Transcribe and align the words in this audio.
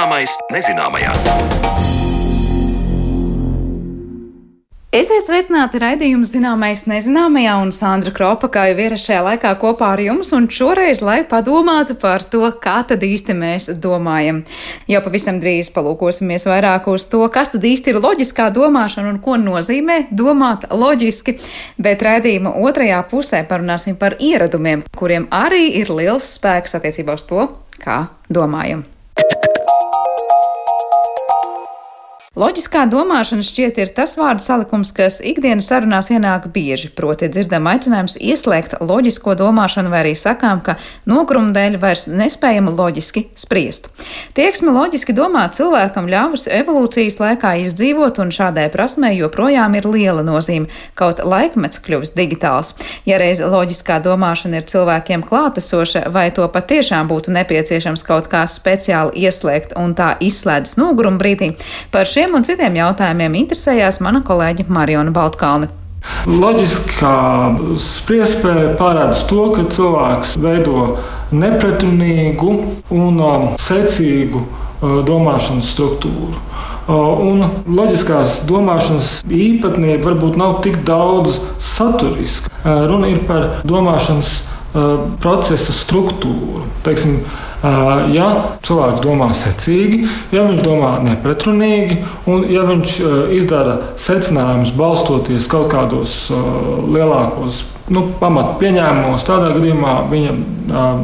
Zināmais 0.00 0.32
nezināmajā. 0.48 1.10
Esiet 4.96 5.26
sveicināti 5.26 5.76
raidījuma 5.82 6.24
zināmais 6.24 6.86
nezināmajā 6.88 7.56
un 7.60 7.68
Sandra 7.68 8.14
Kropa, 8.16 8.48
kā 8.48 8.62
jau 8.70 8.78
ierasts 8.80 9.10
šajā 9.10 9.18
laikā 9.26 9.50
kopā 9.60 9.90
ar 9.92 10.00
jums, 10.00 10.30
un 10.32 10.46
šoreiz, 10.48 11.02
lai 11.04 11.18
padomātu 11.28 11.98
par 12.00 12.24
to, 12.32 12.40
kā 12.64 12.78
tad 12.88 13.04
īsti 13.04 13.36
mēs 13.36 13.68
domājam. 13.82 14.38
Jau 14.88 15.02
pavisam 15.04 15.36
drīz 15.42 15.68
palūkosimies 15.74 16.48
vairāk 16.48 16.88
uz 16.88 17.04
to, 17.12 17.20
kas 17.34 17.52
tad 17.52 17.66
īsti 17.68 17.92
ir 17.92 18.00
loģiskā 18.00 18.46
domāšana 18.56 19.12
un 19.12 19.18
ko 19.20 19.36
nozīmē 19.36 20.06
domāt 20.16 20.64
loģiski, 20.72 21.34
bet 21.76 22.06
raidījuma 22.08 22.54
otrajā 22.62 23.02
pusē 23.12 23.42
parunāsim 23.52 24.00
par 24.00 24.16
ieradumiem, 24.16 24.86
kuriem 24.96 25.28
arī 25.28 25.66
ir 25.82 25.92
liels 25.92 26.30
spēks 26.38 26.78
attiecībā 26.80 27.20
uz 27.20 27.28
to, 27.28 27.50
kā 27.84 28.06
domājam. 28.32 28.86
Loģiskā 32.38 32.84
domāšana 32.86 33.42
šķiet 33.42 33.78
ir 33.82 33.88
tas 33.90 34.12
vārdu 34.14 34.44
salikums, 34.44 34.92
kas 34.94 35.16
ikdienas 35.18 35.66
sarunās 35.66 36.12
ienāk 36.14 36.44
bieži, 36.54 36.92
proti 36.94 37.26
dzirdam 37.26 37.64
aicinājums 37.66 38.14
ieslēgt 38.22 38.76
loģisko 38.86 39.32
domāšanu 39.34 39.90
vai 39.90 40.04
arī 40.04 40.12
sakām, 40.14 40.60
ka 40.62 40.76
nogruma 41.10 41.50
dēļ 41.56 41.78
vairs 41.82 42.06
nespējam 42.06 42.68
loģiski 42.70 43.24
spriest. 43.34 43.88
Tieksme 44.38 44.70
loģiski 44.70 45.10
domāt 45.10 45.56
cilvēkam 45.58 46.06
ļāvusi 46.06 46.52
evolūcijas 46.60 47.18
laikā 47.18 47.56
izdzīvot, 47.64 48.22
un 48.22 48.30
šādai 48.30 48.68
prasmei 48.70 49.16
joprojām 49.16 49.74
ir 49.80 49.90
liela 49.90 50.22
nozīme, 50.22 50.70
kaut 50.94 51.24
laikmets 51.26 51.82
kļuvis 51.82 52.14
digitāls. 52.14 52.76
Ja 53.10 53.18
reiz 53.18 53.42
loģiskā 53.42 53.98
domāšana 54.06 54.62
ir 54.62 54.70
cilvēkiem 54.70 55.26
klātesoša, 55.26 56.04
vai 56.14 56.28
to 56.30 56.46
patiešām 56.46 57.10
būtu 57.10 57.34
nepieciešams 57.40 58.06
kaut 58.06 58.30
kā 58.30 58.46
speciāli 58.46 59.26
ieslēgt 59.26 59.74
un 59.74 59.98
tā 59.98 60.14
izslēdzas 60.22 60.78
noguruma 60.78 61.18
brīdī, 61.18 61.52
par 61.90 62.06
šiem 62.06 62.19
šiem 62.20 62.34
un 62.36 62.44
citiem 62.44 62.74
jautājumiem 62.76 63.36
interesējās 63.38 63.96
mana 64.04 64.20
kolēģe 64.20 64.66
Mariona 64.68 65.12
Baltkalne. 65.14 65.70
Loģiskā 66.28 67.12
spriedzspēja 67.80 68.74
pārādz 68.76 69.22
to, 69.30 69.46
ka 69.54 69.64
cilvēks 69.72 70.34
veido 70.40 70.98
nepretrunīgu 71.32 72.50
un 72.92 73.22
um, 73.24 73.46
secīgu 73.60 74.42
uh, 74.42 75.00
domāšanas 75.08 75.72
struktūru. 75.72 76.36
Uh, 76.36 77.24
un 77.24 77.46
loģiskās 77.78 78.42
domāšanas 78.50 79.10
īpatnība 79.24 80.10
varbūt 80.10 80.36
nav 80.40 80.58
tik 80.66 80.82
daudz 80.84 81.40
saturiska. 81.72 82.52
Uh, 82.60 82.84
runa 82.90 83.14
ir 83.14 83.24
par 83.30 83.62
domāšanas 83.64 84.42
procesa 85.20 85.74
struktūru. 85.74 86.66
Teiksim, 86.84 87.18
ja 88.14 88.28
cilvēks 88.64 89.02
domā 89.04 89.30
secīgi, 89.36 90.04
ja 90.32 90.44
viņš 90.46 90.62
domā 90.64 90.92
nepretrunīgi, 91.04 91.98
un 92.30 92.46
ja 92.50 92.62
viņš 92.68 92.94
izdara 93.36 93.76
secinājumus 94.00 94.72
balstoties 94.78 95.50
kaut 95.50 95.68
kādos 95.74 96.22
lielākos 96.30 97.64
nu, 97.90 98.06
pamatu 98.22 98.56
pieņēmumos, 98.62 99.26
tādā 99.26 99.52
gadījumā 99.58 99.98
viņa 100.12 100.38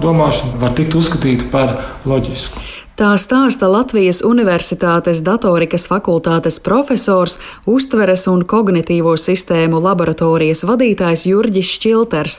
domāšana 0.03 0.62
var 0.62 0.78
tikt 0.78 0.97
uzskatīta 0.98 1.50
par 1.53 1.77
loģisku. 2.06 2.75
Tā 2.97 3.11
stāsta 3.20 3.69
Latvijas 3.69 4.22
Universitātes 4.25 5.19
datorikas 5.20 5.83
fakultātes 5.84 6.56
profesors, 6.64 7.34
uztveres 7.69 8.22
un 8.33 8.41
kognitīvo 8.48 9.11
sistēmu 9.20 9.83
laboratorijas 9.84 10.62
vadītājs 10.64 11.27
Jurģis 11.28 11.72
Šilters. 11.75 12.38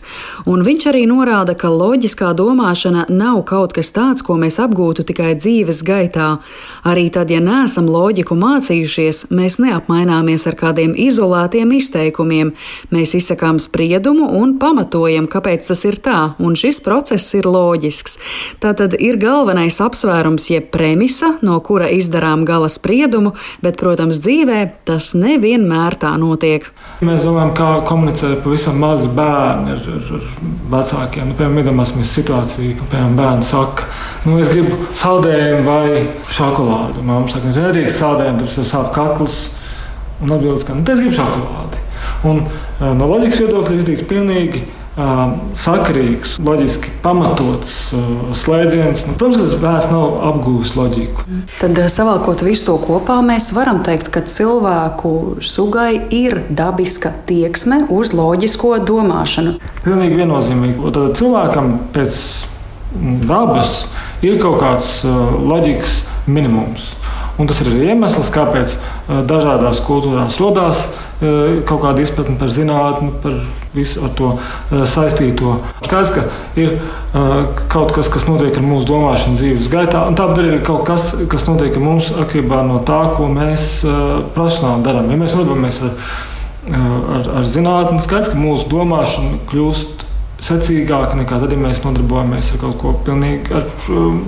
Viņš 0.49 0.87
arī 0.89 1.03
norāda, 1.05 1.53
ka 1.53 1.69
loģiskā 1.69 2.31
domāšana 2.39 3.03
nav 3.13 3.43
kaut 3.45 3.75
kas 3.77 3.93
tāds, 3.93 4.25
ko 4.25 4.39
mēs 4.41 4.57
apgūtu 4.63 5.05
tikai 5.05 5.35
dzīves 5.37 5.83
gaitā. 5.85 6.39
Arī 6.81 7.05
tad, 7.13 7.29
ja 7.29 7.37
neesam 7.37 7.85
loģiku 7.93 8.33
mācījušies, 8.41 9.27
mēs 9.29 9.59
neapmaināmies 9.61 10.47
ar 10.49 10.57
kādiem 10.57 10.97
izolētiem 10.97 11.75
izteikumiem. 11.77 12.55
Mēs 12.89 13.13
izsakām 13.21 13.61
spriedumu 13.61 14.31
un 14.41 14.57
pamatojam, 14.57 15.29
kāpēc 15.29 15.69
tas 15.69 15.85
ir 15.85 16.01
tā, 16.01 16.33
un 16.41 16.57
šis 16.57 16.81
process 16.81 17.37
ir 17.37 17.45
loģisks. 17.45 18.17
Tā 18.57 18.73
tad 18.73 18.97
ir 18.97 19.21
galvenais 19.21 19.77
apsvērums 19.85 20.46
jeb 20.51 20.69
premisa, 20.73 21.33
no 21.45 21.57
kura 21.63 21.89
izdarām 21.93 22.45
gala 22.47 22.69
spriedumu, 22.71 23.33
bet, 23.63 23.77
protams, 23.79 24.19
dzīvē 24.23 24.59
tas 24.87 25.11
nevienmēr 25.17 25.97
tā 26.01 26.13
notiek. 26.19 26.67
Mēs 27.05 27.25
domājam, 27.27 27.53
kā 27.57 27.69
komunicē 27.87 28.35
pavisam 28.43 28.79
mazi 28.81 29.09
bērni 29.17 29.75
ar, 29.75 29.83
ar, 29.97 30.07
ar 30.17 30.29
vecākiem. 30.73 31.29
Nu, 31.29 31.37
piemēram, 31.37 31.61
iedomāsimies 31.63 32.15
situāciju, 32.19 32.77
ka 32.79 32.89
piemēram, 32.93 33.19
bērns 33.19 33.51
saka, 33.53 33.89
nu, 34.25 34.39
es 34.41 34.51
gribu 34.53 34.79
saldējumu 34.97 35.67
vai 35.67 36.07
šokolādi. 36.33 37.05
Māma 37.05 37.29
saka, 37.31 37.51
es 37.51 37.61
nedrīkst 37.61 38.01
saldējumu, 38.01 38.43
tas 38.43 38.57
ir 38.57 38.69
sāp 38.71 38.91
kakls. 38.95 39.39
Un 40.17 40.33
atbildes, 40.33 40.63
ka 40.65 40.73
nu, 40.73 40.81
es 40.81 41.03
gribu 41.03 41.13
šokolādi. 41.13 41.83
Un, 42.25 42.41
eh, 42.47 42.93
no 42.97 43.07
loģikas 43.11 43.43
viedokļa 43.43 43.77
izdarīts 43.77 44.07
pilnīgi 44.09 44.63
sakarīgs, 44.97 46.37
loģiski 46.41 46.89
pamatots 47.03 47.73
slēdziens. 48.37 49.03
Nu, 49.05 49.13
protams, 49.19 49.37
ka 49.37 49.45
tas 49.45 49.55
bērns 49.61 49.89
nav 49.91 50.15
apgūlis 50.31 50.73
loģiku. 50.77 51.25
Tad, 51.61 51.77
savalkot 51.93 52.41
visu 52.45 52.65
to 52.71 52.77
kopā, 52.81 53.19
mēs 53.25 53.51
varam 53.53 53.83
teikt, 53.85 54.09
ka 54.13 54.23
cilvēku 54.25 55.37
sugai 55.45 55.99
ir 56.13 56.39
dabiska 56.49 57.13
tieksme 57.29 57.83
uz 57.93 58.13
loģisko 58.17 58.77
domāšanu. 58.89 59.57
Pilnīgi 59.85 60.21
viennozīmīgi. 60.23 60.93
Tad 60.97 61.17
cilvēkam 61.19 61.73
pēc 61.93 62.21
dabas 63.27 63.83
ir 64.25 64.39
kaut 64.41 64.61
kāds 64.63 65.03
loģikas 65.05 66.01
minimums. 66.25 66.95
Un 67.37 67.45
tas 67.49 67.59
ir 67.61 67.69
iemesls, 67.69 68.31
kāpēc 68.33 68.73
dažādās 69.29 69.81
kultūrās 69.85 70.39
radās 70.41 70.87
kaut 71.69 71.81
kāda 71.81 72.01
izpratne 72.01 72.35
par 72.37 72.49
zinātnē, 72.53 73.11
par 73.21 73.35
visu 73.73 74.01
ar 74.05 74.11
to 74.17 74.31
saistīto. 74.89 75.55
Skaidrs, 75.85 76.13
ka 76.13 76.23
ir 76.57 76.75
kaut 77.73 77.93
kas, 77.95 78.09
kas 78.13 78.25
notiek 78.29 78.57
ar 78.57 78.65
mūsu 78.65 78.89
domāšanu 78.89 79.37
dzīves 79.37 79.69
gaitā, 79.73 80.03
un 80.09 80.17
tāpat 80.17 80.41
arī 80.41 80.55
ir 80.57 80.65
kaut 80.65 80.85
kas, 80.89 81.11
kas 81.29 81.45
notiek 81.49 81.77
ar 81.77 81.85
mums 81.85 82.09
atkarībā 82.13 82.63
no 82.65 82.81
tā, 82.85 83.03
ko 83.17 83.29
mēs 83.33 83.69
profesionāli 84.33 84.85
darām. 84.85 85.13
Ja 85.13 85.21
mēs 85.21 85.37
nodarbojamies 85.37 85.81
ar, 85.85 85.95
ar, 86.73 87.31
ar 87.41 87.49
zinātnē, 87.53 88.01
skaidrs, 88.05 88.33
ka 88.33 88.41
mūsu 88.41 88.69
domāšana 88.73 89.43
kļūst 89.49 90.06
secīgāk 90.43 91.15
nekā 91.17 91.39
tad, 91.41 91.53
ja 91.53 91.59
mēs 91.59 91.81
nodarbojamies 91.85 92.53
ar 92.53 92.61
kaut 92.61 92.77
ko 92.81 92.93
pilnīgi 93.05 93.53
ar 93.57 93.65
um, 93.93 94.21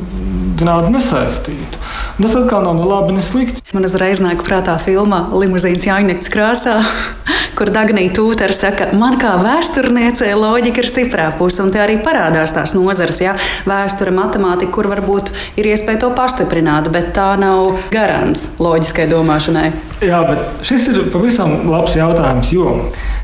zinātnē 0.60 0.96
nesaistītu. 0.98 1.82
Un 2.18 2.26
tas 2.26 2.36
atkal 2.40 2.66
nav 2.66 2.80
ne 2.80 2.88
labi, 2.88 3.16
ne 3.16 3.24
slikti. 3.24 3.62
Man 3.76 3.86
uzreiz 3.88 4.22
nāk 4.24 4.42
prātā 4.46 4.76
filma 4.82 5.28
Limuzīnas 5.32 5.86
Jāņekts 5.88 6.32
krāsā, 6.34 6.80
kur 7.58 7.72
Dagnija 7.74 8.14
Tūtera 8.18 8.56
saka, 8.56 8.90
man 8.98 9.20
kā 9.22 9.36
vēsturniecei 9.44 10.34
loģika 10.38 10.84
ir 10.84 10.90
stiprā 10.90 11.30
puse, 11.40 11.62
un 11.64 11.74
te 11.74 11.82
arī 11.84 12.00
parādās 12.04 12.56
tās 12.56 12.76
nozares, 12.78 13.22
ja 13.24 13.38
vēsture, 13.70 14.14
matemātika, 14.16 14.74
kur 14.76 14.90
varbūt 14.92 15.34
ir 15.62 15.72
iespēja 15.74 16.06
to 16.06 16.12
pastiprināt, 16.18 16.92
bet 16.94 17.14
tā 17.18 17.32
nav 17.40 17.70
garants 17.94 18.52
loģiskai 18.64 19.10
domāšanai. 19.14 19.70
Jā, 20.00 20.20
bet 20.24 20.62
šis 20.64 20.86
ir 20.94 20.98
pavisam 21.12 21.66
labs 21.68 21.98
jautājums, 21.98 22.54
jo 22.56 22.72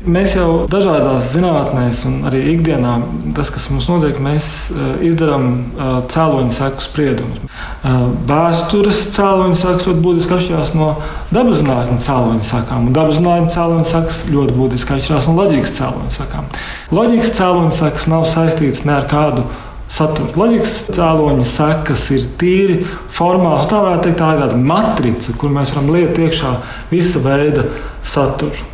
mēs 0.04 0.34
jau 0.36 0.66
dažādās 0.68 1.30
zinātnēs 1.32 2.02
un 2.04 2.18
arī 2.28 2.42
ikdienā 2.52 2.98
tas, 3.36 3.48
kas 3.54 3.70
mums 3.72 3.86
notiek, 3.88 4.18
mēs 4.20 4.48
eh, 4.74 5.06
izdarām 5.08 5.46
eh, 5.56 5.94
cēloņu 6.12 6.52
seku 6.52 6.84
spriedumus. 6.84 7.40
Eh, 7.40 7.96
vēstures 8.28 9.00
cēloņu 9.14 9.56
sekas 9.56 9.88
ļoti 9.88 10.04
būtiski 10.04 10.36
atšķirās 10.36 10.74
no 10.76 10.90
dabas 11.32 11.62
zinātņu 11.62 11.96
cēloņu 12.04 12.44
sekām, 12.44 12.90
un 12.90 12.98
dabas 12.98 13.22
zinātņu 13.22 13.54
cēloņu 13.56 13.90
sekas 13.94 14.20
ļoti 14.34 14.58
būtiski 14.60 14.98
atšķirās 14.98 15.30
no 15.30 15.38
loģikas 15.40 15.76
cēloņu 15.80 16.12
sekām. 16.18 16.50
Loģikas 16.92 17.32
cēloņu 17.40 17.72
sekas 17.78 18.10
nav 18.12 18.28
saistītas 18.28 18.84
ne 18.84 18.98
ar 18.98 19.08
kādu 19.08 19.48
satura. 19.88 20.32
Loģikas 20.36 20.76
cēloņa 20.92 21.48
sekas 21.48 22.06
ir 22.14 22.28
tīri 22.40 22.78
formāls. 23.12 23.68
Tā 23.70 23.82
varētu 23.84 24.08
teikt, 24.08 24.20
tā 24.20 24.32
ir 24.34 24.44
tāda 24.44 24.60
matrica, 24.60 25.34
kur 25.40 25.52
mēs 25.54 25.74
varam 25.74 25.92
liekt 25.94 26.22
iekšā 26.22 26.54
visa 26.92 27.22
veida 27.24 27.66
saturu. 28.06 28.72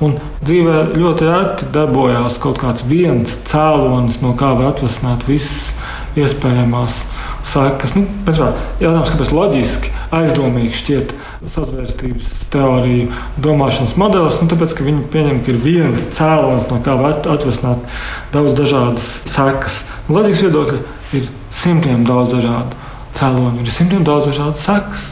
Un 0.00 0.14
dzīvē 0.40 0.94
ļoti 0.96 1.26
reti 1.28 1.66
darbojās 1.74 2.38
kaut 2.40 2.60
kāds 2.62 2.86
viens 2.88 3.34
cēlonis, 3.50 4.22
no 4.24 4.32
kā 4.38 4.54
var 4.56 4.70
atvasināt 4.70 5.26
visas 5.28 5.74
iespējamās 6.16 7.02
sekas. 7.46 7.94
Nu, 7.96 8.04
jautājums, 8.26 9.12
kāpēc 9.12 9.32
loģiski 9.34 9.92
aizdomīgi 10.16 10.78
šķiet 10.80 11.14
sazvērstības 11.50 12.32
teorija, 12.52 13.08
domāšanas 13.42 13.96
modelis? 14.00 14.40
Nu, 14.42 14.50
tāpēc, 14.50 14.74
ka 14.76 14.86
viņi 14.86 15.06
pieņem, 15.12 15.40
ka 15.44 15.54
ir 15.54 15.62
viens 15.64 16.08
cēlonis, 16.16 16.68
no 16.70 16.80
kā 16.84 16.96
var 17.00 17.22
atvasināt 17.34 17.86
daudz 18.34 18.56
dažādas 18.58 19.08
sekas. 19.30 19.82
Loģikas 20.10 20.44
viedokļi 20.48 20.82
ir 21.20 21.30
simtiem 21.54 22.04
daudz 22.08 22.36
dažādu 22.36 22.78
cēloņu, 23.18 23.64
ir 23.64 23.72
simtiem 23.72 24.04
daudz 24.06 24.30
dažādas 24.30 24.66
sekas. 24.66 25.08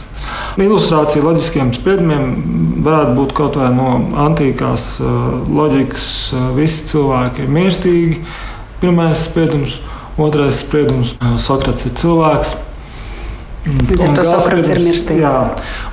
Ilustrācija 0.59 1.23
loģiskiem 1.23 1.71
spriedumiem 1.75 2.81
varētu 2.83 3.15
būt 3.17 3.33
kaut 3.37 3.57
vai 3.59 3.69
no 3.73 3.93
antīkās 4.25 4.91
uh, 4.99 5.29
loģikas. 5.47 6.09
Uh, 6.33 6.49
visi 6.57 6.85
cilvēki 6.89 7.45
ir 7.45 7.53
mīlestīgi. 7.55 8.19
Pirmais 8.79 9.23
spriedums, 9.27 9.79
otrais 10.19 10.59
spriedums 10.63 11.15
uh,- 11.17 11.37
Sokrats 11.45 11.87
ir 11.87 11.95
cilvēks. 11.99 12.55
Līdz 13.69 14.05
ar 14.05 14.13
to 14.15 14.23
Sokrats 14.29 14.69
ir 14.71 14.79
mirstīgs. 14.81 15.25
Jā, 15.25 15.33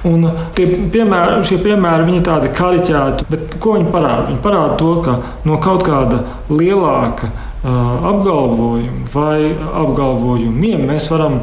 un 0.08 0.28
tie 0.56 0.69
piemēri, 0.93 1.40
šie 1.49 1.58
piemēri, 1.64 2.06
viņi 2.11 2.23
tādi 2.28 2.52
kariķēti, 2.56 3.26
bet 3.32 3.58
ko 3.61 3.75
viņi 3.76 3.90
parāda? 3.93 4.28
Viņi 4.31 4.43
parāda 4.44 4.78
to, 4.81 4.93
ka 5.05 5.19
no 5.49 5.58
kaut 5.62 5.84
kāda 5.88 6.23
lielāka 6.49 7.32
apgalvojumu 7.67 9.08
vai 9.11 9.50
apgalvojumiem 9.75 10.84
mēs 10.87 11.08
varam 11.11 11.40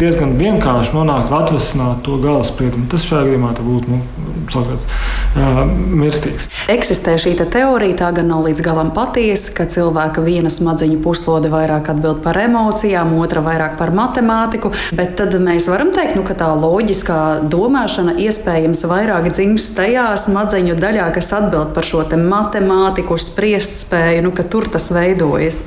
diezgan 0.00 0.34
vienkārši 0.40 0.92
nonākt 0.96 1.32
atvesināt 1.32 2.02
to 2.04 2.18
gala 2.20 2.44
spriedumu. 2.44 2.88
Tas 2.92 3.06
šajā 3.06 3.30
gadījumā 3.30 3.54
būtu 3.62 3.94
nu, 3.94 4.02
Sokrats 4.52 4.88
mirstīgs. 5.34 6.48
Eksistē 6.72 7.14
šī 7.20 7.34
te 7.38 7.46
teorija, 7.48 7.96
tā 8.02 8.10
gan 8.16 8.28
nav 8.32 8.44
līdz 8.46 8.62
galam 8.64 8.90
patiesa, 8.94 9.52
ka 9.56 9.66
cilvēka 9.70 10.24
viena 10.24 10.50
smadzeņu 10.52 10.98
puslode 11.04 11.50
vairāk 11.52 11.88
atbild 11.94 12.22
par 12.24 12.38
emocijām, 12.42 13.14
otra 13.20 13.42
vairāk 13.44 13.78
par 13.80 13.94
matemātiku, 13.96 14.72
bet 14.96 15.16
tad 15.20 15.36
mēs 15.40 15.68
varam 15.72 15.92
teikt, 15.94 16.16
nu, 16.18 16.26
ka 16.28 16.36
tā 16.38 16.50
loģiskā 16.52 17.20
domāšana 17.52 18.18
iespējams 18.20 18.84
vairāk 18.90 19.30
dzimst 19.32 19.74
tajā 19.78 20.10
smadzeņu 20.26 20.76
daļā, 20.80 21.08
kas 21.16 21.32
atbild 21.38 21.72
par 21.76 21.88
šo 21.88 22.04
matemātiku, 22.12 23.16
spriest 23.20 23.82
spēju, 23.86 24.26
nu, 24.26 24.36
ka 24.36 24.44
tur 24.44 24.68
tas 24.68 24.90
veidojas. 24.92 25.64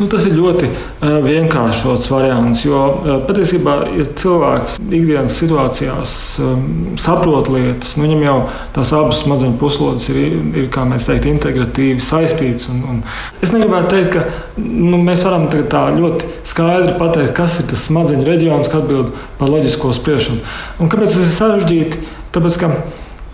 Nu, 0.00 0.06
tas 0.08 0.24
ir 0.24 0.32
ļoti 0.32 0.64
uh, 0.64 1.18
vienkāršots 1.20 2.06
variants, 2.08 2.62
jo 2.64 2.78
uh, 2.80 3.08
patiesībā, 3.26 3.74
ja 3.98 4.06
cilvēks 4.16 4.78
ikdienas 4.80 5.34
situācijās 5.36 6.12
um, 6.40 6.62
saprot 7.00 7.50
lietas, 7.52 7.98
nu, 7.98 8.06
viņam 8.06 8.24
jau 8.24 8.36
tās 8.78 8.94
abas 8.96 9.20
smadzeņu 9.26 9.58
puslodes 9.60 10.08
ir, 10.08 10.38
ir 10.56 10.70
kā 10.72 10.86
mēs 10.88 11.04
teiktu, 11.04 11.28
integratīvi 11.34 12.00
saistītas. 12.00 12.70
Un, 12.72 12.80
un 12.94 13.02
es 13.44 13.52
negribētu 13.52 13.92
teikt, 13.92 14.16
ka 14.16 14.62
nu, 14.64 15.02
mēs 15.04 15.26
varam 15.28 15.44
tā 15.52 15.84
ļoti 15.98 16.32
skaidri 16.48 16.96
pateikt, 16.96 17.34
kas 17.36 17.60
ir 17.60 17.68
tas 17.74 17.84
smadzeņu 17.90 18.24
reģions, 18.24 18.72
kas 18.72 18.80
atbild 18.80 19.12
par 19.36 19.52
loģisko 19.52 19.92
spriešanu. 20.00 20.40
Un 20.80 20.88
kāpēc 20.88 21.12
tas 21.12 21.26
ir 21.26 21.36
sarežģīti? 21.36 22.04
Tāpēc, 22.32 22.56
ka 22.62 22.72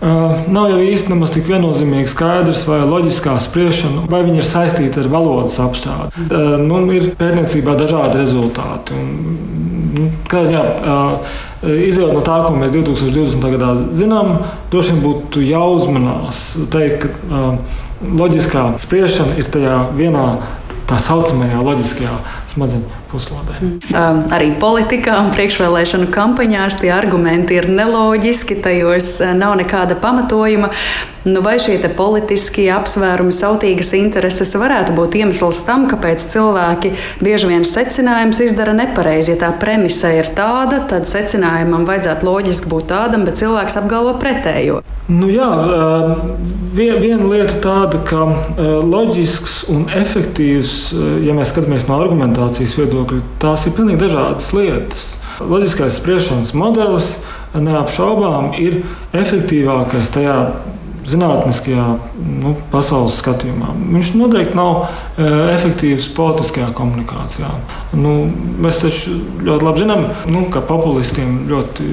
Nav 0.01 0.67
jau 0.69 0.77
īsti 0.83 1.09
nemaz 1.09 1.31
tik 1.33 1.47
viennozīmīgi 1.49 2.11
skaidrs, 2.11 2.61
vai 2.69 2.83
loģiskā 2.85 3.33
spriešana, 3.41 4.03
vai 4.11 4.21
viņi 4.27 4.43
ir 4.43 4.45
saistīti 4.45 5.01
ar 5.01 5.09
valodas 5.09 5.57
apstrādi. 5.63 6.27
Nu, 6.61 6.83
ir 6.93 7.09
pētniecībā 7.17 7.73
dažādi 7.79 8.21
rezultāti. 8.21 8.93
Un, 8.93 9.07
nu, 9.95 10.11
ziņā, 10.29 10.61
izjūt 11.87 12.13
no 12.13 12.21
tā, 12.21 12.37
ko 12.45 12.53
mēs 12.59 12.75
2020. 12.75 13.49
gadā 13.55 13.73
zinām, 13.97 14.35
droši 14.69 14.93
vien 14.93 15.03
būtu 15.07 15.41
jāuzmanās 15.47 16.43
teikt, 16.73 17.09
ka 17.09 17.55
loģiskā 18.21 18.69
spriešana 18.77 19.39
ir 19.41 19.49
tajā 19.49 19.79
vienā 19.97 20.27
tā 20.87 20.99
saucamajā 21.01 21.59
loģiskajā 21.65 22.13
smadzeņu 22.53 23.01
puslodē. 23.11 23.57
Um, 23.61 24.23
arī 24.35 24.51
politikā 24.59 25.17
un 25.23 25.33
priekšvēlēšanu 25.35 26.09
kampaņās 26.13 26.79
tie 26.81 26.91
argumenti 26.95 27.57
ir 27.59 27.69
neloģiski, 27.71 28.59
tajos 28.63 29.17
nav 29.37 29.57
nekāda 29.61 29.99
pamatojuma. 30.01 30.71
Nu, 31.27 31.41
vai 31.43 31.57
šie 31.59 31.75
politiskie 31.91 32.69
apsvērumi, 32.71 33.33
sautīgas 33.35 33.89
intereses 33.97 34.53
varētu 34.55 34.93
būt 34.95 35.17
iemesls 35.19 35.59
tam, 35.67 35.83
kāpēc 35.91 36.23
cilvēki 36.23 36.93
bieži 37.19 37.49
vien 37.49 37.65
secinājumus 37.67 38.39
izdara 38.45 38.71
nepareizi? 38.77 39.33
Ja 39.33 39.41
tā 39.41 39.49
premise 39.59 40.13
ir 40.15 40.31
tāda, 40.37 40.85
tad 40.87 41.03
secinājumam 41.09 41.83
vajadzētu 41.89 42.29
loģiski 42.29 42.71
būt 42.71 42.87
tādam, 42.93 43.25
bet 43.27 43.41
cilvēks 43.41 43.75
apgalvo 43.81 44.15
pretējo. 44.21 44.79
Nu, 45.11 45.27
jā, 45.31 45.49
viena 46.75 47.27
lieta 47.27 47.59
tāda, 47.63 47.99
ka 48.07 48.23
loģisks 48.87 49.65
un 49.71 49.85
efektīvs, 49.91 50.73
ja 51.27 51.35
mēs 51.35 51.51
skatāmies 51.51 51.89
no 51.91 51.99
argumentācijas 51.99 52.75
viedokļa, 52.79 52.96
tās 53.41 53.67
ir 53.67 53.75
pilnīgi 53.77 54.01
dažādas 54.05 54.51
lietas. 54.55 55.11
Loģiskais 55.37 55.99
spriešanas 55.99 56.55
modelis 56.57 57.15
neapšaubām 57.53 58.55
ir 58.57 58.81
efektīvākais 59.17 60.09
tajā 60.13 60.39
zinātniskajā 61.07 61.85
nu, 62.41 62.53
pasaules 62.71 63.15
skatījumā. 63.21 63.71
Viņš 63.93 64.09
noteikti 64.17 64.57
nav 64.57 64.81
e, 64.83 65.27
efektīvs 65.53 66.09
politiskajā 66.17 66.67
komunikācijā. 66.75 67.51
Nu, 67.95 68.15
mēs 68.63 68.81
taču 68.81 69.15
ļoti 69.39 69.67
labi 69.67 69.83
zinām, 69.85 70.03
nu, 70.33 70.43
ka 70.51 70.63
populistiem 70.67 71.45
ļoti 71.47 71.87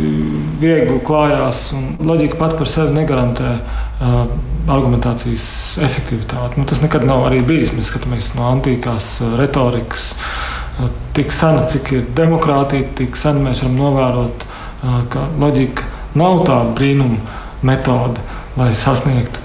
viegli 0.62 0.98
klājās, 1.06 1.68
un 1.76 1.94
loģika 2.08 2.40
pat 2.40 2.58
par 2.58 2.70
sevi 2.70 2.96
negarantē 2.96 3.54
uh, 3.54 4.18
argumentācijas 4.70 5.46
efektivitāti. 5.84 6.58
Nu, 6.58 6.66
tas 6.68 6.82
nekad 6.82 7.06
nav 7.06 7.26
arī 7.28 7.42
bijis. 7.46 7.74
Mēs 7.76 7.92
skatāmies 7.92 8.32
no 8.38 8.48
antīkās 8.50 9.18
retorikas. 9.38 10.14
Tik 11.14 11.30
sena, 11.32 11.62
cik 11.70 11.92
ir 11.94 12.06
demokrātija, 12.18 12.88
tik 12.98 13.16
sen 13.16 13.38
mēs 13.44 13.62
varam 13.62 13.76
novērot, 13.78 14.46
ka 15.12 15.28
loģika 15.38 15.86
nav 16.18 16.42
tā 16.48 16.56
brīnuma 16.74 17.42
metode 17.62 18.22
lai 18.56 18.74
sasniegtu 18.74 19.40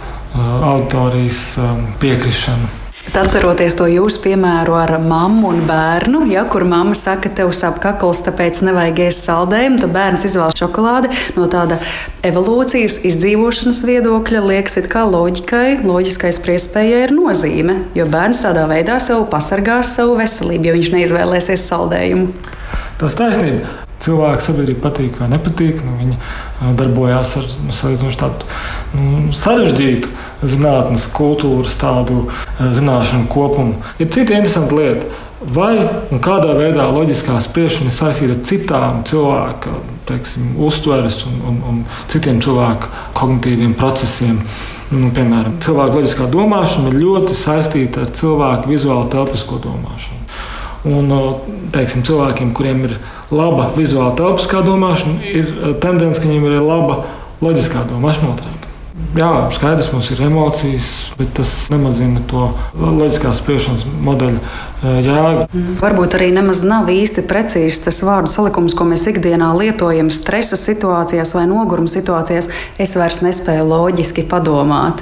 auditorijas 0.63 1.57
piekrišanu. 1.99 2.78
Atceroties 3.17 3.73
to 3.73 3.87
jūsu 3.89 4.19
piemēru 4.21 4.75
ar 4.77 4.91
mammu 5.01 5.49
un 5.49 5.63
bērnu, 5.67 6.21
ja 6.29 6.43
kur 6.49 6.63
mamma 6.67 6.93
saka, 6.97 7.31
tev 7.33 7.49
sāp 7.57 7.79
kakls, 7.81 8.21
tāpēc 8.25 8.61
nevajag 8.67 9.01
ēst 9.07 9.25
saldējumu, 9.25 9.79
tad 9.81 9.93
bērns 9.95 10.27
izvēlas 10.29 10.59
šokolādi 10.59 11.09
no 11.37 11.47
tāda 11.51 11.79
evolūcijas, 12.27 13.01
izdzīvošanas 13.09 13.81
viedokļa. 13.89 14.45
Liekas, 14.51 14.79
kā 14.91 15.03
loģikai, 15.09 15.81
loģiskai 15.89 16.31
spriedzspējai 16.37 17.03
ir 17.07 17.17
nozīme, 17.17 17.81
jo 17.97 18.07
bērns 18.13 18.43
tādā 18.45 18.69
veidā 18.69 19.01
sev 19.03 19.25
pasargās 19.33 19.95
savu 19.97 20.19
veselību, 20.21 20.69
ja 20.69 20.77
viņš 20.77 20.95
neizvēlēsies 20.99 21.69
saldējumu. 21.73 22.33
Tas 23.01 23.17
taisnība 23.19 23.88
cilvēku 24.03 24.45
sabiedrība 24.45 24.83
patīk 24.87 25.19
vai 25.21 25.29
nepatīk. 25.33 25.83
Nu, 25.85 25.95
viņi 25.99 26.17
darbojās 26.79 27.35
ar 27.39 27.47
nu, 27.65 27.75
tādu 28.23 28.49
nu, 28.95 29.23
sarežģītu 29.35 30.11
zinātnes, 30.43 31.07
kultūras, 31.15 31.77
tādu 31.79 32.27
zināšanu 32.59 33.27
kopumu. 33.31 33.79
Ir 33.99 34.11
cita 34.13 34.37
interesanta 34.37 34.79
lieta. 34.79 35.25
Vai 35.39 35.77
un 36.11 36.19
kādā 36.19 36.51
veidā 36.51 36.89
loģiskā 36.91 37.37
spriešana 37.39 37.87
ir 37.87 37.95
saistīta 37.95 38.33
ar 38.35 38.41
citām 38.43 38.97
cilvēka 39.07 39.71
teiksim, 40.09 40.49
uztveres 40.67 41.21
un, 41.29 41.37
un, 41.47 41.61
un 41.69 41.77
citiem 42.11 42.41
cilvēku 42.43 42.91
kognitīviem 43.15 43.77
procesiem? 43.79 44.41
Nu, 44.89 45.13
piemēram, 45.15 45.59
cilvēka 45.63 45.95
loģiskā 45.95 46.27
domāšana 46.33 46.91
ir 46.91 46.99
ļoti 47.03 47.37
saistīta 47.37 48.03
ar 48.03 48.11
cilvēku 48.19 48.73
vizuālo 48.73 49.05
telpisko 49.13 49.61
domāšanu. 49.63 50.25
Un, 50.87 51.11
teiksim, 51.75 52.05
cilvēkiem, 52.07 52.53
kuriem 52.55 52.85
ir 52.87 52.95
laba 53.35 53.67
vizuāla 53.75 54.13
telpiskā 54.15 54.61
domāšana, 54.63 55.19
ir 55.27 55.51
tendence, 55.83 56.21
ka 56.21 56.29
viņiem 56.29 56.47
ir 56.47 56.61
laba 56.63 57.01
loģiskā 57.43 57.83
domāšana 57.89 58.31
otrādi. 58.31 58.59
Jā, 59.17 59.47
skaidrs, 59.55 59.87
mums 59.93 60.09
ir 60.13 60.19
emocijas, 60.21 60.87
bet 61.17 61.31
tas 61.39 61.49
nemazina 61.71 62.21
to 62.29 62.49
loģiskās 62.77 63.39
spriešanas 63.41 63.85
modeļa 64.05 64.99
jēgu. 65.01 65.63
Varbūt 65.79 66.17
arī 66.19 66.27
nemaz 66.35 66.61
nav 66.67 66.91
īsti 66.93 67.23
precīzs 67.27 67.81
tas 67.87 68.01
vārdu 68.05 68.29
salikums, 68.31 68.75
ko 68.77 68.85
mēs 68.87 69.07
ikdienā 69.09 69.49
lietojam 69.57 70.11
stresa 70.13 70.59
situācijās 70.59 71.33
vai 71.35 71.47
noguruma 71.49 71.89
situācijās. 71.89 72.51
Es 72.77 72.95
vairs 72.99 73.23
nespēju 73.25 73.65
loģiski 73.71 74.27
padomāt. 74.29 75.01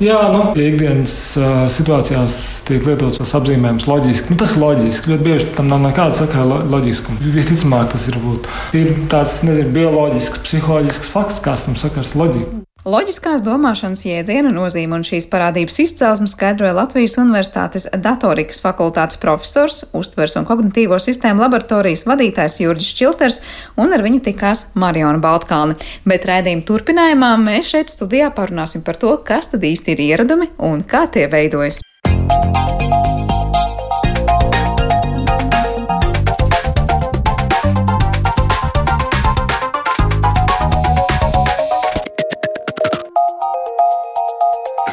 Jā, 0.00 0.16
nu, 0.32 0.44
ikdienas 0.56 1.12
uh, 1.36 1.66
situācijās 1.68 2.34
tiek 2.64 2.86
lietots 2.88 3.18
tas 3.20 3.34
apzīmējums 3.36 3.84
loģiski, 3.84 4.32
nu, 4.32 4.38
tas 4.40 4.54
ir 4.54 4.62
loģiski. 4.62 5.12
Ļoti 5.12 5.26
bieži 5.26 5.50
tam 5.58 5.68
nav 5.68 5.82
nekāda 5.84 6.16
sakara 6.16 6.62
loģiskuma. 6.72 7.20
Visticamāk, 7.36 7.90
tas 7.92 8.08
ir, 8.08 8.16
būt. 8.22 8.48
ir 8.80 8.94
tāds 9.12 9.42
nezinu, 9.44 9.68
bioloģisks, 9.76 10.40
psiholoģisks 10.46 11.12
fakts, 11.12 11.42
kāds 11.44 11.68
tam 11.68 11.76
sakars 11.76 12.14
loģika. 12.16 12.62
Loģiskās 12.88 13.42
domāšanas 13.44 14.06
jēdziena 14.06 14.48
nozīme 14.56 14.96
un 14.96 15.02
šīs 15.04 15.26
parādības 15.28 15.74
izcelsme 15.82 16.24
skaidroja 16.30 16.72
Latvijas 16.78 17.18
Universitātes 17.20 17.84
datorikas 17.92 18.62
fakultātes 18.64 19.20
profesors, 19.20 19.82
uztvers 19.92 20.38
un 20.40 20.46
kognitīvo 20.48 20.96
sistēmu 20.96 21.44
laboratorijas 21.44 22.06
vadītājs 22.08 22.56
Jurģis 22.62 22.96
Čilters, 22.96 23.38
un 23.76 23.92
ar 23.92 24.00
viņu 24.06 24.22
tikās 24.30 24.70
Mariona 24.80 25.20
Baltkalne. 25.20 25.76
Bet 26.08 26.24
raidījuma 26.24 26.64
turpinājumā 26.72 27.34
mēs 27.44 27.74
šeit 27.74 27.92
studijā 27.92 28.32
parunāsim 28.32 28.80
par 28.86 28.96
to, 28.96 29.12
kas 29.28 29.52
tad 29.52 29.68
īsti 29.68 29.98
ir 29.98 30.04
ieradumi 30.08 30.48
un 30.56 30.80
kā 30.80 31.04
tie 31.12 31.28
veidojas. 31.28 31.82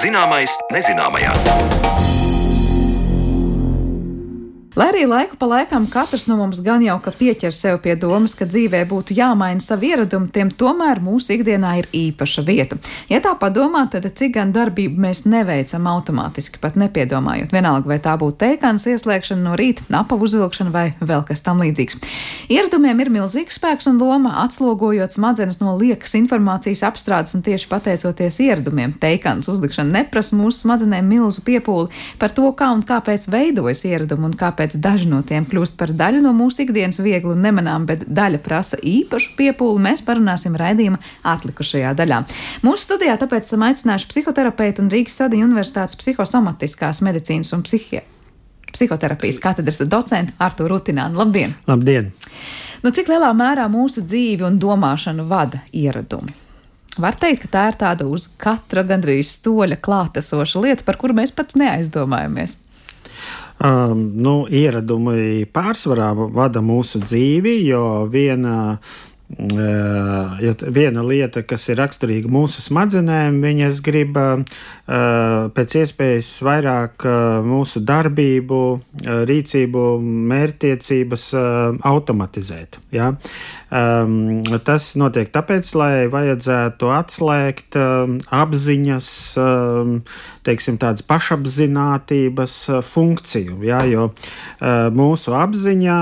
Zināmais 0.08 0.54
nezināmajā. 0.72 2.17
Lai 4.78 4.92
arī 4.92 5.08
laiku 5.10 5.34
pa 5.42 5.48
laikam 5.50 5.88
katrs 5.90 6.28
no 6.30 6.36
mums 6.38 6.60
gan 6.62 6.84
jau 6.86 7.00
ka 7.02 7.10
pieķer 7.10 7.54
sev 7.56 7.80
pie 7.82 7.96
domas, 7.98 8.36
ka 8.38 8.46
dzīvē 8.46 8.84
būtu 8.86 9.16
jāmaina 9.18 9.58
savi 9.64 9.88
ieradumi, 9.90 10.28
tiem 10.30 10.52
tomēr 10.54 11.00
mūsu 11.02 11.32
ikdienā 11.34 11.72
ir 11.80 11.88
īpaša 11.98 12.44
vieta. 12.46 12.78
Ja 13.10 13.18
tā 13.26 13.32
padomā, 13.42 13.88
tad 13.90 14.06
cik 14.06 14.36
gan 14.36 14.52
darbību 14.54 15.02
mēs 15.02 15.24
neveicam 15.26 15.88
automātiski, 15.90 16.62
pat 16.62 16.78
nepiedomājot, 16.78 17.56
vienalga 17.58 17.90
vai 17.90 17.98
tā 18.06 18.14
būtu 18.22 18.38
teikāns 18.44 18.86
ieslēgšana 18.92 19.48
no 19.48 19.56
rīta, 19.58 19.88
apavu 19.98 20.28
uzvilkšana 20.30 20.70
vai 20.76 20.86
vēl 21.02 21.26
kas 21.26 21.42
tam 21.42 21.66
līdzīgs. 21.66 21.98
Ieradumiem 22.54 23.02
ir 23.02 23.12
milzīgs 23.18 23.58
spēks 23.58 23.90
un 23.90 23.98
loma, 23.98 24.36
atslogojot 24.44 25.18
smadzenes 25.18 25.58
no 25.58 25.74
liekas 25.82 26.14
informācijas 26.22 26.86
apstrādes 26.92 27.34
un 27.34 27.42
tieši 27.50 27.72
pateicoties 27.74 28.38
ieradumiem. 28.46 28.94
Teikāns 29.02 29.50
uzlikšana 29.50 30.04
neprasa 30.04 30.38
mūsu 30.38 30.68
smadzenēm 30.68 31.10
milzu 31.16 31.42
piepūli 31.50 31.90
par 32.22 32.38
to, 32.38 32.54
kā 32.54 32.70
un 32.78 32.86
kāpēc 32.86 33.26
veidojas 33.34 33.82
ieradumi 33.90 34.30
un 34.30 34.38
kāpēc 34.38 34.67
kāpēc 34.68 34.82
daži 34.84 35.08
no 35.08 35.22
tiem 35.24 35.46
kļūst 35.48 35.78
par 35.78 35.92
daļu 35.96 36.22
no 36.22 36.34
mūsu 36.36 36.66
ikdienas 36.66 37.00
viegli 37.00 37.32
un 37.32 37.42
nemanām, 37.42 37.86
bet 37.88 38.04
daļa 38.08 38.40
prasa 38.44 38.78
īpašu 38.78 39.36
piepūli, 39.38 39.80
mēs 39.80 40.04
parunāsim 40.04 40.56
raidījuma 40.58 41.00
atlikušajā 41.24 41.94
daļā. 41.96 42.24
Mūsu 42.64 42.84
studijā 42.84 43.16
tāpēc 43.18 43.48
esam 43.48 43.64
aicinājuši 43.64 44.10
psihoterapeitu 44.12 44.84
un 44.84 44.92
Rīgas 44.92 45.16
Stradiņu 45.16 45.48
Universitātes 45.48 45.96
psihosomatiskās 45.96 47.02
medicīnas 47.02 47.54
un 47.56 47.64
psihi 47.64 48.04
psihoterapijas 48.74 49.40
katedras 49.40 49.80
docentu 49.88 50.36
Arturu 50.38 50.76
Rutinānu. 50.76 51.18
Labdien! 51.18 51.56
Labdien! 51.68 52.12
Nu, 52.84 52.92
cik 52.92 53.08
lielā 53.10 53.32
mērā 53.34 53.70
mūsu 53.72 54.04
dzīvi 54.04 54.44
un 54.46 54.60
domāšanu 54.60 55.26
vada 55.32 55.64
ieradumi? 55.72 56.36
Var 56.98 57.16
teikt, 57.16 57.46
ka 57.46 57.54
tā 57.54 57.64
ir 57.72 57.80
tāda 57.80 58.06
uz 58.10 58.28
katra 58.42 58.84
gandrīz 58.86 59.32
stoļa 59.38 59.80
klātesoša 59.80 60.62
lieta, 60.62 60.86
par 60.86 61.00
kuru 61.00 61.16
mēs 61.18 61.32
pat 61.34 61.56
neaizdomājamies. 61.58 62.58
Um, 63.58 64.04
nu, 64.22 64.34
ieradumi 64.54 65.48
pārsvarā 65.50 66.12
vada 66.14 66.62
mūsu 66.62 67.02
dzīvi, 67.02 67.56
jo 67.66 68.06
viena 68.14 68.78
Ja 69.38 70.54
viena 70.74 71.04
lieta, 71.06 71.44
kas 71.46 71.68
ir 71.70 71.78
raksturīga 71.78 72.30
mūsu 72.32 72.58
smadzenēm, 72.66 73.36
viņas 73.44 73.82
grib 73.86 74.16
pēc 74.88 75.76
iespējas 75.78 76.32
vairāk 76.42 77.06
mūsu 77.46 77.84
darbību, 77.86 78.62
rīcību, 79.30 79.84
mērķtiecības 80.32 81.28
automatizēt. 81.86 82.80
Ja? 82.96 83.12
Tas 83.70 84.90
notiek 84.98 85.30
tāpēc, 85.36 85.70
lai 85.78 85.92
vajadzētu 86.10 86.90
atslēgt 86.98 87.78
apziņas, 87.78 89.12
teiksim, 90.50 90.82
tādas 90.82 91.06
pašapziņotības 91.06 92.58
funkciju. 92.90 93.62
Ja? 93.70 93.84
Jo 93.86 94.10
mūsu 94.98 95.38
apziņa 95.38 96.02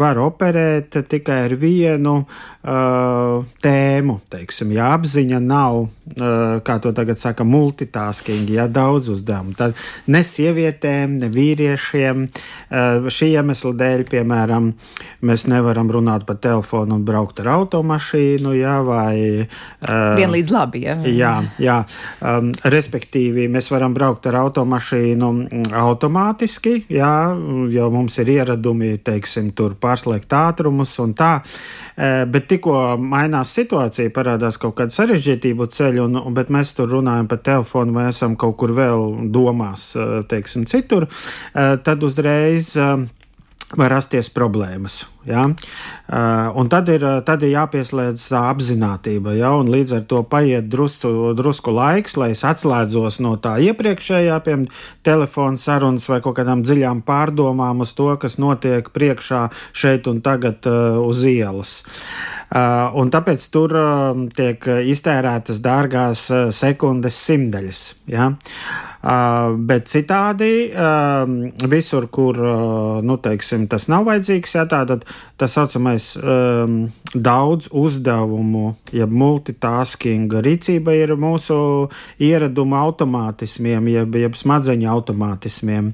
var 0.00 0.24
operēt 0.24 0.96
tikai 1.12 1.42
ar 1.50 1.58
vienu 1.60 2.21
uh, 2.22 3.44
tēmu. 3.64 4.18
Teiksim, 4.32 4.72
ja 4.76 4.92
apziņa 4.96 5.40
nav, 5.42 5.78
uh, 5.86 6.58
kā 6.64 6.78
to 6.82 6.92
tagad 6.96 7.20
saka, 7.22 7.44
multitasking, 7.44 8.50
ja 8.52 8.68
daudz 8.70 9.10
uzdevumu, 9.12 9.54
tad 9.58 9.76
ne 10.12 10.22
sievietēm, 10.26 11.18
ne 11.22 11.30
vīriešiem 11.32 12.26
uh, 12.26 13.08
šī 13.12 13.32
iemesla 13.36 13.74
dēļ, 13.82 14.04
piemēram, 14.10 14.72
mēs 15.26 15.46
nevaram 15.50 15.90
runāt 15.92 16.26
pa 16.28 16.36
telefonu 16.36 16.98
un 16.98 17.06
braukt 17.06 17.42
ar 17.42 17.52
automašīnu, 17.56 18.54
ja, 18.58 18.78
vai. 18.86 19.46
Uh, 19.82 20.14
Vienlīdz 20.20 20.54
labi, 20.54 20.84
ja. 20.86 20.96
Jā, 21.06 21.34
jā 21.62 21.78
um, 22.20 22.52
respektīvi, 22.64 23.48
mēs 23.52 23.70
varam 23.72 23.94
braukt 23.96 24.28
ar 24.30 24.40
automašīnu 24.42 25.32
automātiski, 25.82 26.74
jā, 26.92 27.12
jo 27.72 27.88
mums 27.92 28.18
ir 28.22 28.32
ieradumi, 28.36 28.94
teiksim, 29.04 29.52
tur 29.56 29.76
pārslēgt 29.80 30.32
ātrumus 30.36 30.94
un 31.02 31.16
tā. 31.18 31.32
Eh, 31.92 32.11
bet 32.28 32.48
tikko 32.50 32.96
mainās 33.00 33.52
situācija, 33.56 34.12
parādās 34.14 34.58
kaut 34.60 34.76
kāda 34.78 34.94
sarežģītību 34.94 35.68
ceļa, 35.72 36.04
un, 36.06 36.20
bet 36.36 36.52
mēs 36.52 36.74
tur 36.78 36.90
runājam 36.92 37.28
par 37.30 37.42
telefonu 37.44 37.96
vai 37.96 38.08
esam 38.10 38.36
kaut 38.40 38.56
kur 38.60 38.74
vēl 38.76 39.30
domās, 39.34 39.92
eh, 39.96 40.22
teiksim, 40.28 40.66
citur, 40.70 41.08
eh, 41.54 41.76
tad 41.84 42.02
uzreiz 42.02 42.76
var 43.78 43.92
rasties 43.92 44.28
problēmas. 44.32 45.02
Ja? 45.26 45.44
Uh, 45.46 46.50
un 46.58 46.68
tad 46.72 46.88
ir, 46.92 47.04
tad 47.26 47.44
ir 47.46 47.54
jāpieslēdz 47.54 48.24
tā 48.32 48.42
apziņotība, 48.50 49.36
ja? 49.38 49.52
un 49.58 49.70
līdz 49.72 49.96
ar 49.98 50.04
to 50.10 50.22
paiet 50.28 50.68
drusku, 50.72 51.32
drusku 51.38 51.74
laiks, 51.74 52.16
lai 52.20 52.32
es 52.34 52.44
atslēdzos 52.46 53.20
no 53.24 53.36
tā 53.42 53.56
iepriekšējā, 53.70 54.38
piemēram, 54.44 54.68
telefona 55.06 55.60
sarunas 55.60 56.08
vai 56.10 56.20
kaut 56.24 56.36
kādām 56.40 56.66
dziļām 56.66 57.02
pārdomām 57.06 57.84
uz 57.86 57.94
to, 57.96 58.10
kas 58.20 58.38
notiek 58.42 58.92
priekšā 58.92 59.46
šeit 59.72 60.10
un 60.10 60.22
tagad 60.24 60.68
uh, 60.70 61.00
uz 61.02 61.24
ielas. 61.28 61.82
Uh, 62.52 62.92
un 63.00 63.08
tāpēc 63.14 63.44
tur 63.54 63.72
uh, 63.78 64.24
tiek 64.36 64.66
iztērētas 64.92 65.62
dārgās 65.64 66.28
uh, 66.28 66.48
sekundes 66.52 67.16
simtaļas. 67.30 67.84
Ja? 68.12 68.34
Uh, 68.34 68.91
bet 69.02 69.88
citādi, 69.90 70.70
uh, 70.70 71.26
visur, 71.66 72.06
kur 72.06 72.38
uh, 72.38 73.00
nu, 73.02 73.16
teiksim, 73.18 73.66
tas 73.70 73.88
nav 73.90 74.06
vajadzīgs, 74.06 74.54
ja, 74.54 74.62
tātad 74.70 75.02
tā 75.40 75.48
saucamais 75.50 76.12
um, 76.22 76.76
daudz 77.10 77.66
uzdevumu, 77.74 78.76
jeb 78.94 79.10
multitasking 79.10 80.30
rīcība 80.46 80.94
ir 80.94 81.16
mūsu 81.18 81.56
ieraduma 82.22 82.84
automātismiem, 82.86 83.90
jeb, 83.90 84.20
jeb 84.22 84.38
smadzeņu 84.38 84.88
automātismiem. 84.94 85.90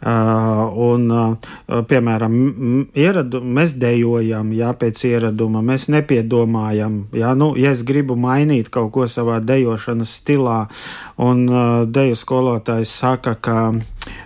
Uh, 0.00 0.64
un, 0.80 1.06
uh, 1.12 1.80
piemēram, 1.86 2.34
ieradu, 2.98 3.42
mēs 3.44 3.76
dejojam, 3.78 4.50
jā, 4.56 4.72
pēc 4.80 5.04
ieraduma, 5.06 5.62
mēs 5.62 5.90
nepiedomājam, 5.92 7.02
jā, 7.14 7.34
nu, 7.38 7.52
ja 7.60 7.74
es 7.76 7.84
gribu 7.86 8.16
mainīt 8.18 8.72
kaut 8.72 8.90
ko 8.96 9.06
savā 9.06 9.38
dejošanas 9.44 10.18
stilā, 10.22 10.64
un 11.20 11.44
uh, 11.46 11.62
deju 11.86 12.16
skolotājs 12.40 12.92
saka, 13.02 13.34
ka 13.36 13.56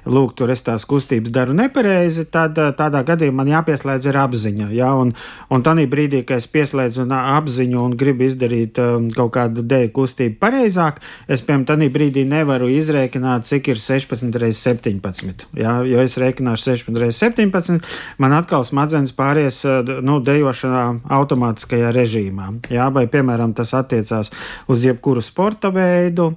lūk, 0.06 0.34
tur 0.38 0.52
es 0.52 0.62
tās 0.62 0.84
kustības 0.86 1.32
daru 1.34 1.54
nepareizi, 1.56 2.26
tad 2.30 2.58
eh, 2.60 2.70
tādā 2.76 3.02
gadījumā 3.06 3.42
man 3.42 3.50
jāpieslēdz 3.50 4.06
ir 4.06 4.18
apziņa. 4.20 4.68
Ja? 4.76 4.92
Un, 5.00 5.12
un 5.50 5.64
tādā 5.66 5.86
brīdī, 5.90 6.22
kad 6.26 6.42
es 6.42 6.46
pieslēdzu 6.52 7.06
apziņu 7.10 7.80
un 7.82 7.96
gribu 7.98 8.28
izdarīt 8.28 8.78
um, 8.82 9.08
kaut 9.14 9.32
kādu 9.34 9.64
dēļu 9.66 9.90
kustību 9.96 10.38
pareizāk, 10.42 11.00
es, 11.26 11.42
piemēram, 11.42 11.66
tādā 11.72 11.88
brīdī 11.92 12.24
nevaru 12.28 12.68
izrēķināt, 12.70 13.48
cik 13.48 13.72
ir 13.72 13.82
16 13.82 14.38
reizes 14.40 14.62
17. 14.68 15.48
Ja? 15.58 15.80
Jo 15.88 16.04
es 16.04 16.18
rēķināšu 16.20 16.68
16 16.70 17.00
reizes 17.02 17.22
17, 17.24 17.96
man 18.22 18.36
atkal 18.38 18.66
smadzenes 18.68 19.14
pāries 19.16 19.62
eh, 19.66 19.94
nu, 20.06 20.20
dejošanā 20.24 20.84
automātiskajā 21.18 21.90
režīmā. 21.96 22.52
Ja? 22.74 22.90
Vai, 22.94 23.08
piemēram, 23.10 23.56
tas 23.58 23.74
attiecās 23.74 24.30
uz 24.70 24.86
jebkuru 24.86 25.24
sporta 25.24 25.72
veidu, 25.74 26.34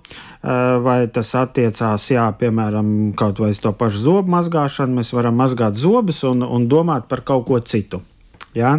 vai 0.83 0.99
tas 1.11 1.33
attiecās, 1.35 2.05
jā, 2.13 2.25
piemēram, 2.39 2.91
kaut 3.19 3.41
vai 3.43 3.51
uz 3.51 3.59
to 3.59 3.73
pašu 3.75 4.03
zobu 4.05 4.31
mazgāšanu, 4.31 4.99
mēs 4.99 5.11
varam 5.15 5.35
mazgāt 5.35 5.75
zobus 5.79 6.21
un, 6.27 6.45
un 6.45 6.67
domāt 6.71 7.09
par 7.11 7.25
kaut 7.27 7.47
ko 7.49 7.59
citu. 7.59 7.99
Ja? 8.55 8.77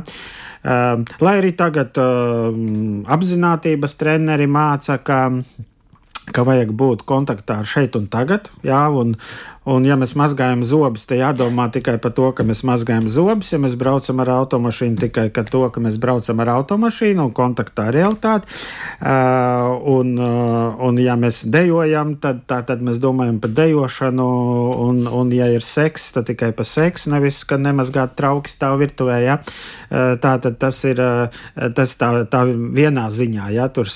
Uh, 0.59 1.05
lai 1.23 1.37
arī 1.39 1.53
tagad 1.55 1.99
uh, 2.01 2.49
apziņotības 3.15 3.95
treneri 4.01 4.49
māca, 4.51 4.97
ka 4.99 5.21
ka 6.35 6.45
vajag 6.47 6.73
būt 6.77 7.05
kontaktā 7.09 7.61
ar 7.63 7.69
šeit 7.69 7.97
un 7.99 8.07
tagad. 8.11 8.49
Jā, 8.67 8.81
un, 8.95 9.15
un, 9.69 9.87
ja 9.87 9.97
mēs 10.01 10.15
mazgājam 10.19 10.63
zobus, 10.67 11.07
tad 11.09 11.21
jādomā 11.21 11.69
tikai 11.75 11.97
par 12.03 12.13
to, 12.17 12.31
ka 12.37 12.47
mēs 12.47 12.65
mazgājam 12.69 13.09
zobus. 13.13 13.53
Ja 13.53 13.61
mēs 13.63 13.77
braucam 13.81 14.23
ar 14.25 14.33
automašīnu, 14.37 14.99
tikai 15.05 15.29
par 15.35 15.49
to, 15.51 15.63
ka 15.75 15.83
mēs 15.85 15.99
braucam 16.01 16.43
ar 16.45 16.53
automašīnu 16.57 17.29
un 17.29 17.35
kontaktā 17.37 17.89
ar 17.91 17.97
realitāti. 17.97 18.51
Uh, 18.99 19.77
un, 19.99 20.15
uh, 20.19 20.79
un, 20.89 21.01
ja 21.03 21.17
mēs 21.21 21.45
dejojam, 21.51 22.17
tad, 22.23 22.45
tā, 22.51 22.61
tad 22.69 22.85
mēs 22.85 23.01
domājam 23.03 23.41
par 23.43 23.55
dejošanu. 23.59 24.29
Un, 24.89 25.03
un 25.21 25.33
ja 25.35 25.51
ir 25.53 25.65
seks, 25.65 26.13
tad 26.17 26.29
tikai 26.33 26.53
par 26.57 26.69
seksu, 26.69 27.13
nevis 27.15 27.43
ka 27.49 27.61
nemazgāt 27.61 28.17
trauki 28.19 28.53
stāv 28.53 28.79
virtuvē. 28.83 29.21
Ja? 29.25 29.41
Uh, 29.89 30.15
tā 30.21 30.37
tad 30.43 30.61
tas 30.61 30.83
ir 30.89 31.01
uh, 31.03 31.43
tas 31.75 31.97
tā, 31.99 32.13
tā 32.31 32.45
vienā 32.49 33.09
ziņā. 33.15 33.51
Ja? 33.57 33.69
Tur 33.73 33.91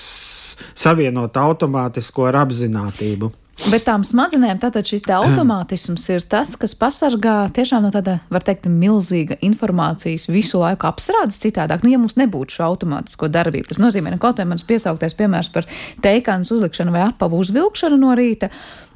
savienot 0.74 1.38
automātisko 1.38 2.28
ar 2.30 2.42
apziņotību. 2.46 3.32
Bet 3.70 3.84
tām 3.86 4.02
smadzenēm 4.06 4.58
tātad 4.62 4.88
šis 4.88 5.04
tā 5.06 5.18
automātisms 5.22 6.06
ir 6.14 6.24
tas, 6.26 6.54
kas 6.58 6.74
pasargā 6.78 7.36
tiešām 7.54 7.84
no 7.86 7.92
tāda, 7.94 8.18
var 8.32 8.44
teikt, 8.46 8.66
milzīga 8.66 9.38
informācijas 9.44 10.26
visu 10.32 10.62
laiku 10.62 10.88
apstrādes 10.88 11.40
citādāk. 11.42 11.84
Nu, 11.84 11.92
ja 11.92 12.00
mums 12.00 12.16
nebūtu 12.18 12.58
šo 12.58 12.70
automātisko 12.72 13.30
darbību, 13.32 13.68
tas 13.70 13.82
nozīmē, 13.82 14.14
ka 14.16 14.24
kaut 14.26 14.40
vai 14.40 14.48
mans 14.54 14.66
piesauktais 14.66 15.16
piemērs 15.18 15.52
par 15.54 15.68
teikānu 16.04 16.48
uzlikšanu 16.48 16.94
vai 16.94 17.04
apavu 17.10 17.42
uzvilkšanu 17.44 18.00
no 18.00 18.16
rīta. 18.18 18.50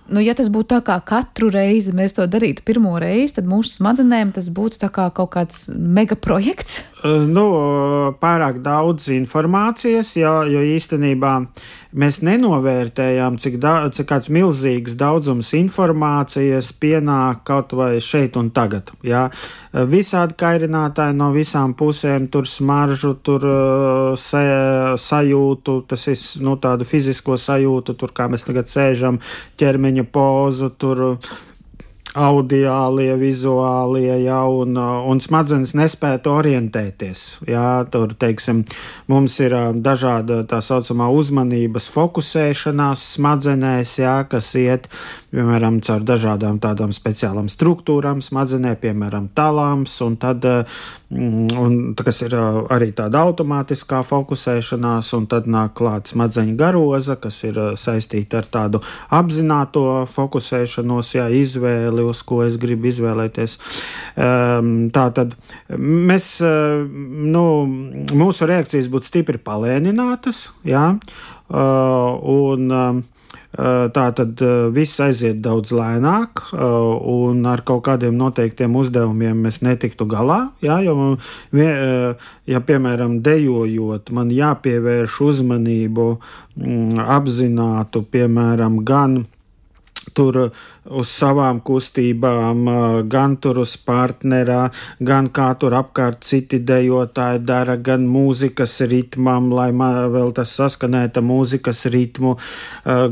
Nu, 0.07 0.23
ja 0.23 0.37
tas 0.39 0.47
būtu 0.53 0.71
tā 0.71 0.79
kā 0.87 1.01
katru 1.03 1.49
reizi 1.51 1.91
mēs 1.97 2.15
to 2.15 2.25
darītu 2.31 2.63
pirmo 2.67 2.93
reizi, 3.03 3.41
tad 3.41 3.49
mūsu 3.51 3.73
smadzenēm 3.81 4.31
tas 4.37 4.49
būtu 4.55 4.79
kā 4.95 5.09
kaut 5.15 5.33
kāds 5.35 5.67
megaprojekts. 5.75 6.83
Nu, 7.05 7.45
pārāk 8.23 8.62
daudz 8.65 9.11
informācijas, 9.12 10.15
jo, 10.17 10.31
jo 10.49 10.62
īstenībā 10.65 11.33
mēs 11.93 12.23
nenovērtējām, 12.25 13.37
cik, 13.41 13.59
da, 13.61 13.75
cik 13.93 14.09
kāds 14.09 14.31
milzīgs 14.33 14.97
daudzums 14.97 15.53
informācijas 15.59 16.71
pienāk 16.81 17.43
kaut 17.49 17.75
vai 17.76 17.99
šeit 18.00 18.38
un 18.41 18.49
tagad. 18.57 18.95
Jā. 19.05 19.26
Visādi 19.93 20.38
kairinātāji 20.41 21.19
no 21.19 21.29
visām 21.37 21.75
pusēm, 21.76 22.31
tur 22.33 22.49
smaržu, 22.49 23.12
tur 23.21 23.45
se, 24.17 24.45
sajūtu, 24.97 25.83
tas 25.91 26.07
ir 26.09 26.25
nu, 26.49 26.57
tādu 26.57 26.88
fizisko 26.88 27.37
sajūtu, 27.37 27.97
tur 28.00 28.17
kā 28.17 28.31
mēs 28.33 28.49
tagad 28.49 28.73
sēžam, 28.73 29.21
ķermeņa 29.61 30.09
pozu, 30.17 30.73
tur 30.81 31.05
audiālie, 32.17 33.13
vizuālie, 33.21 34.23
ja, 34.25 34.41
un, 34.49 34.77
un 34.77 35.21
smadzenes 35.23 35.75
nespētu 35.77 36.33
orientēties. 36.33 37.25
Jā, 37.49 37.85
tur, 37.93 38.15
teiksim, 38.19 38.65
mums 39.13 39.37
ir 39.45 39.55
dažāda 39.85 40.41
tā 40.49 40.63
saucamā 40.65 41.11
uzmanības 41.13 41.91
fokusēšanās 41.93 43.05
smadzenēs, 43.17 43.97
jā, 44.01 44.17
kas 44.31 44.51
iet, 44.59 44.91
piemēram, 45.37 45.83
caur 45.85 46.07
dažādām 46.09 46.61
tādām 46.65 46.97
speciālām 46.97 47.53
struktūrām 47.53 48.25
smadzenē, 48.25 48.77
piemēram, 48.81 49.31
talāms, 49.37 50.01
un 50.07 50.17
tad 50.21 50.49
Mm, 51.06 51.06
un, 51.11 51.95
kas 51.95 52.21
ir 52.27 52.35
arī 52.35 52.89
tāda 52.97 53.21
automātiskā 53.27 54.01
fokusēšanās, 54.07 55.13
un 55.15 55.29
tad 55.31 55.47
nāk 55.51 55.77
klāta 55.79 56.11
smadzeņu 56.11 56.57
garoza, 56.59 57.15
kas 57.21 57.39
ir 57.47 57.61
saistīta 57.79 58.41
ar 58.43 58.49
tādu 58.51 58.83
apzināto 59.15 59.85
fokusēšanos, 60.11 61.15
jā, 61.19 61.29
izvēli, 61.31 62.03
uz 62.03 62.23
ko 62.27 62.43
es 62.47 62.59
gribu 62.59 62.91
izvēlēties. 62.91 63.59
Tā 64.17 65.07
tad 65.19 65.37
mēs, 65.71 66.31
nu, 66.43 67.45
mūsu 68.17 68.51
reakcijas 68.51 68.91
būtu 68.91 69.13
stipri 69.13 69.43
palēninātas, 69.43 70.49
jā, 70.67 70.89
un 71.47 72.73
Tā 73.57 74.05
tad 74.19 74.41
viss 74.75 75.00
aiziet 75.00 75.38
daudz 75.45 75.71
lēnāk, 75.73 76.43
un 76.53 77.47
ar 77.49 77.62
kaut 77.65 77.85
kādiem 77.87 78.17
noteiktiem 78.19 78.75
uzdevumiem 78.76 79.38
mēs 79.47 79.62
netiktu 79.65 80.05
galā. 80.11 80.50
Jā, 80.65 80.81
jo, 80.85 81.15
ja, 81.57 82.61
piemēram, 82.69 83.21
dejojot, 83.25 84.12
man 84.17 84.35
jāpievērš 84.35 85.21
uzmanību 85.31 86.09
mm, 86.17 87.07
apzinātu, 87.17 88.05
piemēram, 88.12 88.83
gan 88.85 89.23
tur 90.17 90.39
uz 90.47 91.13
savām 91.13 91.61
kustībām, 91.67 92.67
gan 93.13 93.37
tur 93.43 93.61
uz 93.63 93.77
partnerā, 93.87 94.71
gan 94.99 95.31
kā 95.35 95.49
tur 95.61 95.77
apkārt 95.79 96.25
citi 96.27 96.61
dejotāji 96.65 97.43
dara, 97.47 97.77
gan 97.77 98.07
mūzikas 98.11 98.79
ritmam, 98.91 99.51
lai 99.55 99.71
vēl 99.73 100.33
tas 100.37 100.55
saskanētu 100.59 101.23
mūzikas 101.27 101.87
ritmu, 101.93 102.37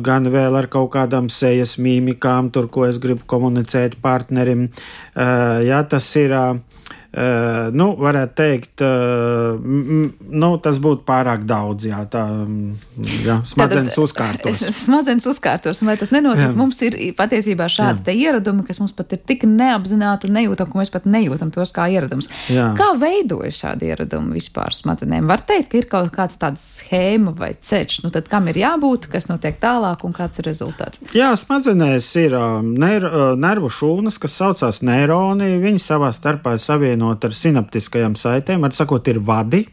gan 0.07 0.31
vēl 0.33 0.61
ar 0.63 0.71
kaut 0.73 0.93
kādām 0.97 1.31
sejas 1.33 1.77
mīmikām, 1.79 2.53
tur, 2.55 2.71
ko 2.73 2.87
es 2.89 3.01
gribu 3.03 3.27
komunicēt 3.31 3.99
partnerim. 4.03 4.69
Jā, 5.15 5.83
tas 5.91 6.15
ir 6.21 6.35
Uh, 6.35 6.74
nu, 7.75 7.87
varētu 8.01 8.35
teikt, 8.39 8.83
nu, 8.85 10.51
tas 10.63 10.81
būtu 10.83 11.05
pārāk 11.07 11.45
daudz. 11.47 11.87
Jā, 11.87 12.01
tā 12.11 12.25
jā, 13.25 13.39
smadzenes 13.49 13.99
uzkārtos. 14.01 14.65
Smadzenes 14.85 15.29
uzkārtos, 15.31 15.83
un 15.83 15.93
lai 15.93 15.97
tas 16.01 16.11
nenotiek, 16.15 16.49
jā. 16.49 16.57
mums 16.59 16.81
ir 16.87 16.97
patiesībā 17.19 17.69
šādi 17.71 18.17
ieradumi, 18.25 18.65
kas 18.67 18.81
mums 18.83 18.95
pat 18.97 19.15
ir 19.15 19.23
tik 19.27 19.47
neapzināti 19.49 20.29
un 20.29 20.39
nejūtam, 20.39 20.71
ka 20.73 20.81
mēs 20.81 20.93
pat 20.95 21.07
nejūtam 21.09 21.53
tos 21.55 21.75
kā 21.77 21.87
ieradumus. 21.93 22.31
Kā 22.51 22.91
veidojas 22.99 23.61
šādi 23.63 23.93
ieradumi 23.93 24.35
vispār 24.39 24.75
smadzenēm? 24.75 25.29
Var 25.31 25.45
teikt, 25.47 25.71
ka 25.71 25.81
ir 25.81 25.89
kaut 25.91 26.11
kāds 26.15 26.39
tāds 26.41 26.65
schēma 26.81 27.35
vai 27.39 27.53
ceļš, 27.55 28.01
nu 28.07 28.13
tad 28.15 28.31
kam 28.33 28.49
ir 28.51 28.59
jābūt, 28.65 29.09
kas 29.13 29.29
notiek 29.31 29.61
tālāk 29.63 30.03
un 30.07 30.17
kāds 30.17 30.43
ir 30.43 30.49
rezultāts? 30.51 31.05
Jā, 31.15 31.31
smadzenēs 31.39 32.11
ir 32.25 32.37
ner 32.65 33.07
nervu 33.39 33.71
šūnas, 33.73 34.19
kas 34.23 34.39
saucās 34.41 34.83
neironi, 34.87 35.55
viņi 35.63 35.83
savā 35.83 36.11
starpā 36.15 36.57
savieno 36.61 37.04
savienot 37.05 37.25
ar 37.25 37.35
sinaptiskajām 37.37 38.15
saitēm, 38.17 38.65
var 38.65 38.73
sakot, 38.73 39.07
ir 39.09 39.21
vadi, 39.21 39.65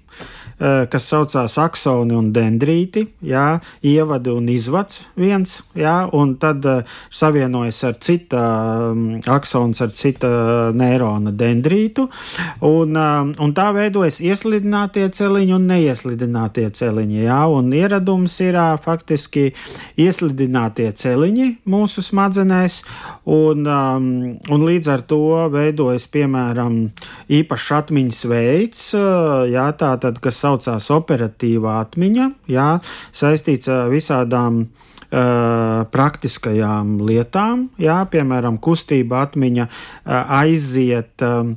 kas 0.61 1.07
saucās 1.09 1.55
aksoni 1.57 2.13
un 2.13 2.27
dendrīti, 2.35 3.07
jā, 3.25 3.45
ievadi 3.81 4.29
un 4.29 4.49
izvads 4.53 5.01
viens, 5.17 5.57
jā, 5.77 5.95
un 6.13 6.35
tad 6.41 6.65
uh, 6.69 6.83
savienojas 7.09 7.81
ar 7.87 7.95
cita 8.03 8.41
um, 8.91 9.05
aksons 9.25 9.81
ar 9.81 9.93
cita 9.97 10.29
neirona 10.77 11.33
dendrītu, 11.33 12.07
un, 12.67 12.93
uh, 12.93 13.31
un 13.41 13.55
tā 13.57 13.71
veidojas 13.75 14.21
ieslidinātie 14.21 15.07
celiņi 15.17 15.55
un 15.57 15.65
neieslidinātie 15.71 16.67
celiņi, 16.77 17.23
jā, 17.25 17.39
un 17.49 17.73
ieradums 17.75 18.37
ir 18.45 18.59
faktiski 18.83 19.47
ieslidinātie 20.01 20.91
celiņi 20.97 21.47
mūsu 21.69 22.03
smadzenēs, 22.05 22.81
un, 23.31 23.65
un 23.65 24.65
līdz 24.67 24.91
ar 24.91 25.03
to 25.07 25.21
veidojas, 25.53 26.07
piemēram, 26.11 26.77
īpašs 27.31 27.69
atmiņas 27.79 28.21
veids, 28.29 28.87
jā, 29.51 29.67
tā 29.79 29.93
tad, 30.01 30.19
kas 30.23 30.41
saucās 30.51 30.91
operatīvā 30.93 31.79
atmiņa, 31.85 32.29
jā, 32.51 32.69
saistīts 33.15 33.71
ar 33.71 33.91
visādām 33.91 34.63
uh, 34.65 34.90
praktiskajām 35.11 36.99
lietām, 37.03 37.65
jā, 37.81 37.97
piemēram, 38.11 38.57
kustība 38.63 39.25
atmiņa 39.25 39.65
uh, 39.67 40.37
aiziet 40.41 41.25
uh, 41.25 41.51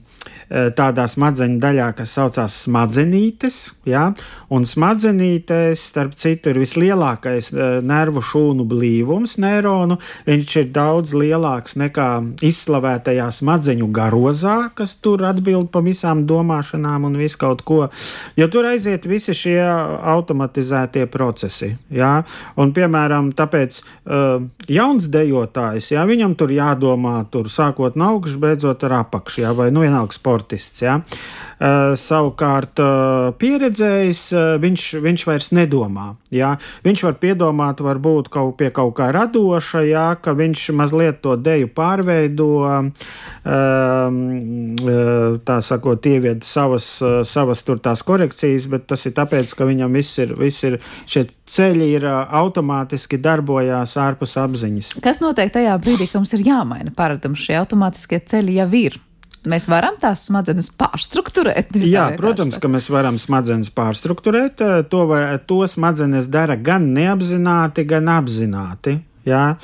tādā 0.75 1.07
smadzeņu 1.11 1.59
daļā, 1.63 1.87
kas 1.99 2.15
saucās 2.19 2.57
smadzenītes, 2.67 3.59
jā, 3.89 4.09
un 4.55 4.67
smadzenītēs, 4.69 5.83
starp 5.91 6.17
citu, 6.21 6.53
ir 6.53 6.61
vislielākais 6.63 7.51
nervu 7.85 8.23
šūnu 8.25 8.67
blīvums 8.69 9.37
neironu, 9.43 9.99
viņš 10.29 10.57
ir 10.61 10.71
daudz 10.75 11.15
lielāks 11.17 11.79
nekā 11.81 12.09
izslavētajā 12.45 13.29
smadzeņu 13.39 13.89
garozā, 13.95 14.57
kas 14.77 14.97
tur 15.03 15.25
atbild 15.29 15.71
pa 15.75 15.83
visām 15.85 16.25
domāšanām 16.29 17.09
un 17.09 17.19
visu 17.21 17.41
kaut 17.41 17.65
ko, 17.67 17.81
jo 18.39 18.51
tur 18.53 18.69
aiziet 18.71 19.09
visi 19.09 19.35
šie 19.37 19.59
automatizētie 19.65 21.07
procesi, 21.11 21.73
jā, 21.95 22.15
un, 22.61 22.75
piemēram, 22.77 23.33
tāpēc 23.45 23.81
uh, 23.85 24.43
jauns 24.73 25.07
dejotājs, 25.13 25.93
jā, 25.95 26.03
viņam 26.09 26.35
tur 26.41 26.53
jādomā, 26.55 27.21
tur 27.31 27.53
sākot 27.53 27.97
no 28.01 28.15
augšas, 28.17 28.41
beidzot 28.41 28.85
ar 28.89 28.99
apakšu, 29.05 29.45
jā, 29.45 29.55
vai 29.57 29.71
nu 29.75 29.85
vienalga 29.85 30.17
sportists. 30.17 30.83
Ja? 30.85 30.99
Uh, 30.99 31.54
savukārt, 31.61 32.81
uh, 32.83 33.31
pieredzējis, 33.39 34.23
uh, 34.35 34.55
viņš, 34.63 34.87
viņš 35.05 35.25
vairs 35.29 35.51
nedomā. 35.55 36.15
Ja? 36.35 36.55
Viņš 36.85 37.05
var 37.07 37.19
piedomāt, 37.23 37.83
varbūt 37.85 38.31
kaut 38.33 38.57
pie 38.59 38.71
kaut 38.75 38.95
kā 38.99 39.11
radoša, 39.15 39.85
ja? 39.87 40.07
ka 40.19 40.35
viņš 40.37 40.67
mazliet 40.77 41.21
to 41.25 41.37
deju 41.39 41.71
pārveido, 41.75 42.51
tā 45.45 45.57
sakot, 45.69 46.07
ievied 46.09 46.45
savas, 46.47 46.89
savas 47.29 47.63
tur 47.67 47.81
tās 47.83 48.03
korekcijas, 48.07 48.69
bet 48.73 48.89
tas 48.91 49.07
ir 49.07 49.15
tāpēc, 49.17 49.55
ka 49.55 49.69
viņam 49.69 49.95
viss 49.95 50.19
ir, 50.23 50.35
viss 50.39 50.67
ir 50.67 50.79
šie 51.07 51.27
ceļi 51.51 51.91
ir 51.99 52.07
automātiski 52.09 53.21
darbojās 53.23 53.97
ārpus 54.01 54.37
apziņas. 54.41 54.95
Kas 55.05 55.21
notiek 55.23 55.53
tajā 55.55 55.77
brīdī, 55.83 56.09
kad 56.11 56.23
mums 56.23 56.35
ir 56.37 56.47
jāmaina 56.47 56.95
paradigmas? 56.97 57.45
Šie 57.45 57.59
automātiskie 57.61 58.23
ceļi 58.25 58.61
jau 58.63 58.71
ir. 58.81 59.03
Mēs 59.45 59.67
varam 59.69 59.99
tās 60.01 60.27
smadzenes 60.29 60.71
pārstruktūrēt. 60.79 61.75
Jā, 61.85 62.11
protams, 62.17 62.57
ka 62.61 62.71
mēs 62.73 62.89
varam 62.93 63.19
smadzenes 63.21 63.73
pārstruktūrēt. 63.77 64.63
To, 64.89 65.07
var, 65.11 65.35
to 65.45 65.65
smadzenes 65.69 66.31
dara 66.33 66.57
gan 66.57 66.95
neapzināti, 66.97 67.85
gan 67.89 68.09
apzināti. 68.15 69.03
Jā, 69.25 69.55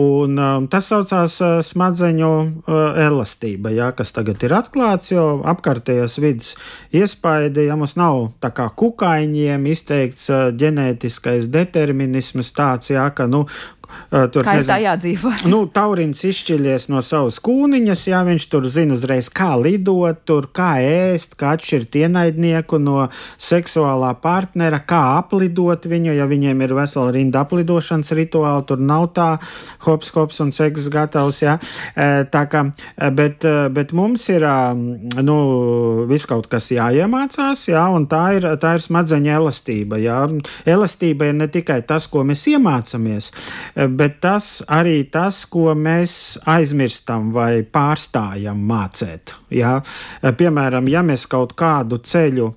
un 0.00 0.38
tas 0.72 0.86
saucās 0.88 1.34
smadzeņu 1.68 2.30
elastība, 3.04 3.68
jā, 3.76 3.90
kas 3.92 4.14
tagad 4.16 4.40
ir 4.46 4.54
atklāts, 4.56 5.12
jo 5.12 5.26
apkārtējās 5.52 6.16
vidas 6.24 6.54
iespaidi, 6.96 7.66
ja 7.68 7.76
mums 7.76 7.98
nav 8.00 8.30
tā 8.40 8.48
kā 8.56 8.70
kukaiņiem 8.80 9.68
izteikts 9.68 10.30
ģenētiskais 10.56 11.50
determinisms 11.52 12.54
tāds, 12.56 12.94
jā, 12.96 13.04
ka, 13.12 13.28
nu, 13.28 13.44
Tur, 14.14 14.44
kā 14.46 14.58
nezinu, 14.58 14.68
tā 14.68 14.78
jādzīvo? 14.84 15.32
nu, 15.50 15.64
taurins 15.74 16.20
izšķiļies 16.26 16.86
no 16.92 17.00
savas 17.02 17.40
kūniņas, 17.42 18.04
jā, 18.10 18.20
viņš 18.26 18.46
tur 18.52 18.68
zina 18.70 18.94
uzreiz, 18.94 19.30
kā 19.32 19.52
lidot, 19.58 20.20
tur, 20.28 20.46
kā 20.54 20.76
ēst, 20.84 21.34
kā 21.40 21.54
atšķirt 21.56 21.98
ienaidnieku 22.04 22.78
no 22.82 23.08
seksuālā 23.42 24.12
partnera, 24.22 24.78
kā 24.86 25.02
aplidot 25.18 25.88
viņu, 25.90 26.14
ja 26.14 26.28
viņiem 26.30 26.62
ir 26.62 26.76
vesela 26.78 27.10
rinda 27.14 27.42
aplidošanas 27.42 28.14
rituāli, 28.14 28.66
tur 28.68 28.82
nav 28.82 29.08
tā 29.16 29.28
hops, 29.86 30.12
hops 30.14 30.40
un 30.44 30.52
seks 30.54 30.86
gatavs, 30.94 31.42
jā. 31.42 31.56
Tā 31.94 32.44
kā, 32.52 32.64
bet, 33.18 33.46
bet 33.74 33.94
mums 33.96 34.28
ir, 34.32 34.46
nu, 35.24 35.38
viss 36.10 36.30
kaut 36.30 36.48
kas 36.52 36.70
jāiemācās, 36.74 37.66
jā, 37.72 37.84
un 37.94 38.06
tā 38.10 38.24
ir, 38.38 38.48
tā 38.62 38.76
ir 38.78 38.86
smadzeņa 38.86 39.36
elastība, 39.40 39.98
jā. 40.02 40.22
Elastība 40.68 41.32
ir 41.32 41.38
ne 41.40 41.50
tikai 41.50 41.80
tas, 41.86 42.06
ko 42.10 42.24
mēs 42.26 42.46
iemācāmies, 42.54 43.32
bet 43.88 44.20
tas 44.24 44.62
arī 44.70 45.04
tas, 45.12 45.44
ko 45.50 45.72
mēs 45.76 46.38
aizmirstam 46.48 47.30
vai 47.34 47.62
pārstājam 47.62 48.60
mācīt. 48.68 49.34
Ja? 49.54 49.78
Piemēram, 50.22 50.88
ja 50.90 51.04
mēs 51.06 51.26
kaut 51.30 51.56
kādu 51.58 52.00
ceļu 52.04 52.50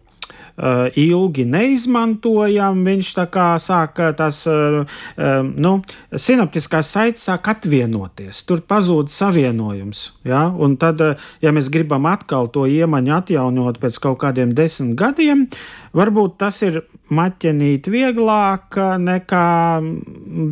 uh, 0.58 0.88
ilgi 0.98 1.46
neizmantojam, 1.48 2.82
viņš 2.86 3.12
tā 3.18 3.26
kā 3.34 3.48
sāk 3.62 4.02
uh, 4.02 4.14
uh, 4.50 5.40
nu, 5.48 5.74
sinaptiskās 6.12 6.92
saites 6.96 7.28
sāk 7.30 7.50
atvienoties, 7.54 8.44
tur 8.48 8.64
pazūd 8.68 9.12
savienojums. 9.14 10.04
Ja? 10.28 10.48
Un 10.50 10.78
tad, 10.82 11.02
ja 11.44 11.54
mēs 11.56 11.72
gribam 11.74 12.10
atkal 12.10 12.50
to 12.54 12.68
iemaņu 12.70 13.18
atjaunot 13.22 13.82
pēc 13.84 14.02
kaut 14.04 14.22
kādiem 14.26 14.56
desmit 14.58 14.98
gadiem, 15.00 15.48
varbūt 15.96 16.38
tas 16.42 16.60
ir 16.66 16.82
maķenīt 17.14 17.88
vieglāk 17.92 18.76
nekā 19.00 19.44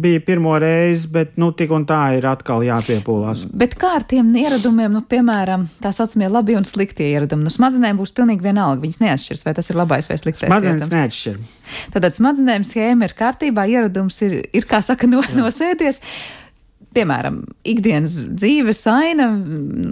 bija 0.04 0.21
pirmo 0.24 0.56
reizi, 0.62 1.10
bet 1.12 1.36
nu 1.41 1.52
tik 1.58 1.74
un 1.76 1.84
tā 1.89 2.00
ir 2.17 2.28
atkal 2.30 2.63
jāpiepūlās. 2.65 3.48
Bet 3.58 3.76
kā 3.80 3.95
ar 4.00 4.06
tiem 4.08 4.32
ieradumiem, 4.39 4.93
nu, 4.95 5.04
piemēram, 5.10 5.67
tā 5.84 5.91
saucamie 5.95 6.30
labi 6.32 6.56
un 6.60 6.67
sliktie 6.67 7.10
ieradumi? 7.12 7.48
Nu, 7.48 7.54
smadzenēm 7.54 8.00
būs 8.00 8.15
pilnīgi 8.15 8.45
vienalga, 8.45 8.84
viņas 8.86 9.02
neatšķirs, 9.04 9.45
vai 9.48 9.56
tas 9.58 9.71
ir 9.71 9.80
labais 9.82 10.10
vai 10.12 10.19
sliktais. 10.21 10.50
Smadzenes 10.52 10.93
neatšķir. 10.93 11.43
Tātad 11.95 12.15
smadzenēm 12.15 12.65
schēma 12.67 13.10
ir 13.10 13.17
kārtībā, 13.19 13.67
ieradums 13.71 14.21
ir, 14.26 14.39
ir 14.56 14.69
kā 14.69 14.82
saka, 14.86 15.10
no, 15.12 15.24
nosēties 15.36 16.02
piemēram, 16.95 17.41
ikdienas 17.67 18.15
dzīves 18.39 18.81
aina, 18.91 19.27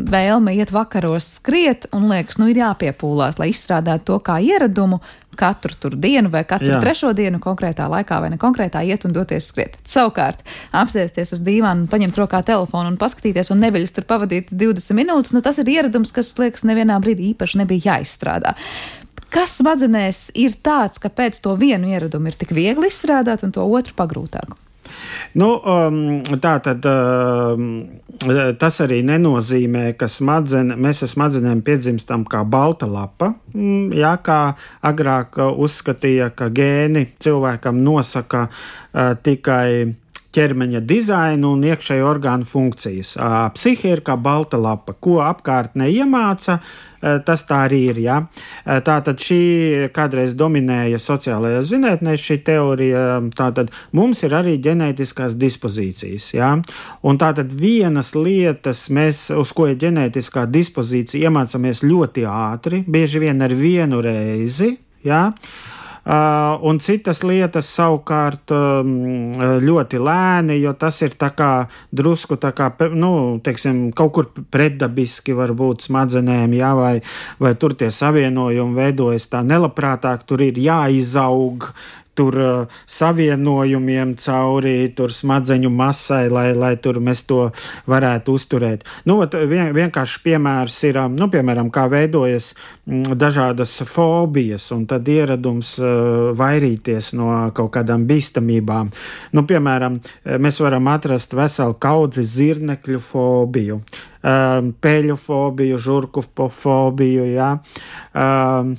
vēlme 0.09 0.55
iet 0.57 0.71
vakaros 0.73 1.27
skriet 1.39 1.89
un 1.95 2.07
liekas, 2.11 2.39
nu 2.41 2.49
ir 2.51 2.61
jāpiepūlās, 2.61 3.39
lai 3.41 3.51
izstrādātu 3.51 4.13
to 4.13 4.19
kā 4.25 4.39
ieradumu, 4.43 5.01
katru 5.35 5.73
tur 5.79 5.95
dienu 5.97 6.29
vai 6.33 6.43
katru 6.45 6.69
Jā. 6.75 6.79
trešo 6.83 7.11
dienu 7.17 7.39
konkrētā 7.43 7.87
laikā 7.89 8.19
vai 8.21 8.29
ne 8.33 8.39
konkrētā 8.41 8.83
iet 8.85 9.05
un 9.07 9.15
doties 9.15 9.47
skriet. 9.49 9.77
Savukārt, 9.89 10.43
apsēsties 10.77 11.33
uz 11.37 11.43
dīvāna, 11.45 11.87
paņemt 11.91 12.19
rokā 12.21 12.43
telefonu 12.45 12.93
un 12.93 12.99
paskatīties 13.01 13.49
un 13.53 13.63
neviļus 13.65 13.95
tur 13.95 14.07
pavadīt 14.09 14.53
20 14.53 14.99
minūtes, 14.99 15.33
nu 15.33 15.41
tas 15.45 15.57
ir 15.61 15.71
ieradums, 15.73 16.13
kas, 16.15 16.35
liekas, 16.39 16.67
nevienā 16.69 16.99
brīdī 17.03 17.31
īpaši 17.33 17.63
nebija 17.63 17.93
jāizstrādā. 17.93 18.53
Kas 19.33 19.55
smadzenēs 19.57 20.27
ir 20.37 20.53
tāds, 20.61 21.01
ka 21.01 21.09
pēc 21.09 21.39
to 21.41 21.55
vienu 21.57 21.89
ieradumu 21.89 22.29
ir 22.29 22.37
tik 22.37 22.53
viegli 22.53 22.91
izstrādāt 22.91 23.41
un 23.45 23.55
to 23.55 23.65
otru 23.65 23.97
pagrūtāk? 23.97 24.53
Nu, 25.39 25.49
um, 25.57 26.21
tā 26.41 26.57
tad 26.63 26.85
um, 26.89 27.67
tas 28.59 28.79
arī 28.83 29.01
nenozīmē, 29.07 29.85
ka 29.97 30.07
smadzen, 30.11 30.75
mēs 30.79 31.03
ar 31.05 31.11
smadzenēm 31.13 31.63
piedzimstam 31.65 32.27
kā 32.29 32.43
balta 32.45 32.89
lapa. 32.89 33.33
Mm, 33.53 33.93
jā, 33.97 34.13
kā 34.23 34.39
agrāk 34.85 35.41
uzskatīja, 35.41 36.31
ka 36.37 36.51
gēni 36.53 37.07
cilvēkam 37.23 37.81
nosaka 37.83 38.47
uh, 38.49 39.13
tikai 39.23 40.02
ķermeņa 40.33 40.81
dizainu 40.87 41.53
un 41.55 41.67
iekšēju 41.67 42.07
orgānu 42.07 42.47
funkcijas. 42.47 43.17
Psihe 43.55 43.93
ir 43.95 44.01
kā 44.05 44.17
balta 44.19 44.59
lapa, 44.61 44.95
ko 44.99 45.19
apkārtnē 45.23 45.89
iemāca, 45.93 46.59
tas 47.27 47.43
tā 47.47 47.63
arī 47.67 47.79
ir. 47.91 47.99
Ja? 48.03 48.19
Tātad 48.63 49.21
šī 49.21 49.39
kādreiz 49.95 50.35
dominēja 50.39 51.01
sociālajā 51.03 51.61
zinātnē, 51.67 52.15
šī 52.19 52.39
teorija, 52.47 53.03
tātad 53.37 53.73
mums 53.95 54.23
ir 54.23 54.37
arī 54.37 54.55
ģenētiskās 54.63 55.35
dispozīcijas. 55.39 56.31
Ja? 56.37 56.53
Un 57.03 57.19
tātad 57.21 57.53
vienas 57.59 58.13
lietas, 58.15 58.87
mēs, 58.93 59.27
uz 59.35 59.53
ko 59.55 59.67
ir 59.71 59.77
ģenētiskā 59.83 60.47
dispozīcija, 60.51 61.29
iemācāmies 61.29 61.83
ļoti 61.85 62.25
ātri, 62.29 62.83
bieži 62.87 63.25
vien 63.27 63.43
ar 63.43 63.55
vienu 63.57 64.01
reizi. 64.03 64.75
Ja? 65.03 65.27
Uh, 65.27 65.72
un 66.03 66.79
citas 66.83 67.21
lietas 67.23 67.69
savukārt 67.71 68.51
um, 68.51 69.31
ļoti 69.63 70.01
lēni, 70.03 70.57
jo 70.59 70.73
tas 70.75 70.99
ir 71.05 71.15
tā 71.19 71.29
kā 71.31 71.51
drusku 71.95 72.35
tā 72.35 72.51
kā, 72.55 72.67
nu, 72.91 73.39
teiksim, 73.43 73.85
kaut 73.95 74.11
kur 74.17 74.29
pretdabiski 74.51 75.35
varbūt 75.37 75.87
smadzenēm, 75.87 76.57
jā, 76.59 76.73
vai, 76.75 76.93
vai 77.39 77.53
tur 77.55 77.77
tie 77.79 77.91
savienojumi 77.93 78.75
veidojas 78.75 79.29
tā 79.31 79.45
nelabprātāk, 79.47 80.27
tur 80.27 80.43
ir 80.43 80.59
jāizaug, 80.59 81.71
tur 82.17 82.37
uh, 82.37 82.79
savienojumiem 82.89 84.15
cauri 84.21 84.91
tur 84.95 85.13
smadzeņu 85.13 85.71
masai, 85.73 86.27
lai, 86.33 86.45
lai 86.57 86.73
tur 86.81 86.99
mēs 87.03 87.25
to 87.29 87.47
varētu 87.89 88.37
uzturēt. 88.37 88.85
Nu, 89.09 89.17
vien, 89.49 89.71
vienkārši 89.75 90.21
piemērs 90.25 90.79
ir, 90.89 90.99
um, 91.01 91.17
nu, 91.19 91.29
piemēram, 91.33 91.71
kā 91.73 91.87
veidojas 91.91 92.53
mm, 92.85 93.17
dažādas 93.19 93.75
fobijas, 93.89 94.69
un 94.75 94.85
tad 94.89 95.09
ieradums 95.09 95.75
uh, 95.81 96.31
vairīties 96.37 97.13
no 97.17 97.31
kaut 97.57 97.73
kādām 97.77 98.07
bīstamībām. 98.09 98.93
Nu, 99.33 99.45
piemēram, 99.49 99.99
mēs 100.41 100.61
varam 100.63 100.89
atrast 100.93 101.33
veselu 101.37 101.77
kaudzi 101.81 102.25
zirnekļu 102.27 103.03
fobiju. 103.03 103.81
Um, 104.23 104.71
peļu 104.79 105.17
fobiju, 105.19 105.77
žurku 105.83 106.23
fobiju, 106.23 107.25
jā. 107.33 107.49
Um, 108.15 108.75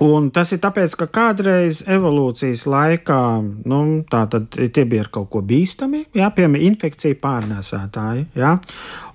Un 0.00 0.30
tas 0.32 0.48
ir 0.54 0.62
tāpēc, 0.62 0.94
ka 0.96 1.06
kādreiz 1.12 1.82
evolūcijas 1.84 2.62
laikā 2.72 3.20
nu, 3.68 3.80
tie 4.08 4.84
bija 4.88 5.04
kaut 5.12 5.28
ko 5.34 5.42
bīstami, 5.44 6.06
jā, 6.16 6.30
piemēram, 6.32 6.64
infekcija 6.70 7.18
pārnēsātāji. 7.20 8.24
Jā. 8.40 8.54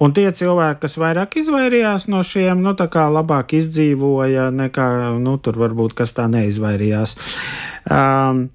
Un 0.05 0.13
tie 0.13 0.27
cilvēki, 0.29 0.83
kas 0.85 0.99
vairāk 1.01 1.39
izvairījās 1.41 2.05
no 2.13 2.21
šiem, 2.21 2.61
nu, 2.61 2.75
labāk 3.17 3.57
izdzīvoja 3.57 4.51
nekā 4.53 4.87
nu, 5.25 5.37
tur 5.41 5.57
varbūt 5.65 5.97
kas 5.97 6.13
tā 6.13 6.29
neizvairījās. 6.29 7.17
Um, 7.89 8.49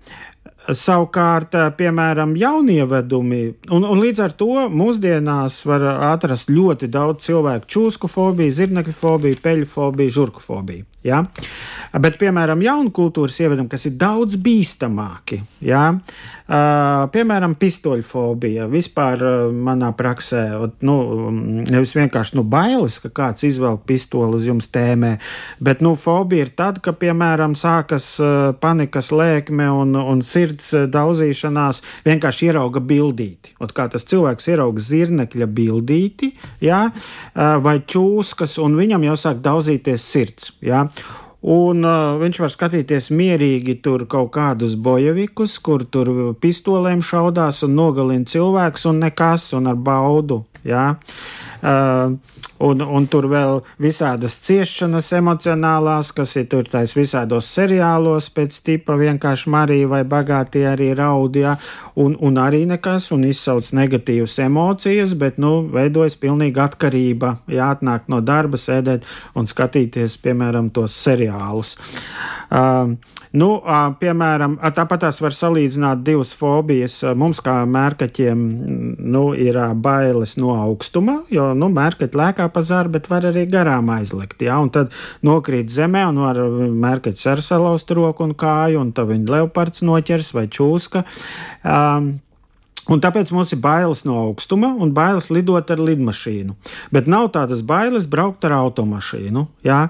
Savukārt, 0.71 1.55
piemēram, 1.79 2.35
jaunievedumi, 2.39 3.41
un, 3.75 3.85
un 3.89 3.99
līdz 3.99 4.21
ar 4.23 4.35
to 4.39 4.67
mūsdienās 4.71 5.57
var 5.67 5.83
atrast 6.13 6.53
ļoti 6.53 6.87
daudz 6.93 7.25
cilvēku 7.27 7.67
čūsku 7.75 8.11
fobiju, 8.13 8.55
zirnekļu 8.55 8.95
fobiju, 8.95 9.41
peļu 9.43 9.67
fobiju, 9.73 10.15
žurku 10.21 10.45
fobiju. 10.45 10.85
Ja? 11.07 11.23
Bet, 11.97 12.19
piemēram, 12.21 12.61
jaunu 12.63 12.93
kultūras 12.95 13.39
ievedumi, 13.41 13.71
kas 13.73 13.87
ir 13.89 13.95
daudz 13.99 14.37
bīstamāki, 14.39 15.41
ja? 15.65 15.87
uh, 15.97 17.07
piemēram, 17.11 17.55
pistoļu 17.59 18.05
fobija. 18.07 18.67
Vispār 18.71 19.25
uh, 19.25 19.39
manā 19.51 19.89
praksē, 19.97 20.43
nu, 20.87 20.97
nevis 21.65 21.97
vienkārši 21.97 22.37
nu, 22.37 22.45
bailes, 22.45 23.01
ka 23.03 23.11
kāds 23.17 23.47
izvelk 23.49 23.87
pistoli 23.89 24.37
uz 24.37 24.49
jums 24.51 24.69
tēmē, 24.71 25.15
bet 25.65 25.81
nu, 25.83 25.95
fobija 25.99 26.47
ir 26.47 26.53
tad, 26.59 26.83
ka, 26.85 26.93
piemēram, 27.01 27.57
sākas 27.59 28.11
uh, 28.21 28.53
panikas 28.61 29.09
lēkme 29.15 29.71
un, 29.81 29.97
un 29.97 30.21
sirds 30.27 30.75
daudzīšanās, 30.93 31.81
vienkārši 32.05 32.51
ierauga 32.51 32.85
bildīti. 32.85 33.57
Ot, 33.65 33.73
kā 33.75 33.89
tas 33.91 34.05
cilvēks 34.11 34.53
ierauga 34.53 34.85
zirnekļa 34.85 35.49
bildīti, 35.49 36.35
ja? 36.69 36.85
uh, 36.93 37.57
vai 37.65 37.79
čūskas, 37.89 38.61
un 38.61 38.77
viņam 38.79 39.09
jau 39.09 39.19
sāk 39.25 39.43
daudzīties 39.49 40.13
sirds. 40.13 40.53
Ja? 40.61 40.90
Un 41.41 41.87
uh, 41.89 42.19
viņš 42.21 42.39
var 42.43 42.51
skatīties 42.53 43.09
mierīgi 43.17 43.79
tur 43.81 44.05
kaut 44.11 44.29
kādus 44.35 44.75
bojavikus, 44.77 45.57
kur 45.65 45.87
tur 45.89 46.35
pistolēm 46.37 47.01
šaudās 47.01 47.63
un 47.65 47.79
nogalina 47.79 48.29
cilvēks 48.29 48.85
un 48.91 49.01
nekas 49.07 49.49
un 49.57 49.71
ar 49.73 49.79
baudu. 49.81 50.43
Ja? 50.69 50.99
Uh, 51.61 52.17
un, 52.61 52.81
un 52.81 53.07
tur 53.11 53.27
vēl 53.31 53.61
visādas 53.81 54.37
ciešanas 54.45 55.11
emocionālās, 55.17 56.13
kas 56.17 56.35
ir 56.41 56.49
tur 56.53 56.69
tais 56.69 56.93
visādos 56.97 57.49
seriālos, 57.55 58.31
pēc 58.37 58.61
tipa 58.67 58.97
vienkārši 59.01 59.53
Marija 59.53 59.91
vai 59.91 60.03
bagātie 60.09 60.67
arī 60.69 60.91
raudījā, 60.99 61.57
un, 62.01 62.17
un 62.21 62.41
arī 62.41 62.65
nekas, 62.71 63.11
un 63.17 63.25
izsauc 63.29 63.73
negatīvas 63.77 64.39
emocijas, 64.45 65.17
bet, 65.21 65.41
nu, 65.43 65.61
veidojas 65.73 66.19
pilnīga 66.21 66.69
atkarība, 66.69 67.37
jāatnāk 67.51 68.11
no 68.13 68.21
darba, 68.25 68.61
sēdēt 68.61 69.09
un 69.37 69.49
skatīties, 69.51 70.21
piemēram, 70.25 70.73
tos 70.75 70.97
seriālus. 71.05 71.77
Uh, 72.51 72.97
Nu, 73.31 73.61
piemēram, 74.01 74.57
tāpat 74.75 75.05
tās 75.05 75.21
var 75.23 75.35
salīdzināt 75.37 76.01
divas 76.03 76.33
fobijas. 76.35 76.97
Mums, 77.15 77.39
kā 77.47 77.61
mērkaķiem, 77.63 78.41
nu, 79.07 79.23
ir 79.39 79.59
bailes 79.79 80.35
no 80.41 80.57
augstuma, 80.59 81.21
jo 81.31 81.47
nu, 81.59 81.71
mērkaķi 81.75 82.21
lēkā 82.21 82.49
pa 82.53 82.63
zāru, 82.67 82.93
bet 82.97 83.11
var 83.11 83.27
arī 83.31 83.47
garām 83.51 83.91
aizlikt. 83.95 84.43
Ja? 84.47 84.61
Un 84.63 84.73
tad 84.75 84.95
nokrīt 85.27 85.73
zemē 85.73 86.07
un 86.11 86.23
var 86.25 86.41
mērkaķis 86.87 87.31
ar 87.35 87.45
salauzt 87.45 87.93
roku 87.97 88.27
un 88.27 88.35
kāju, 88.39 88.81
un 88.85 88.95
tad 88.97 89.11
viņa 89.11 89.37
leopards 89.37 89.85
noķers 89.87 90.35
vai 90.37 90.49
čūska. 90.51 91.05
Um, 91.65 92.19
Un 92.91 93.03
tāpēc 93.03 93.31
mums 93.35 93.53
ir 93.55 93.61
bailes 93.63 94.03
no 94.09 94.19
augstuma 94.25 94.73
un 94.83 94.91
bailes 94.95 95.31
lidot 95.31 95.71
ar 95.71 95.83
lidmašīnu. 95.83 96.57
Bet 96.95 97.07
nav 97.11 97.31
tādas 97.37 97.63
bailes 97.67 98.09
braukt 98.11 98.45
ar 98.49 98.57
automašīnu. 98.59 99.47
Jā. 99.67 99.87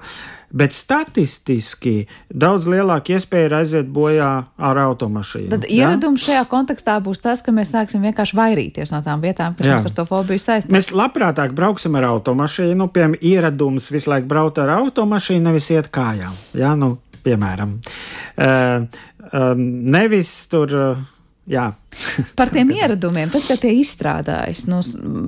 Bet 0.51 0.75
statistiski 0.75 2.09
daudz 2.27 2.65
lielāka 2.67 3.15
iespēja 3.15 3.47
ir 3.47 3.53
aiziet 3.61 3.91
bojā 3.95 4.31
ar 4.59 4.79
automašīnu. 4.83 5.47
Tad 5.53 5.67
ieradums 5.71 6.25
šajā 6.25 6.41
kontekstā 6.51 6.97
būs 7.03 7.23
tas, 7.23 7.39
ka 7.45 7.53
mēs 7.55 7.71
sāksim 7.71 8.03
vienkārši 8.03 8.35
vairīties 8.35 8.91
no 8.91 8.99
tām 9.05 9.23
vietām, 9.23 9.55
kas 9.55 9.69
jā. 9.69 9.77
mums 9.77 9.87
ar 9.87 9.95
to 9.95 10.05
fobiju 10.09 10.43
saistītas. 10.43 10.73
Mēs 10.75 10.91
labprātāk 10.91 11.55
brauksim 11.55 11.95
ar 11.95 12.09
automašīnu, 12.09 12.89
piemēram, 12.91 13.15
ieradums 13.23 13.87
visu 13.95 14.11
laiku 14.11 14.27
braukt 14.33 14.59
ar 14.59 14.75
automašīnu, 14.75 15.45
nevis 15.47 15.71
iet 15.71 15.87
kājām. 15.95 16.35
Jā, 16.59 16.75
nu, 16.75 16.97
piemēram. 17.23 17.77
Uh, 18.35 19.01
uh, 19.31 19.49
nevis 19.55 20.35
tur. 20.51 20.75
Uh, 20.75 21.17
Jā. 21.49 21.71
Par 22.37 22.51
tiem 22.53 22.69
ieradumiem, 22.69 23.29
tad, 23.33 23.43
kad 23.49 23.59
tie 23.63 23.71
izstrādājas, 23.81 24.67
nu, 24.69 24.77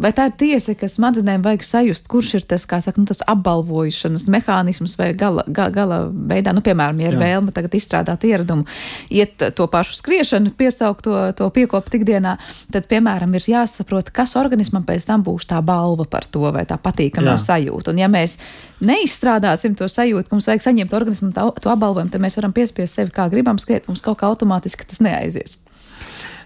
vai 0.02 0.12
tā 0.16 0.28
ir 0.30 0.36
tiesa, 0.38 0.76
ka 0.78 0.86
smadzenēm 0.90 1.42
vajag 1.44 1.66
sajust, 1.66 2.06
kurš 2.12 2.30
ir 2.38 2.46
tas, 2.54 2.68
kā 2.70 2.78
saka, 2.86 3.02
nu, 3.02 3.08
tas 3.10 3.24
apbalvošanas 3.30 4.28
mehānisms 4.32 4.94
vai 5.00 5.10
gala, 5.18 5.44
ga, 5.50 5.68
gala 5.74 5.98
veidā, 6.14 6.54
nu, 6.54 6.62
piemēram, 6.66 7.02
ja 7.02 7.10
ir 7.10 7.18
Jā. 7.18 7.22
vēlme 7.24 7.54
tagad 7.56 7.74
izstrādāt 7.80 8.28
ieradumu, 8.30 8.68
iet 9.10 9.42
to 9.58 9.68
pašu 9.74 9.98
skriešanu, 9.98 10.54
piesaukt 10.60 11.02
to, 11.08 11.18
to 11.40 11.50
piekopu 11.56 11.96
tikdienā, 11.98 12.38
tad, 12.74 12.88
piemēram, 12.94 13.34
ir 13.34 13.50
jāsaprot, 13.56 14.14
kas 14.14 14.38
organismam 14.40 14.86
pēc 14.86 15.10
tam 15.10 15.26
būs 15.26 15.50
tā 15.50 15.64
balva 15.66 16.06
par 16.06 16.30
to 16.30 16.46
vai 16.54 16.68
tā 16.70 16.78
patīkamā 16.78 17.36
sajūta. 17.42 17.90
Un 17.90 18.06
ja 18.06 18.12
mēs 18.12 18.38
neizstrādāsim 18.86 19.74
to 19.80 19.90
sajūtu, 19.90 20.30
ka 20.30 20.38
mums 20.38 20.48
vajag 20.52 20.70
saņemt 20.70 20.94
organismu 20.94 21.34
to, 21.34 21.50
to 21.58 21.74
apbalvojumu, 21.74 22.14
tad 22.14 22.24
mēs 22.24 22.38
varam 22.40 22.54
piespiest 22.56 23.02
sevi 23.02 23.14
kā 23.16 23.28
gribam 23.34 23.58
skriet, 23.62 23.90
mums 23.90 24.06
kaut 24.06 24.22
kā 24.22 24.30
automātiski 24.30 24.88
tas 24.88 25.02
neaizies. 25.04 25.63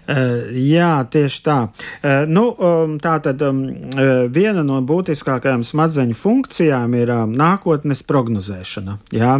Eh, 0.08 0.48
jā, 0.72 1.04
tieši 1.04 1.40
tā. 1.44 1.58
Eh, 2.00 2.24
nu, 2.24 2.48
um, 2.56 2.94
tā 2.96 3.18
tad 3.20 3.42
um, 3.44 3.60
eh, 3.68 4.24
viena 4.32 4.62
no 4.64 4.78
būtiskākajām 4.80 5.60
smadzeņu 5.68 6.16
funkcijām 6.16 6.94
ir 6.96 7.12
um, 7.12 7.34
nākotnes 7.36 8.00
prognozēšana. 8.08 8.96
Jā. 9.12 9.34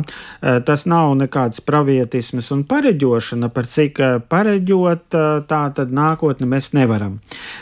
Tas 0.68 0.84
nav 0.88 1.14
nekāds 1.18 1.62
pravietisms 1.64 2.50
un 2.52 2.64
pareģošana, 2.68 3.48
par 3.52 3.68
cik 3.70 4.00
pareģot 4.30 5.16
tā 5.48 5.60
tad 5.74 5.92
nākotni 5.94 6.48
mēs 6.48 6.70
nevaram. 6.76 7.18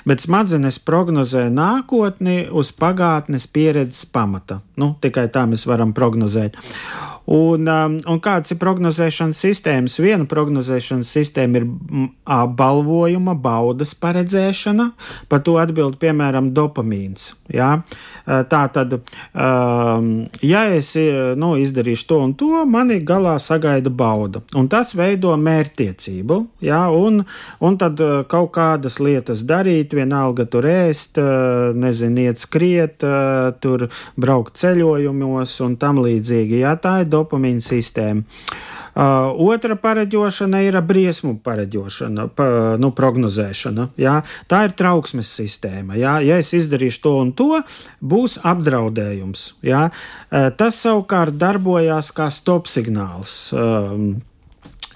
Bet 0.06 0.24
smadzenes 0.24 0.78
prognozē 0.82 1.46
nākotni 1.52 2.46
uz 2.50 2.72
pagātnes 2.76 3.46
pieredzes 3.46 4.06
pamata. 4.10 4.60
Nu, 4.76 4.94
tikai 5.00 5.28
tā 5.32 5.46
mēs 5.50 5.66
varam 5.68 5.94
prognozēt. 5.96 6.58
Un, 7.26 7.66
um, 7.66 7.96
un 8.06 8.20
kādas 8.22 8.54
ir 8.54 8.60
prognozēšanas 8.62 9.40
sistēmas? 9.42 9.98
Viena 10.02 10.28
prognozēšanas 10.30 11.10
sistēma 11.10 11.58
ir 11.58 11.66
balvojuma, 12.58 13.34
baudas 13.34 13.96
paredzēšana, 13.98 14.92
par 15.30 15.42
to 15.46 15.56
atbild 15.58 15.98
piemēram 16.02 16.52
dopamīns. 16.54 17.32
Ja? 17.50 17.80
Tā 18.26 18.60
tad, 18.74 18.94
ja 20.42 20.62
es 20.74 20.88
nu, 21.38 21.50
izdarīšu 21.62 22.06
to 22.10 22.18
un 22.24 22.32
to, 22.38 22.64
mani 22.66 22.98
galā 23.06 23.36
sagaida 23.42 23.90
bauda, 23.90 24.42
un 24.58 24.66
tas 24.70 24.90
veido 24.98 25.30
mērķtiecību, 25.38 26.40
ja? 26.66 26.80
un, 26.90 27.22
un 27.62 27.78
tad 27.78 28.02
kaut 28.30 28.50
kādas 28.56 28.98
lietas 29.02 29.44
darīt, 29.46 29.94
vienalga 29.94 30.48
tur 30.50 30.66
ēst, 30.66 31.20
nezinu, 31.78 32.26
iet 32.26 32.42
skriet, 32.42 33.06
tur 33.62 33.86
braukt 34.18 34.58
ceļojumos 34.58 35.58
un 35.66 35.78
tam 35.78 36.02
līdzīgi. 36.02 36.62
Ja? 36.64 36.74
Tā 36.82 37.00
ir 37.04 37.12
dopamīna 37.16 37.64
sistēma. 37.64 38.24
Uh, 38.96 39.34
otra 39.52 39.74
pareģošana 39.76 40.62
ir 40.64 40.78
briesmu 40.80 41.34
pareģošana, 41.44 42.30
pa, 42.32 42.46
nu, 42.80 42.88
prognozēšana. 42.96 43.90
Jā. 44.00 44.14
Tā 44.48 44.62
ir 44.64 44.72
trauksmes 44.78 45.34
sistēma. 45.36 45.98
Jā. 46.00 46.14
Ja 46.24 46.38
es 46.40 46.54
izdarīšu 46.56 47.02
to 47.04 47.12
un 47.20 47.34
to, 47.36 47.60
būs 48.00 48.38
apdraudējums. 48.40 49.50
Jā. 49.68 49.90
Uh, 50.30 50.48
tas 50.56 50.80
savukārt 50.80 51.36
darbojās 51.36 52.08
kā 52.16 52.30
stop 52.32 52.72
signāls. 52.72 53.36
Uh, 53.52 54.16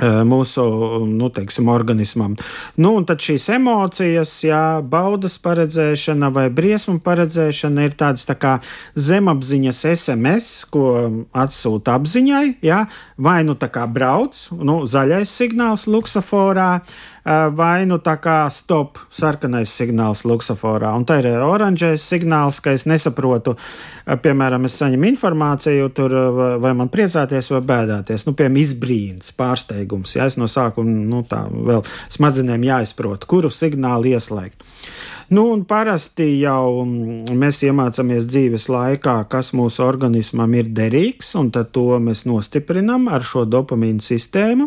mūsu 0.00 0.64
nu, 1.08 1.30
teiksim, 1.34 1.68
organismam. 1.72 2.36
Nu, 2.80 2.94
un 2.98 3.06
tad 3.08 3.22
šīs 3.24 3.48
emocijas, 3.56 4.32
jā, 4.44 4.80
baudas 4.82 5.36
paredzēšana 5.42 6.30
vai 6.34 6.48
briesmu 6.54 6.98
paredzēšana 7.04 7.88
ir 7.88 7.96
tādas 8.00 8.26
tā 8.28 8.36
kā 8.40 8.56
zemapziņas 8.96 9.84
SMS, 9.94 10.50
ko 10.72 10.86
atsūta 11.36 11.98
apziņai. 12.00 12.44
Jā, 12.64 12.84
vai 13.20 13.40
nu 13.46 13.56
tā 13.58 13.70
kā 13.72 13.86
brauc, 13.90 14.36
nu, 14.56 14.82
zaļais 14.90 15.32
signāls 15.40 15.86
luksaforā, 15.90 16.72
vai 17.54 17.84
nu 17.86 17.98
tā 18.02 18.16
kā 18.22 18.36
stop, 18.52 18.98
sarkanais 19.14 19.72
signāls 19.76 20.24
luksaforā. 20.28 20.92
Un 20.96 21.06
tā 21.08 21.20
ir 21.22 21.28
oranžais 21.44 22.04
signāls, 22.04 22.60
ka 22.62 22.74
es 22.76 22.86
nesaprotu, 22.90 23.56
piemēram, 24.06 24.66
es 24.66 24.78
saņemu 24.80 25.10
informāciju, 25.12 25.90
tur, 25.96 26.16
vai 26.62 26.72
man 26.76 26.90
priecāties 26.92 27.50
vai 27.54 27.62
bēdāties. 27.72 28.26
Nu, 28.28 28.34
piemēram, 28.38 28.60
izbrīns, 28.62 29.34
pārsteigums. 29.38 30.16
Ja 30.16 30.26
es 30.30 30.38
no 30.40 30.50
sākuma 30.50 30.90
nu, 30.90 31.22
tā 31.28 31.44
vēl 31.50 31.84
smadzenēm 32.16 32.66
jāizprot, 32.70 33.28
kuru 33.30 33.52
signālu 33.54 34.14
ieslēgt. 34.14 34.66
Nu, 35.30 35.44
un 35.52 35.60
parasti 35.62 36.24
jau 36.40 36.80
mm, 36.82 37.36
mēs 37.38 37.60
iemācāmies 37.62 38.24
dzīves 38.26 38.64
laikā, 38.66 39.12
kas 39.30 39.52
mūsu 39.54 39.84
organismam 39.86 40.56
ir 40.58 40.72
derīgs, 40.74 41.36
un 41.38 41.52
to 41.54 41.84
mēs 42.02 42.24
nostiprinām 42.26 43.06
ar 43.14 43.22
šo 43.22 43.44
dopamīnu 43.46 44.02
sistēmu. 44.02 44.66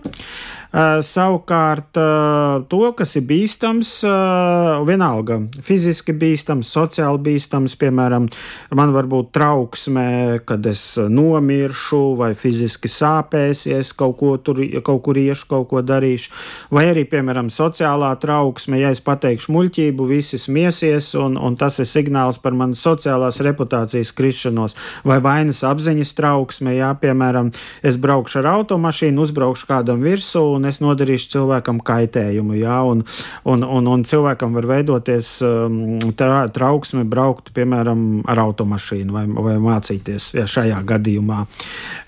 Uh, 0.73 1.03
savukārt, 1.05 1.99
uh, 2.01 2.63
to, 2.65 2.79
kas 2.97 3.11
ir 3.19 3.25
bīstams, 3.29 3.89
uh, 4.07 4.79
vienalga, 4.87 5.35
fiziski 5.61 6.15
bīstams, 6.17 6.71
sociāli 6.73 7.19
bīstams, 7.27 7.75
piemēram, 7.77 8.25
man 8.73 8.95
var 8.95 9.05
būt 9.11 9.29
trauksme, 9.35 10.05
kad 10.49 10.65
es 10.65 10.95
nomiršu, 10.97 11.99
vai 12.17 12.31
fiziski 12.39 12.89
sāpēs, 12.89 13.67
ja 13.67 13.83
es 13.83 13.91
kaut, 13.93 14.15
ko 14.23 14.31
tur, 14.41 14.63
kaut 14.81 15.03
kur 15.05 15.19
iešu, 15.21 15.45
kaut 15.51 15.67
ko 15.75 15.83
darīšu, 15.85 16.33
vai 16.73 16.87
arī, 16.95 17.03
piemēram, 17.11 17.51
sociālā 17.53 18.15
trauksme, 18.23 18.81
ja 18.81 18.95
es 18.95 19.03
pateikšu 19.03 19.53
muļķību, 19.53 20.09
visi 20.15 20.41
smiesies, 20.53 21.13
un, 21.17 21.37
un 21.41 21.57
tas 21.57 21.79
ir 21.81 21.87
signāls 21.89 22.37
par 22.41 22.53
manas 22.53 22.83
sociālās 22.85 23.41
reputācijas 23.43 24.13
krišanos, 24.13 24.77
vai 25.07 25.17
vainas 25.23 25.63
apziņas 25.65 26.13
trauksme, 26.17 26.75
ja, 26.77 26.93
piemēram, 26.99 27.51
es 27.81 27.97
braukšu 27.97 28.41
ar 28.43 28.51
automašīnu, 28.53 29.25
uzbraukšu 29.25 29.69
kādam 29.69 30.03
virsū, 30.05 30.43
un 30.57 30.69
es 30.69 30.81
nodarīšu 30.83 31.31
cilvēkam 31.33 31.81
kaitējumu. 31.85 32.57
Jā, 32.61 32.79
un, 32.85 33.03
un, 33.49 33.65
un, 33.65 33.89
un 33.89 34.05
cilvēkam 34.07 34.53
var 34.53 34.69
veidoties 34.75 35.33
um, 35.45 35.97
tra, 36.19 36.45
trauksme 36.53 37.05
braukt, 37.09 37.53
piemēram, 37.55 38.23
ar 38.29 38.43
automašīnu 38.45 39.15
vai, 39.15 39.25
vai 39.49 39.57
mācīties 39.63 40.33
jā, 40.37 40.45
šajā 40.57 40.83
gadījumā. 40.93 41.45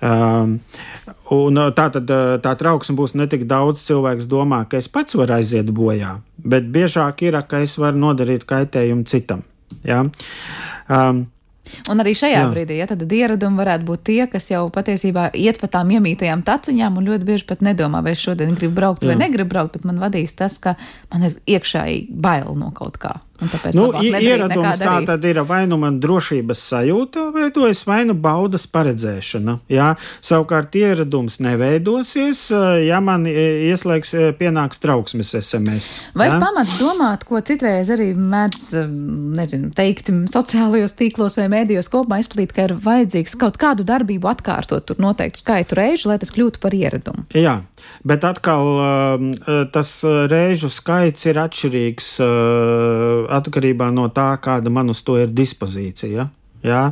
Um, 0.05 0.60
Un 1.33 1.57
tā 1.73 1.88
tad 1.89 2.11
tā 2.43 2.51
trauksme 2.59 2.93
būs 2.99 3.15
ne 3.17 3.25
tik 3.29 3.47
daudz 3.49 3.81
cilvēks 3.88 4.27
domā, 4.29 4.65
ka 4.69 4.77
es 4.77 4.89
pats 4.91 5.17
varu 5.17 5.39
aiziet 5.39 5.71
bojā, 5.73 6.19
bet 6.38 6.67
biežāk 6.69 7.23
ir, 7.25 7.39
ka 7.49 7.63
es 7.65 7.79
varu 7.81 7.97
nodarīt 7.97 8.45
kaitējumu 8.45 9.07
citam. 9.09 9.41
Ja? 9.83 10.03
Um, 10.85 11.25
Un 11.89 12.01
arī 12.01 12.13
šajā 12.17 12.38
Jā. 12.43 12.49
brīdī, 12.51 12.77
ja 12.77 12.88
tad 12.89 13.01
ieradumi 13.09 13.57
varētu 13.57 13.88
būt 13.88 14.03
tie, 14.05 14.19
kas 14.29 14.51
jau 14.51 14.67
patiesībā 14.73 15.31
iet 15.33 15.57
pa 15.61 15.69
tām 15.71 15.91
iemītajām 15.95 16.43
taciņām 16.45 16.99
un 16.99 17.07
ļoti 17.09 17.27
bieži 17.27 17.47
pat 17.49 17.63
nedomā, 17.65 18.03
vai 18.05 18.13
es 18.13 18.21
šodien 18.21 18.53
gribu 18.57 18.77
braukt 18.77 19.03
Jā. 19.03 19.11
vai 19.11 19.17
negribu 19.23 19.49
braukt, 19.55 19.77
bet 19.77 19.88
man 19.89 20.01
vadīs 20.01 20.38
tas, 20.38 20.59
ka 20.61 20.75
man 21.13 21.25
ir 21.25 21.39
iekšēji 21.57 22.05
bail 22.11 22.53
no 22.59 22.69
kaut 22.75 22.99
kā. 23.01 23.17
Nu, 23.76 23.89
ieradums 24.00 24.80
tā 24.80 24.95
tad 25.08 25.26
ir 25.28 25.41
vai 25.48 25.65
nu 25.67 25.76
man 25.80 25.98
drošības 26.00 26.62
sajūta, 26.69 27.26
veidojas 27.36 27.82
vai 27.88 28.02
nu 28.08 28.15
baudas 28.15 28.63
paredzēšana. 28.71 29.58
Jā. 29.71 29.89
Savukārt 30.24 30.76
ieradums 30.80 31.41
neveidosies, 31.43 32.48
ja 32.86 33.02
man 33.04 33.28
ieslēgs 33.28 34.13
pienāks 34.39 34.80
trauksmes 34.84 35.34
SMS. 35.41 35.89
Vai 36.15 36.30
jā? 36.30 36.39
pamats 36.39 36.78
domāt, 36.80 37.26
ko 37.28 37.41
citreiz 37.43 37.91
arī 37.93 38.13
mēdz, 38.15 38.63
nezinu, 39.36 39.74
teikt 39.76 40.13
sociālajos 40.32 40.95
tīklos 40.95 41.36
vai 41.41 41.50
mēdījos 41.58 41.91
kopumā 41.91 42.21
izplatīt, 42.24 42.56
ka 42.56 42.69
ir 42.69 42.78
vajadzīgs 42.88 43.36
kaut 43.41 43.60
kādu 43.62 43.88
darbību 43.88 44.32
atkārtot 44.32 44.88
tur 44.88 45.02
noteiktu 45.04 45.43
skaitu 45.43 45.80
reižu, 45.82 46.12
lai 46.13 46.19
tas 46.24 46.32
kļūtu 46.36 46.63
par 46.63 46.76
ieradumu? 46.78 47.28
Jā, 47.36 47.60
bet 48.04 48.24
atkal 48.28 48.71
tas 49.74 49.91
reižu 50.32 50.69
skaits 50.74 51.26
ir 51.30 51.39
atšķirīgs 51.41 52.15
atkarībā 53.39 53.91
no 53.93 54.10
tā, 54.13 54.32
kāda 54.41 54.74
man 54.74 54.93
uz 54.93 55.04
to 55.06 55.17
ir 55.21 55.32
dispozīcija. 55.34 56.30
Ja? 56.65 56.89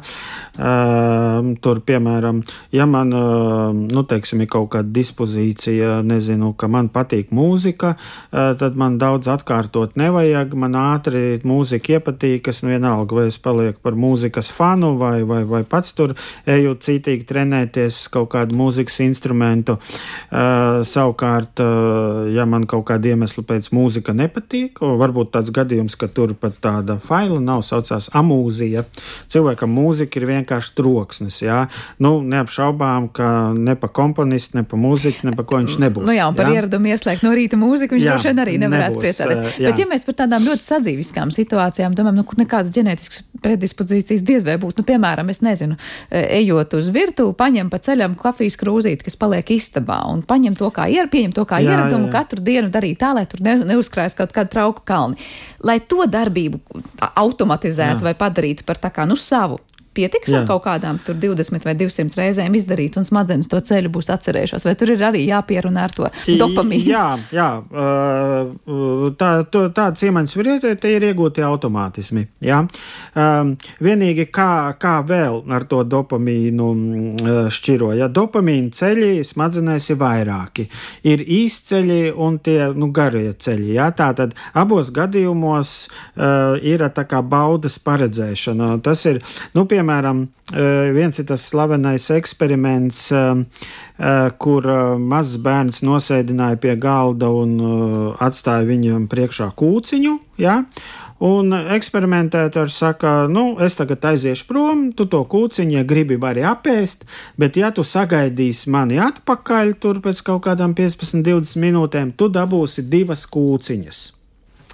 Uh, 0.54 1.54
tur, 1.64 1.80
piemēram, 1.82 2.44
ja 2.74 2.86
man 2.86 3.14
uh, 3.18 3.72
nu, 3.74 4.04
teiksim, 4.06 4.44
ir 4.44 4.50
kaut 4.54 4.70
kāda 4.76 4.92
dispozīcija, 4.94 5.96
nezinu, 6.06 6.52
ka 6.60 6.70
man 6.70 6.92
patīk 6.94 7.32
mūzika, 7.34 7.96
uh, 7.98 8.52
tad 8.60 8.78
man 8.78 9.00
daudz 9.02 9.32
atkārtot 9.34 9.98
nevajag. 10.00 10.54
Man 10.60 10.78
ātri 10.78 11.40
mūzika 11.48 11.98
iepatīkas, 11.98 12.62
nu, 12.64 12.74
vienalga, 12.76 13.18
vai 13.18 13.28
es 13.32 13.40
palieku 13.42 13.82
par 13.84 13.98
mūzikas 13.98 14.52
fanu, 14.54 14.94
vai, 15.02 15.24
vai, 15.28 15.42
vai 15.50 15.64
pats 15.66 15.96
tur 15.98 16.14
eju 16.46 16.76
cītīgi 16.84 17.26
trenēties 17.30 18.04
kaut 18.14 18.30
kādu 18.36 18.58
mūzikas 18.60 19.00
instrumentu. 19.08 19.80
Uh, 20.30 20.84
savukārt, 20.86 21.64
uh, 21.64 22.30
ja 22.34 22.46
man 22.50 22.68
kaut 22.70 22.86
kāda 22.92 23.14
iemesla 23.14 23.46
pēc 23.50 23.72
mūzika 23.74 24.14
nepatīk, 24.18 24.84
varbūt 25.02 25.34
tāds 25.34 25.54
gadījums, 25.56 25.98
ka 25.98 26.12
tur 26.14 26.36
pat 26.38 26.62
tāda 26.62 27.00
faila 27.02 27.42
nav, 27.42 27.66
saucās 27.66 28.12
amūzija. 28.14 28.86
Cilvēkam 29.34 29.62
ka 29.63 29.69
mūzika 29.71 30.19
ir 30.19 30.28
vienkārši 30.30 30.76
troksnis. 30.78 31.39
Jā. 31.43 31.63
Nu, 32.04 32.17
neapšaubām, 32.28 33.10
ka 33.15 33.28
ne 33.56 33.78
pa 33.80 33.88
komponistu, 33.88 34.60
ne 34.60 34.65
pa 34.67 34.80
mūziku, 34.80 35.23
ne 35.30 35.36
pa 35.38 35.45
ko 35.47 35.62
viņš 35.62 35.80
nebūs. 35.86 36.08
Nu 36.08 36.15
jā, 36.15 36.28
un 36.28 36.38
par 36.38 36.52
jā? 36.52 36.60
ieradumu 36.60 36.91
ieslēgt 36.91 37.23
no 37.23 37.32
rīta 37.36 37.60
mūziku 37.60 37.97
viņš 37.97 38.08
droši 38.10 38.32
vien 38.32 38.43
arī 38.43 38.58
nevarētu 38.62 38.97
nebūs, 38.97 39.06
priecāties. 39.06 39.60
Jā. 39.62 39.71
Bet 39.71 39.82
ja 39.82 39.88
mēs 39.89 40.08
par 40.08 40.19
tādām 40.23 40.47
ļoti 40.47 40.67
sadzīviskām 40.67 41.32
situācijām 41.34 41.95
domājam, 41.97 42.19
nu, 42.19 42.26
kur 42.28 42.41
nekādas 42.41 42.73
ģenētiskas 42.76 43.23
predispozīcijas 43.43 44.26
diez 44.28 44.45
vai 44.47 44.58
būtu, 44.62 44.82
nu, 44.82 44.88
piemēram, 44.88 45.32
es 45.34 45.41
nezinu, 45.45 45.78
ejot 46.12 46.76
uz 46.80 46.89
virtuvi, 46.93 47.36
paņem 47.39 47.71
pa 47.71 47.80
ceļam 47.84 48.17
kafijas 48.19 48.58
krūzīti, 48.60 49.08
kas 49.08 49.17
paliek 49.19 49.54
istabā, 49.56 49.99
un 50.12 50.23
paņem 50.28 50.58
to 50.60 50.69
kā, 50.76 50.88
ier, 50.91 51.10
to 51.34 51.45
kā 51.49 51.60
jā, 51.63 51.73
ieradumu 51.73 52.10
jā. 52.10 52.13
katru 52.17 52.43
dienu 52.43 52.71
darīt 52.73 53.02
tā, 53.04 53.13
lai 53.15 53.26
tur 53.30 53.43
ne, 53.45 53.58
neuzkrājas 53.73 54.17
kaut 54.19 54.34
kāda 54.36 54.52
trauku 54.54 54.84
kalni. 54.88 55.19
Lai 55.63 55.80
to 55.80 56.08
darbību 56.10 56.60
automatizētu 57.13 58.02
jā. 58.02 58.08
vai 58.10 58.15
padarītu 58.17 58.65
par 58.67 58.80
tā 58.82 58.91
kā 58.93 59.08
nu 59.10 59.17
savu 59.19 59.53
pietiks 59.96 60.32
Jā. 60.32 60.42
ar 60.42 60.48
kaut 60.50 60.64
kādām 60.66 61.00
20 61.06 61.68
vai 61.68 61.76
200 61.78 62.20
reizēm 62.20 62.58
izdarīt, 62.58 62.98
un 63.00 63.08
smadzenes 63.08 63.50
to 63.52 63.60
ceļu 63.64 63.92
būs 63.94 64.12
atcerējušās, 64.14 64.66
vai 64.68 64.76
tur 64.80 64.94
ir 64.94 65.04
arī 65.06 65.24
jāpierunā 65.28 65.88
ar 65.88 65.96
to 65.96 66.10
dopamīnu? 66.28 66.90
Jā, 66.90 67.06
jā 67.34 67.50
tā, 69.20 69.32
tā, 69.54 69.64
tāds 69.76 70.06
iemaņas 70.08 70.38
varietē, 70.40 70.74
te 70.80 70.94
ir 70.96 71.06
iegūti 71.10 71.44
automātismi. 71.46 72.26
Jā. 72.44 72.64
Vienīgi 73.84 74.28
kā, 74.34 74.50
kā 74.82 74.96
vēl 75.08 75.42
ar 75.54 75.68
to 75.70 75.84
dopamīnu 75.88 76.70
šķiro, 77.54 77.94
ja 78.00 78.10
dopamīna 78.12 78.74
ceļi 78.76 79.12
smadzenēs 79.28 79.92
ir 79.94 80.00
vairāki. 80.02 80.68
Ir 81.08 81.24
īsceļi 81.24 82.14
un 82.18 82.40
tie 82.44 82.60
nu, 82.76 82.90
garie 82.96 83.34
ceļi. 83.34 83.74
Jā. 83.78 83.90
Tātad 83.98 84.34
abos 84.58 84.90
gadījumos 84.94 85.74
uh, 85.86 86.58
ir 86.64 86.84
tā 86.94 87.06
kā 87.10 87.22
baudas 87.26 87.78
paredzēšana. 87.84 88.74
Tas 88.84 89.06
ir, 89.10 89.22
nu, 89.56 89.66
piemēram, 89.70 89.83
piemēram, 89.84 90.28
eh, 90.54 90.91
viens 90.93 91.19
ir 91.19 91.26
tas 91.26 91.43
slavenais 91.50 92.10
eksperiments, 92.10 93.12
eh, 93.12 93.46
eh, 94.00 94.30
kur 94.38 94.63
mazs 94.98 95.38
bērns 95.38 95.84
nosēdināja 95.84 96.60
pie 96.60 96.76
galda 96.76 97.28
un 97.30 97.60
atstāja 98.19 98.65
viņam 98.65 99.08
priekšā 99.08 99.54
kūciņu. 99.56 100.19
Ja? 100.38 100.65
Un 101.19 101.52
eksperimentētājs 101.52 102.69
saka, 102.69 103.28
nu, 103.30 103.58
es 103.60 103.76
tagad 103.76 104.02
aiziešu 104.02 104.48
prom, 104.48 104.93
tu 104.93 105.06
to 105.06 105.24
kūciņu, 105.24 105.72
ja 105.72 105.84
gribi, 105.84 106.17
vari 106.17 106.41
apēst, 106.41 107.04
bet, 107.38 107.56
ja 107.56 107.72
tu 107.72 107.82
sagaidīsi 107.82 108.67
mani 108.67 108.98
atpakaļ, 108.98 109.80
tur 109.80 110.02
pēc 110.02 110.22
kaut 110.24 110.43
kādām 110.43 110.74
15, 110.74 111.24
20 111.24 111.62
minūtēm, 111.62 112.13
tu 112.17 112.28
dabūsi 112.28 112.89
divas 112.89 113.26
kūciņas. 113.26 114.12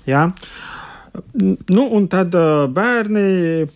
Ja? 0.08 0.32
Nu, 1.69 1.86
un 1.91 2.08
tad 2.08 2.32
bērni 2.74 3.67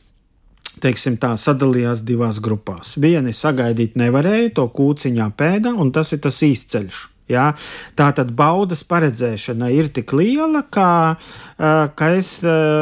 teiksim, 0.81 1.17
tā 1.21 1.33
sadalījās 1.37 2.03
divās 2.07 2.41
grupās. 2.43 2.97
Vieni 3.01 3.33
sagaidīt 3.35 3.97
nevarēja, 3.99 4.53
to 4.57 4.67
kūciņā 4.73 5.29
pēda, 5.37 5.73
un 5.77 5.93
tas 5.95 6.13
ir 6.15 6.23
tas 6.23 6.41
īsceļš. 6.45 7.09
Ja? 7.31 7.51
Tā 7.97 8.09
tad 8.15 8.33
baudas 8.35 8.83
paredzēšana 8.87 9.69
ir 9.73 9.89
tik 9.95 10.11
liela, 10.15 10.63
ka, 10.73 11.15
ka 11.97 12.09
es 12.17 12.35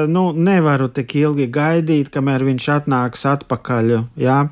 nu, 0.10 0.23
nevaru 0.34 0.89
tik 0.93 1.15
ilgi 1.21 1.47
gaidīt, 1.54 2.10
kamēr 2.13 2.47
viņš 2.49 2.69
atnāks 2.80 3.27
atpakaļ. 3.36 3.93
Ja? 4.21 4.43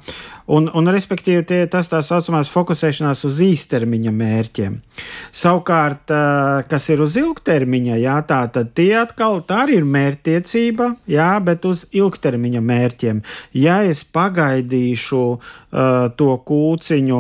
Un, 0.50 0.66
un 0.74 0.90
respektīvi, 0.90 1.44
tie, 1.46 1.60
tas 1.70 1.90
tā 1.92 2.00
saucamās 2.06 2.50
fokusēšanās 2.50 3.22
uz 3.28 3.40
īstermiņa 3.46 4.14
mērķiem. 4.16 4.80
Savukārt, 5.36 6.10
kas 6.72 6.88
ir 6.90 7.04
uz 7.06 7.18
ilgtermiņa, 7.22 8.00
jā, 8.02 8.16
tā 8.26 8.40
tad 8.54 8.72
tie 8.78 8.92
atkal 8.98 9.44
tā 9.46 9.64
arī 9.68 9.78
ir 9.78 9.86
mērķtiecība, 9.86 10.90
jā, 11.10 11.30
bet 11.46 11.68
uz 11.70 11.86
ilgtermiņa 11.94 12.64
mērķiem. 12.66 13.22
Ja 13.54 13.80
es 13.86 14.02
pagaidīšu 14.10 15.22
uh, 15.30 16.10
to 16.18 16.32
kūciņu, 16.50 17.20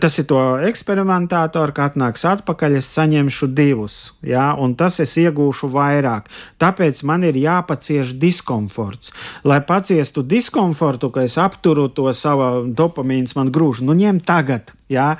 tas 0.00 0.20
ir 0.22 0.28
to 0.30 0.40
eksperimentātoru, 0.70 1.74
ka 1.74 1.88
atnāks 1.90 2.24
atpakaļ, 2.28 2.78
es 2.78 2.92
saņemšu 2.94 3.50
divus, 3.56 3.98
jā, 4.22 4.52
un 4.54 4.76
tas 4.78 5.00
es 5.02 5.16
iegūšu 5.18 5.72
vairāk. 5.74 6.30
Tāpēc 6.62 7.02
man 7.08 7.26
ir 7.26 7.38
jāpacieš 7.40 8.14
diskomforts. 8.20 9.10
Lai 9.42 9.58
paciestu 9.66 10.22
diskomfortu, 10.22 11.10
ka 11.10 11.26
es 11.26 11.34
apturu 11.40 11.88
to 11.90 12.06
savu 12.14 12.59
dopamīns 12.76 13.36
man 13.38 13.50
grūž. 13.54 13.82
Nu, 13.86 13.96
ņem 13.96 14.20
tagad. 14.26 14.74
Jā. 14.90 15.14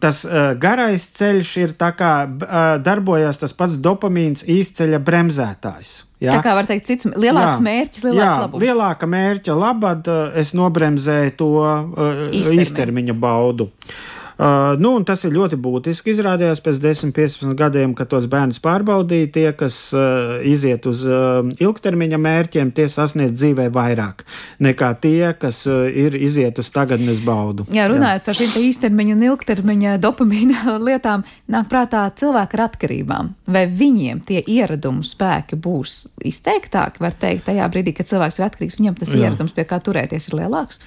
Tas 0.00 0.22
uh, 0.28 0.52
garais 0.62 1.08
ceļš 1.18 1.52
ir 1.62 1.76
tā 1.78 1.90
kā 1.98 2.10
uh, 2.24 2.66
darbojas 2.82 3.40
tas 3.42 3.54
pats 3.56 3.78
dopamīns 3.82 4.46
īsceļa 4.46 5.00
bremzētājs. 5.04 5.94
Jā. 6.22 6.36
Tā 6.38 6.40
kā 6.46 6.54
var 6.56 6.68
teikt, 6.68 6.86
cits 6.88 7.08
lielāks 7.12 7.58
jā, 7.58 7.64
mērķis, 7.66 8.04
lielāks 8.06 8.24
jā, 8.24 8.34
labums. 8.46 8.62
Lielāka 8.62 9.08
mērķa 9.10 9.56
labad 9.58 10.12
uh, 10.12 10.20
es 10.38 10.54
nobremzēju 10.56 11.34
to 11.40 11.50
īstermiņa, 11.62 12.62
īstermiņa 12.62 13.18
baudu. 13.26 13.68
Uh, 13.68 14.15
Uh, 14.36 14.74
nu, 14.76 14.90
tas 15.08 15.22
ir 15.24 15.32
ļoti 15.32 15.56
būtiski. 15.56 16.12
Izrādījās 16.12 16.60
pēc 16.60 16.76
10, 16.82 17.12
15 17.16 17.56
gadiem, 17.56 17.94
kad 17.96 18.10
tos 18.12 18.26
bērnus 18.28 18.60
pārbaudīja, 18.60 19.30
tie, 19.32 19.46
kas 19.56 19.78
uh, 19.96 20.36
iziet 20.44 20.84
uz 20.90 21.06
uh, 21.08 21.40
ilgtermiņa 21.56 22.18
mērķiem, 22.20 22.72
tie 22.76 22.84
sasniedz 22.92 23.32
dzīvē 23.38 23.70
vairāk 23.72 24.26
nekā 24.60 24.90
tie, 25.00 25.30
kas 25.40 25.62
uh, 25.70 25.86
ir 25.88 26.18
iziet 26.20 26.60
uz 26.60 26.68
tagadnes 26.74 27.22
baudu. 27.24 27.64
Jā, 27.72 27.86
runājot 27.88 28.20
Jā. 28.20 28.24
par 28.26 28.36
šīm 28.36 28.58
īstermiņa 28.60 29.16
un 29.16 29.24
ilgtermiņa 29.30 29.94
dopamīna 30.04 30.76
lietām, 30.84 31.24
nāk 31.48 31.70
prātā 31.72 32.04
cilvēku 32.20 32.58
ar 32.58 32.66
atkarībām. 32.66 33.32
Vai 33.56 33.64
viņiem 33.72 34.20
tie 34.28 34.42
ieradumu 34.44 35.06
spēki 35.06 35.56
būs 35.56 36.02
izteiktāki, 36.28 37.00
var 37.00 37.16
teikt, 37.16 37.46
tajā 37.48 37.70
brīdī, 37.72 37.96
kad 37.96 38.12
cilvēks 38.12 38.42
ir 38.42 38.46
atkarīgs, 38.50 38.76
viņam 38.82 39.00
tas 39.00 39.16
Jā. 39.16 39.24
ieradums, 39.24 39.56
pie 39.56 39.64
kā 39.64 39.80
turēties, 39.80 40.28
ir 40.28 40.38
lielāks? 40.42 40.82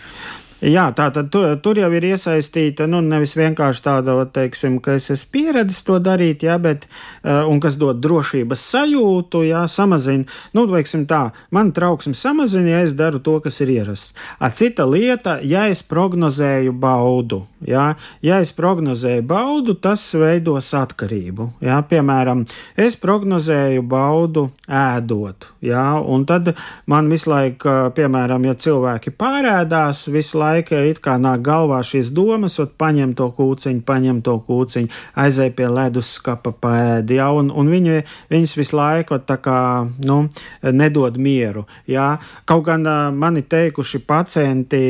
Jā, 0.60 0.90
tā 0.92 1.06
tad 1.16 1.30
tu, 1.32 1.40
tur 1.64 1.78
jau 1.80 1.88
ir 1.96 2.04
iesaistīta, 2.04 2.84
nu, 2.92 3.00
nevis 3.00 3.32
vienkārši 3.40 3.84
tāda, 3.86 4.16
teiksim, 4.36 4.82
ka 4.84 4.98
es 5.00 5.06
esmu 5.14 5.32
pieredzējis 5.32 5.86
to 5.88 6.00
darīt, 6.04 6.42
jā, 6.44 6.58
bet, 6.60 6.84
uh, 7.24 7.48
un 7.48 7.62
kas 7.64 7.78
dod 7.80 8.02
drošības 8.04 8.66
sajūtu, 8.74 9.46
jā, 9.48 9.62
samazina, 9.72 10.28
nu, 10.58 10.66
teiksim 10.68 11.06
tā, 11.08 11.22
man 11.56 11.72
trauksme 11.72 12.12
samazina, 12.12 12.74
ja 12.74 12.82
es 12.84 12.96
daru 13.00 13.22
to, 13.24 13.38
kas 13.46 13.62
ir 13.64 13.72
ierasts. 13.78 14.12
A 14.36 14.50
cita 14.52 14.84
lieta, 14.84 15.38
ja 15.40 15.70
es 15.72 15.80
prognozēju 15.88 16.76
baudu, 16.76 17.46
jā, 17.64 17.94
ja 18.20 18.42
es 18.44 18.52
prognozēju 18.52 19.24
baudu, 19.32 19.78
tas 19.80 20.04
veidos 20.12 20.74
atkarību, 20.76 21.54
jā, 21.64 21.80
piemēram, 21.88 22.44
es 22.76 23.00
prognozēju 23.00 23.88
baudu 23.88 24.50
ēdot, 24.68 25.54
jā, 25.64 25.88
un 26.04 26.28
tad 26.28 26.52
man 26.84 27.08
visu 27.08 27.32
laiku, 27.32 27.80
piemēram, 27.96 28.52
ja 28.52 28.60
cilvēki 28.60 29.16
pārēdās, 29.16 30.10
visu 30.12 30.36
laiku, 30.36 30.49
laika 30.50 30.82
it 30.90 31.00
kā 31.04 31.18
nāk 31.22 31.44
galvā 31.46 31.80
šīs 31.86 32.12
domas, 32.16 32.58
un 32.62 32.70
paņem 32.80 33.14
to 33.18 33.30
kūciņu, 33.36 33.84
paņem 33.88 34.22
to 34.26 34.36
kūciņu, 34.46 34.92
aizēj 35.20 35.52
pie 35.58 35.70
leduskapa 35.72 36.54
pēdi, 36.64 37.20
ja, 37.20 37.30
un, 37.36 37.52
un 37.52 37.70
viņi, 37.72 38.04
viņas 38.32 38.56
visu 38.60 38.78
laiku 38.80 39.20
tā 39.28 39.40
kā, 39.44 39.60
nu, 40.06 40.20
nedod 40.64 41.20
mieru, 41.22 41.66
jā. 41.90 42.12
Kaut 42.50 42.66
gan 42.68 42.86
mani 43.18 43.44
teikuši 43.50 44.02
pacienti, 44.10 44.84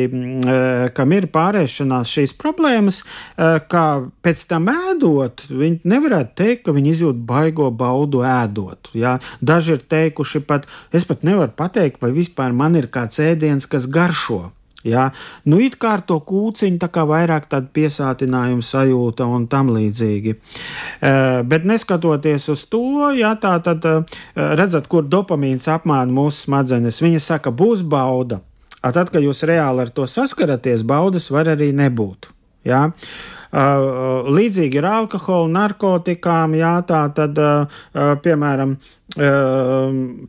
kam 0.95 1.15
ir 1.15 1.29
pārēšanās 1.33 2.13
šīs 2.15 2.35
problēmas, 2.39 3.01
ka 3.37 3.85
pēc 4.25 4.45
tam 4.49 4.69
ēdot, 4.73 5.47
viņi 5.49 5.81
nevarētu 5.89 6.35
teikt, 6.43 6.65
ka 6.67 6.75
viņi 6.75 6.93
izjūt 6.95 7.23
baigo 7.29 7.69
baudu 7.71 8.23
ēdot, 8.27 8.93
jā. 8.97 9.17
Daži 9.41 9.77
ir 9.77 9.83
teikuši 9.89 10.43
pat, 10.47 10.69
es 10.95 11.07
pat 11.09 11.25
nevaru 11.27 11.55
pateikt, 11.57 12.01
vai 12.03 12.13
vispār 12.15 12.55
man 12.55 12.77
ir 12.79 12.89
kāds 12.93 13.21
ēdiens, 13.23 13.67
kas 13.69 13.89
garšo. 13.89 14.49
Ja? 14.87 15.09
Nu, 15.43 15.59
it 15.59 15.75
kā 15.79 15.97
ar 15.97 16.03
to 16.07 16.19
kūciņu, 16.23 16.79
tā 16.79 16.89
kā 16.93 17.03
vairāk 17.07 17.49
tāda 17.51 17.67
piesātinājuma 17.75 18.63
sajūta 18.63 19.27
un 19.27 19.47
tam 19.51 19.73
līdzīgi. 19.75 20.35
Uh, 20.35 21.41
bet 21.49 21.67
neskatoties 21.67 22.49
uz 22.53 22.65
to, 22.71 23.09
ja, 23.17 23.33
tā 23.41 23.57
tad 23.65 23.85
uh, 23.89 24.19
redzat, 24.35 24.87
kur 24.91 25.07
dopamīns 25.07 25.67
apmāna 25.71 26.13
mūsu 26.13 26.47
smadzenes, 26.47 27.01
viņa 27.03 27.23
saka, 27.23 27.51
būs 27.51 27.83
bauda. 27.83 28.39
A 28.79 28.93
tad, 28.95 29.11
kad 29.11 29.23
jūs 29.23 29.43
reāli 29.47 29.83
ar 29.83 29.91
to 29.91 30.05
saskaraties, 30.07 30.85
baudas 30.87 31.27
var 31.33 31.51
arī 31.51 31.73
nebūt. 31.75 32.31
Ja? 32.67 32.87
Uh, 33.49 34.27
Līdzīgi 34.29 34.77
ar 34.81 34.87
alkoholu, 34.91 35.49
narkotikām, 35.53 36.53
jā, 36.59 36.75
tā 36.85 37.01
tad, 37.17 37.39
piemēram, 38.23 38.75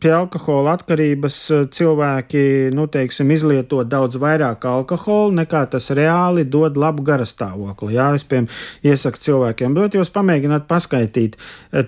pie 0.01 0.13
alkohola 0.17 0.73
atkarības 0.79 1.37
cilvēki, 1.75 2.71
nu, 2.73 2.87
teiksim, 2.89 3.29
izlieto 3.35 3.83
daudz 3.85 4.17
vairāk 4.21 4.65
alkohola 4.65 5.43
nekā 5.43 5.67
tas 5.75 5.91
reāli 5.93 6.47
dod 6.49 6.79
labu 6.81 7.05
garastāvokli. 7.05 7.93
Jā, 7.99 8.09
es, 8.17 8.25
piemēram, 8.25 8.49
iesaku 8.89 9.21
cilvēkiem, 9.27 9.77
bet 9.77 9.99
jūs 9.99 10.13
pamēģināt 10.15 10.65
paskaitīt, 10.71 11.37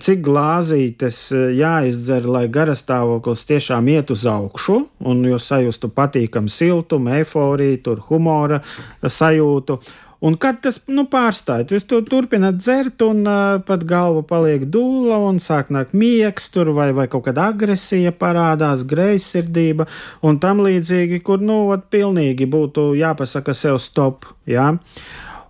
cik 0.05 0.21
glāzītes 0.27 1.23
jāizdzer, 1.33 2.29
lai 2.29 2.45
garastāvoklis 2.53 3.47
tiešām 3.49 3.89
iet 3.95 4.13
uz 4.13 4.27
augšu, 4.29 4.77
un 5.01 5.25
jūs 5.31 5.49
sajustu 5.49 5.89
patīkamu 5.89 6.53
siltumu, 6.53 7.15
eifóriju, 7.17 7.81
tur 7.89 8.05
humora 8.11 8.61
sajūtu 9.01 9.81
Un 10.23 10.37
kad 10.39 10.61
tas 10.63 10.77
nu, 10.87 11.03
pārstāj, 11.11 11.65
jūs 11.73 11.83
to 11.89 11.99
turpināt 12.07 12.61
dzert, 12.61 13.01
un 13.03 13.25
uh, 13.27 13.57
pat 13.67 13.81
galva 13.87 14.21
paliek 14.27 14.63
dūla, 14.71 15.17
un 15.27 15.41
sāk 15.43 15.67
nākt 15.73 15.91
miegs, 15.99 16.47
tur 16.53 16.71
vai, 16.77 16.91
vai 16.95 17.09
kaut 17.11 17.25
kāda 17.25 17.49
agresija 17.51 18.13
parādās, 18.15 18.85
greizsirdība 18.87 19.89
un 20.23 20.39
tam 20.39 20.63
līdzīgi, 20.63 21.19
kur, 21.27 21.43
nu, 21.43 21.65
ot, 21.75 21.89
pilnīgi 21.91 22.47
būtu 22.47 22.93
jāpasaka 23.01 23.55
sev 23.57 23.81
stop. 23.83 24.29
Jā? 24.47 24.69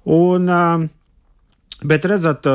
Un, 0.10 0.50
uh, 0.50 0.90
Bet 1.84 2.06
redzat, 2.08 2.48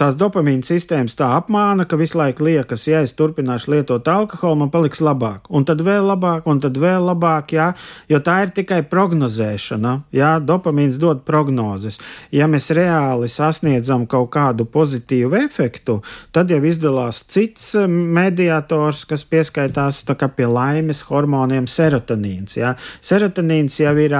tās 0.00 0.16
dopamīna 0.16 0.64
sistēmas 0.66 1.16
tā 1.18 1.28
apmāna, 1.36 1.84
ka 1.88 1.98
visu 2.00 2.18
laiku 2.20 2.46
liekas, 2.46 2.86
ja 2.88 3.02
es 3.04 3.12
turpināšu 3.16 3.74
lietot 3.74 4.08
alkoholu, 4.08 4.62
man 4.62 4.70
paliks 4.72 5.02
labāk, 5.04 5.50
un 5.52 5.66
tad 5.68 5.82
vēl 5.84 6.06
labāk, 6.08 6.46
un 6.48 6.60
tad 6.64 6.78
vēl 6.80 7.04
labāk, 7.10 7.52
jā, 7.56 7.68
jo 8.08 8.20
tā 8.24 8.38
ir 8.46 8.54
tikai 8.56 8.80
prognozēšana. 8.88 9.92
Jā, 10.16 10.36
dopamīns 10.40 11.00
dod 11.02 11.24
prognozes. 11.28 12.00
Ja 12.34 12.48
mēs 12.50 12.70
reāli 12.76 13.28
sasniedzam 13.32 14.06
kaut 14.10 14.30
kādu 14.34 14.66
pozitīvu 14.70 15.36
efektu, 15.44 15.98
tad 16.32 16.50
jau 16.52 16.62
izdalās 16.64 17.22
cits 17.28 17.74
mediators, 17.86 19.04
kas 19.08 19.26
pieskaitās 19.28 20.02
pie 20.36 20.48
laimes 20.48 21.02
hormoniem, 21.10 21.68
serotonīns. 21.70 22.56
Jā. 22.58 22.74
Serotonīns 23.04 23.78
jau 23.80 23.94
ir, 24.02 24.16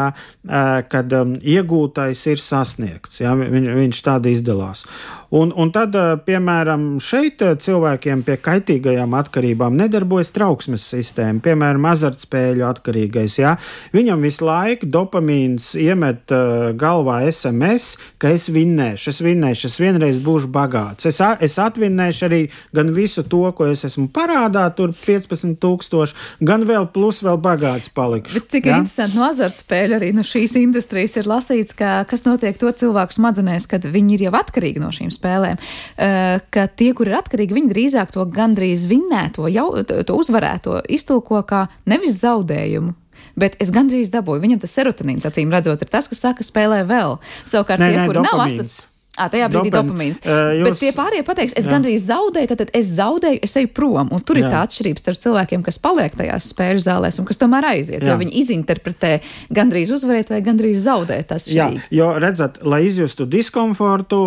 kad 0.93 1.17
iegūtais 1.41 2.27
ir 2.31 2.43
sasniegts. 2.43 3.21
Jā, 3.25 3.35
viņ, 3.39 3.71
viņš 3.81 4.03
tādā 4.07 4.26
izdalās. 4.33 4.85
Un, 5.29 5.51
un 5.57 5.73
tad, 5.75 5.95
eh, 5.99 6.15
piemēram, 6.23 7.01
šeit 7.03 7.43
eh, 7.43 7.57
cilvēkiem 7.59 8.23
pie 8.27 8.37
kaitīgajām 8.39 9.15
atkarībām 9.19 9.75
nedarbojas 9.75 10.31
trauksmes 10.35 10.85
sistēma, 10.87 11.43
piemēram, 11.43 11.89
azartspēļu 11.91 12.67
atkarīgais. 12.69 13.39
Jā. 13.41 13.57
Viņam 13.97 14.23
visu 14.23 14.47
laiku 14.47 14.87
dopamīns 14.87 15.73
iemet 15.81 16.31
uh, 16.35 16.71
galvā 16.79 17.19
SMS, 17.27 17.97
ka 18.23 18.31
es 18.35 18.47
vinnēšu, 18.53 19.11
es 19.11 19.21
vinnēšu, 19.25 19.71
es 19.71 19.79
vienreiz 19.83 20.21
būšu 20.23 20.51
bagāts. 20.53 21.09
Es, 21.11 21.19
es 21.43 21.59
atvinnēšu 21.63 22.27
arī 22.29 22.41
gan 22.77 22.93
visu 22.95 23.25
to, 23.27 23.43
ko 23.57 23.67
es 23.73 23.83
esmu 23.89 24.07
parādā, 24.15 24.69
tur 24.77 24.95
15,000, 24.95 26.15
gan 26.47 26.67
vēl 26.69 26.89
plus 26.95 27.23
vēl 27.27 27.41
bagāts 27.43 27.91
palikšu. 27.97 28.37
Bet 28.39 28.51
cik 28.55 28.71
jā? 28.71 28.79
interesanti 28.79 29.19
no 29.19 29.27
azartspēļu 29.31 29.99
arī 29.99 30.13
no 30.17 30.27
šīs 30.27 30.57
industrijas 30.61 31.19
ir 31.19 31.31
lasīts, 31.31 31.75
ka, 31.77 31.99
kas 32.09 32.27
notiek 32.29 32.59
to 32.61 32.71
cilvēku 32.71 33.19
smadzenēs, 33.19 33.69
kad 33.71 33.87
viņi 33.91 34.19
ir 34.19 34.29
jau 34.29 34.37
atkarīgi 34.39 34.83
no 34.83 34.93
šīm 34.95 35.16
spēlēm, 35.17 35.61
eh, 35.97 36.39
ka 36.51 36.67
tie, 36.69 36.93
kur 36.97 37.11
ir 37.11 37.19
atkarīgi, 37.21 37.57
viņi 37.57 37.73
drīzāk 37.73 38.13
to 38.15 38.27
gandrīz 38.27 38.87
vinnēto, 38.91 39.49
jau 39.53 39.69
to 39.83 40.17
uzvarēto 40.17 40.83
iztulko 40.89 41.43
kā 41.47 41.67
nevis 41.87 42.21
zaudējumu, 42.23 42.95
bet 43.37 43.57
es 43.61 43.73
gandrīz 43.75 44.13
dabūju. 44.15 44.45
Viņam 44.45 44.61
tas 44.65 44.77
serotonīns, 44.77 45.27
acīm 45.29 45.53
redzot, 45.53 45.83
ir 45.83 45.93
tas, 45.93 46.09
kas 46.09 46.23
saka, 46.25 46.47
spēlē 46.47 46.85
vēl. 46.89 47.19
Savukārt, 47.45 47.83
nē, 47.83 47.91
tie, 47.91 48.03
nē, 48.03 48.07
kuri 48.11 48.27
nav 48.27 48.45
atklāti. 48.47 48.96
À, 49.17 49.31
tajā 49.33 49.49
brīdī 49.49 49.73
dopamīns. 49.73 50.21
Uh, 50.21 50.53
jūs, 50.59 50.67
Bet 50.67 50.81
tie 50.83 50.91
pārējie 50.93 51.25
pateiks, 51.25 51.55
es 51.57 51.65
jā. 51.65 51.73
gandrīz 51.73 52.05
zaudēju, 52.05 52.51
tad, 52.53 52.73
es 52.77 52.91
zaudēju, 52.99 53.41
es 53.47 53.57
eju 53.57 53.71
prom. 53.73 54.11
Un 54.13 54.25
tur 54.27 54.37
jā. 54.37 54.45
ir 54.45 54.53
tā 54.53 54.61
atšķirība 54.67 55.01
starp 55.01 55.23
cilvēkiem, 55.25 55.63
kas 55.65 55.81
paliek 55.81 56.17
tajās 56.19 56.51
spēļu 56.53 56.83
zālēs 56.85 57.21
un 57.23 57.29
kas 57.29 57.41
tomēr 57.41 57.69
aiziet. 57.71 58.03
Jā. 58.05 58.13
Jo 58.13 58.19
viņi 58.21 58.35
izinterpretē 58.43 59.13
gandrīz 59.57 59.93
uzvarēt 59.97 60.33
vai 60.35 60.43
gandrīz 60.45 60.83
zaudēt. 60.85 61.33
Jā, 61.49 61.71
jo 61.97 62.11
redzat, 62.21 62.61
lai 62.69 62.83
izjustu 62.91 63.25
diskomfortu, 63.31 64.21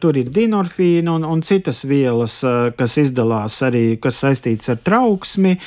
tur 0.00 0.18
ir 0.18 0.32
dinorfīna 0.32 1.18
un, 1.18 1.26
un 1.28 1.44
citas 1.44 1.84
vielas, 1.88 2.40
kas 2.78 2.96
izdalās 3.04 3.60
arī, 3.66 3.84
kas 4.00 4.22
saistīts 4.24 4.72
ar 4.72 4.80
trauksmi, 4.88 5.58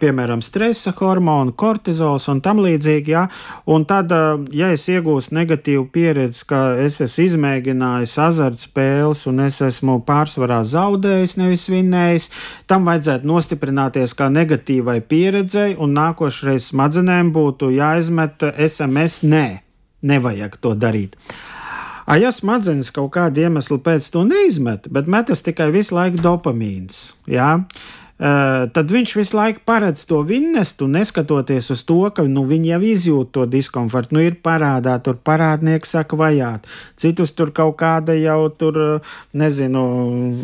piemēram, 0.00 0.40
stresa 0.44 0.94
hormonu, 0.96 1.52
kortizols 1.52 2.30
un 2.32 2.40
tam 2.44 2.64
līdzīgi. 2.64 3.12
Jā. 3.12 3.26
Un 3.70 3.84
tad, 3.88 4.12
ja 4.56 4.72
es 4.72 4.88
iegūstu 4.88 5.36
negatīvu 5.36 5.86
pieredzi, 5.92 6.46
ka 6.48 6.64
es 6.80 7.00
esmu 7.04 7.28
izmēģinājis, 7.28 7.89
mēģinājis 7.90 8.18
azartspēles, 8.22 9.26
un 9.26 9.40
es 9.46 9.60
esmu 9.60 10.00
pārsvarā 10.06 10.62
zaudējis, 10.64 11.36
nevis 11.38 11.68
vinnējis. 11.68 12.30
Tam 12.66 12.86
vajadzētu 12.86 13.26
nostiprināties 13.26 14.14
kā 14.14 14.30
negatīvai 14.30 15.00
pieredzei, 15.00 15.76
un 15.76 15.94
nākošais 15.94 16.70
smadzenēm 16.70 17.32
būtu 17.32 17.72
jāizmet 17.74 18.42
SMS 18.56 19.22
nē, 19.24 19.62
nevajag 20.02 20.58
to 20.60 20.74
darīt. 20.74 21.16
A, 22.06 22.16
ja 22.18 22.32
smadzenes 22.32 22.90
kaut 22.90 23.12
kādu 23.14 23.44
iemeslu 23.44 23.78
pēc 23.78 24.08
to 24.10 24.24
neizmet, 24.26 24.88
bet 24.90 25.06
metas 25.06 25.42
tikai 25.42 25.70
visu 25.70 25.94
laiku 25.94 26.18
dopamīns, 26.22 27.12
jā, 27.26 27.60
Eh, 27.60 27.99
tad 28.20 28.90
viņš 28.92 29.14
visu 29.16 29.36
laiku 29.36 29.62
paredz 29.64 30.04
to 30.04 30.20
vinnestu, 30.26 30.88
neskatoties 30.90 31.70
uz 31.72 31.84
to, 31.88 32.02
ka 32.12 32.26
nu, 32.28 32.44
viņi 32.48 32.74
jau 32.74 32.80
izjūt 32.90 33.30
to 33.32 33.46
diskomfortu. 33.48 34.16
Nu, 34.16 34.20
ir 34.24 34.36
parādā, 34.44 34.98
tur 35.00 35.16
parādnieks 35.16 35.94
saka, 35.96 36.18
vajāt. 36.20 36.68
Citus 37.00 37.32
tur 37.32 37.52
kaut 37.56 37.78
kāda 37.80 38.12
jau 38.18 38.50
tur, 38.52 39.00
nezinu, 39.32 39.84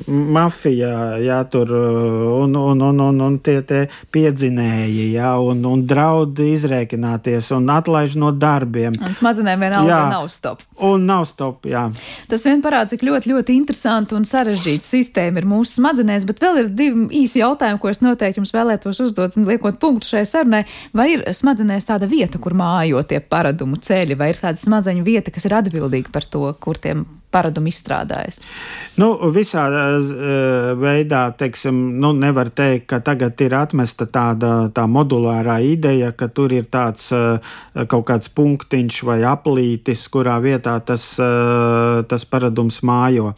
mafija, 0.09 1.19
jā, 1.21 1.43
tur 1.53 1.75
un, 1.77 2.57
un, 2.57 2.81
un, 2.89 3.03
un, 3.11 3.21
un 3.29 3.37
tie, 3.45 3.59
tie 3.67 3.83
piedzinēji, 4.15 5.11
jā, 5.19 5.35
un, 5.37 5.61
un 5.69 5.85
draudi 5.85 6.53
izrēķināties 6.55 7.53
un 7.59 7.69
atlaiž 7.77 8.17
no 8.17 8.33
darbiem. 8.33 8.97
Un 9.05 9.17
smadzenēm 9.19 9.67
vienalga 9.67 10.01
nav 10.15 10.31
stop. 10.33 10.65
Un 10.87 11.05
nav 11.09 11.27
stop, 11.29 11.69
jā. 11.69 11.87
Tas 12.31 12.49
vien 12.49 12.65
parāda, 12.65 12.95
cik 12.95 13.05
ļoti, 13.05 13.35
ļoti 13.35 13.61
interesanti 13.61 14.17
un 14.17 14.25
sarežģīta 14.29 14.87
sistēma 14.87 15.43
ir 15.43 15.51
mūsu 15.53 15.77
smadzenēs, 15.83 16.25
bet 16.29 16.41
vēl 16.41 16.63
ir 16.65 16.73
divi 16.73 17.07
īsi 17.21 17.45
jautājumi 17.45 17.66
jautājumu, 17.67 17.83
ko 17.83 17.91
es 17.91 18.03
noteikti 18.05 18.41
jums 18.41 18.55
vēlētos 18.55 19.01
uzdot, 19.03 19.37
liekot 19.37 19.81
punktu 19.83 20.13
šai 20.13 20.25
sarunai. 20.27 20.65
Vai 20.95 21.13
ir 21.15 21.25
smadzenēs 21.27 21.89
tāda 21.89 22.09
vieta, 22.09 22.39
kur 22.39 22.55
mājo 22.55 23.03
tie 23.03 23.21
paradumu 23.21 23.77
ceļi, 23.77 24.17
vai 24.19 24.33
ir 24.33 24.41
tāda 24.41 24.61
smadzeņu 24.61 25.05
vieta, 25.07 25.31
kas 25.35 25.47
ir 25.47 25.57
atbildīga 25.59 26.13
par 26.13 26.27
to, 26.31 26.47
kur 26.61 26.79
tiem 26.79 27.05
paradumu 27.35 27.71
izstrādājis? 27.71 28.41
Nu, 29.01 29.11
visā 29.35 29.67
uh, 29.69 30.11
veidā, 30.81 31.27
teiksim, 31.39 31.79
nu, 32.01 32.13
nevar 32.17 32.51
teikt, 32.57 32.87
ka 32.93 33.01
tagad 33.05 33.41
ir 33.45 33.57
atmesta 33.59 34.07
tāda 34.09 34.71
tā 34.75 34.87
modulārā 34.89 35.59
ideja, 35.67 36.13
ka 36.17 36.31
tur 36.33 36.55
ir 36.57 36.69
tāds 36.73 37.11
uh, 37.15 37.39
kaut 37.91 38.07
kāds 38.09 38.33
punktiņš 38.37 39.03
vai 39.09 39.19
aplītis, 39.29 40.07
kurā 40.13 40.39
vietā 40.45 40.79
tas, 40.87 41.09
uh, 41.21 42.03
tas 42.09 42.25
paradums 42.29 42.83
mājo. 42.87 43.35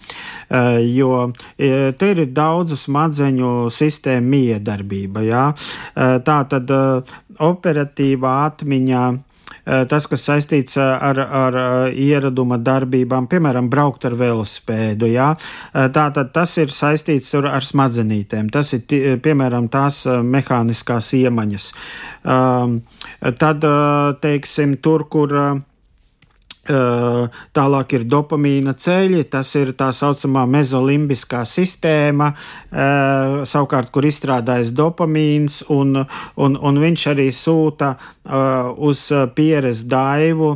Jo 0.89 1.31
te 1.59 2.09
ir 2.13 2.21
daudzu 2.35 2.77
smadzeņu 2.79 3.53
sistēmu 3.75 4.33
miedarbība. 4.33 5.25
Jā? 5.27 5.45
Tā 6.25 6.39
tad 6.51 6.73
operatīvā 7.49 8.35
atmiņā 8.49 9.05
tas, 9.89 10.07
kas 10.09 10.25
saistīts 10.25 10.79
eh, 10.81 10.83
ar, 10.83 11.21
ar 11.21 11.59
eh, 11.61 11.99
ieraduma 12.09 12.59
darbībām, 12.63 13.29
piemēram, 13.29 13.69
braukt 13.71 14.07
ar 14.09 14.17
velosipēdu. 14.19 15.11
Jā. 15.13 15.31
Tātad 15.73 16.33
tas 16.33 16.57
ir 16.61 16.73
saistīts 16.73 17.35
ar 17.39 17.65
smadzenītēm. 17.65 18.49
Tas 18.55 18.73
ir 18.77 19.19
piemēram 19.25 19.69
tās 19.73 20.05
mehāniskās 20.07 21.13
iemaņas. 21.19 21.71
Ehm, 22.25 22.79
tad, 23.41 23.67
teiksim, 24.23 24.79
tur, 24.83 25.05
kur 25.13 25.35
Tālāk 26.69 27.95
ir 27.97 28.05
dopamīna 28.05 28.75
ceļi, 28.77 29.23
tas 29.33 29.55
ir 29.57 29.73
tā 29.79 29.89
saucamā 29.97 30.45
mezolimbiskā 30.51 31.41
sistēma, 31.49 32.33
savukārt, 33.49 33.89
kur 33.95 34.05
izstrādājas 34.05 34.75
dopamīns, 34.77 35.63
un, 35.73 36.03
un, 36.37 36.59
un 36.61 36.81
viņš 36.83 37.07
arī 37.15 37.31
sūta 37.33 37.95
uz 38.85 39.07
pieres 39.33 39.87
daivu 39.89 40.51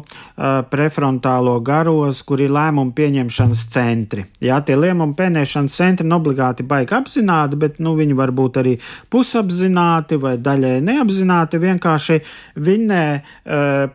prefrontālo 0.68 1.54
garos, 1.64 2.20
kur 2.28 2.42
ir 2.44 2.52
lēmumu 2.52 2.92
pieņemšanas 2.98 3.64
centri. 3.72 4.26
Jā, 4.44 4.60
tie 4.66 4.76
lēmumu 4.76 5.16
pieņemšanas 5.16 5.78
centri 5.80 6.08
neobligāti 6.08 6.66
baigi 6.68 6.98
apzināti, 6.98 7.56
bet 7.56 7.80
nu, 7.80 7.94
viņi 7.96 8.18
var 8.18 8.34
būt 8.36 8.60
arī 8.60 8.76
pusapzināti 9.08 10.20
vai 10.20 10.36
daļai 10.36 10.76
neapzināti. 10.84 11.62
Vienkārši 11.62 12.20
vinnē 12.60 13.02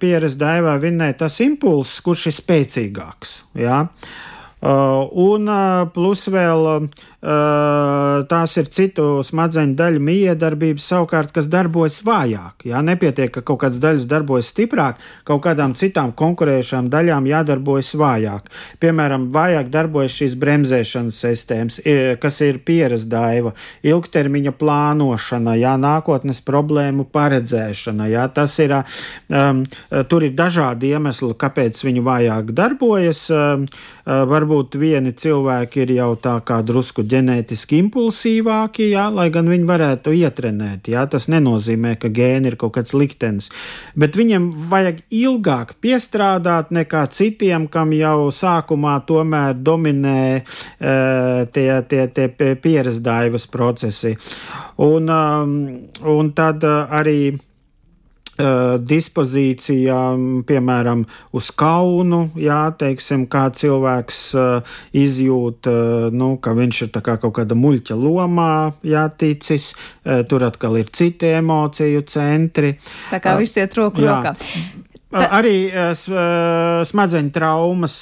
pieres 0.01 0.39
daivā, 0.41 0.80
vinnē 0.82 1.11
tas 1.20 1.38
impulss, 1.45 2.01
kurš 2.08 2.30
ir 2.32 2.38
spēcīgāks. 2.39 3.38
Ja? 3.60 3.84
Uh, 4.58 5.03
un 5.22 5.51
uh, 5.51 5.84
plus 5.93 6.24
vēl 6.34 6.88
tās 7.22 8.53
ir 8.57 8.70
citu 8.74 9.24
smadzeņu 9.26 9.76
daļu 9.78 10.01
miedarbības, 10.07 10.86
savukārt, 10.91 11.34
kas 11.36 11.49
darbojas 11.51 11.99
vājāk. 12.05 12.68
Jā, 12.70 12.82
nepietiek, 12.86 13.32
ka 13.34 13.43
kaut 13.45 13.61
kādas 13.65 13.82
daļas 13.84 14.07
darbojas 14.09 14.51
stiprāk, 14.53 15.01
kaut 15.28 15.43
kādām 15.45 15.76
citām 15.78 16.13
konkurējošām 16.18 16.88
daļām 16.93 17.28
jādarbojas 17.28 17.91
vājāk. 17.99 18.47
Piemēram, 18.80 19.28
vājāk 19.36 19.72
darbojas 19.74 20.15
šīs 20.22 20.38
bremzēšanas 20.39 21.22
sistēmas, 21.26 21.82
kas 22.22 22.39
ir 22.45 22.61
pieredze 22.65 23.09
daiva, 23.11 23.53
ilgtermiņa 23.86 24.55
plānošana, 24.57 25.57
jā, 25.59 25.76
nākotnes 25.82 26.41
problēmu 26.47 27.07
paredzēšana. 27.11 28.09
Jā, 28.13 28.28
tas 28.34 28.57
ir, 28.63 28.78
um, 29.30 29.65
tur 30.07 30.26
ir 30.26 30.34
dažādi 30.38 30.93
iemesli, 30.93 31.34
kāpēc 31.38 31.84
viņi 31.86 32.07
vājāk 32.07 32.53
darbojas. 32.57 33.28
Um, 33.34 33.68
var 34.07 34.38
varbūt 34.38 34.78
vieni 34.80 35.13
cilvēki 35.18 35.84
ir 35.84 35.93
jau 35.97 36.11
tā 36.15 36.38
kā 36.45 36.61
drusku 36.65 37.03
ģenētiski 37.12 37.80
impulsīvāki, 37.84 38.89
jā, 38.93 39.08
lai 39.14 39.28
gan 39.34 39.49
viņi 39.51 39.68
varētu 39.70 40.14
ietrenēt. 40.18 40.89
Jā, 40.91 41.05
tas 41.12 41.30
nenozīmē, 41.32 41.95
ka 42.01 42.12
gēni 42.14 42.51
ir 42.51 42.58
kaut 42.60 42.76
kāds 42.78 42.95
liktenis, 42.97 43.49
bet 43.97 44.20
viņiem 44.20 44.49
vajag 44.72 45.01
ilgāk 45.14 45.76
piestrādāt 45.84 46.72
nekā 46.76 47.05
citiem, 47.16 47.70
kam 47.72 47.95
jau 47.95 48.30
sākumā 48.34 48.99
tomēr 49.08 49.58
dominē 49.58 50.22
e, 50.38 50.43
tie, 51.55 51.70
tie, 51.89 52.05
tie 52.14 52.53
pieredzdājas 52.62 53.49
procesi. 53.51 54.16
Un, 54.84 55.10
um, 55.10 55.60
un 56.05 56.34
tad 56.38 56.64
arī 56.68 57.20
Uh, 57.34 57.47
dispozīcijām, 58.38 60.44
piemēram, 60.48 61.04
uz 61.38 61.50
kaunu, 61.58 62.28
jā, 62.38 62.60
teiksim, 62.78 63.26
kā 63.32 63.48
cilvēks 63.58 64.22
uh, 64.38 64.76
izjūt, 64.98 65.70
uh, 65.72 66.08
nu, 66.14 66.36
ka 66.42 66.54
viņš 66.58 66.84
ir 66.86 66.92
kā 66.98 67.18
kaut 67.22 67.36
kāda 67.40 67.58
muļķa 67.58 67.98
lomā 67.98 68.52
jāticis, 68.86 69.72
tur 70.30 70.46
atkal 70.48 70.78
ir 70.80 70.90
citi 70.94 71.32
emociju 71.38 72.04
centri. 72.10 72.76
Tā 73.12 73.22
kā 73.24 73.38
viss 73.40 73.58
iet 73.60 73.76
roku 73.78 74.04
uh, 74.04 74.12
rokā. 74.12 74.36
Arī 75.08 75.70
smadzeņu 76.84 77.30
traumas, 77.32 77.93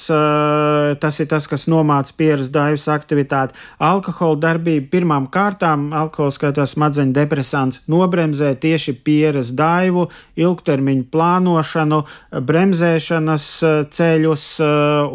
tas 0.98 1.18
ir 1.22 1.28
tas, 1.30 1.46
kas 1.46 1.68
nomāca 1.70 2.10
pieras 2.18 2.48
daivas 2.50 2.88
aktivitāti. 2.90 3.54
Alkohola 3.78 4.40
darbība 4.42 4.90
pirmām 4.90 5.28
kārtām, 5.30 5.92
alkohols 5.94 6.40
kā 6.42 6.50
tās 6.56 6.74
smadzeņu 6.74 7.14
depresants, 7.14 7.84
nobremzē 7.86 8.56
tieši 8.58 8.96
pieras 9.06 9.52
daivu, 9.54 10.08
ilgtermiņu 10.34 11.06
plānošanu, 11.14 12.00
bremzēšanas 12.48 13.46
ceļus 13.94 14.48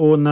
un 0.08 0.32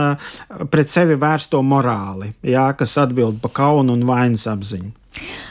pret 0.72 0.88
sevi 0.88 1.20
vērsto 1.20 1.60
morāli, 1.60 2.32
jā, 2.40 2.70
kas 2.72 2.96
atbild 3.04 3.42
pa 3.44 3.52
kaunu 3.60 3.98
un 3.98 4.08
vainas 4.08 4.48
apziņu. 4.48 4.96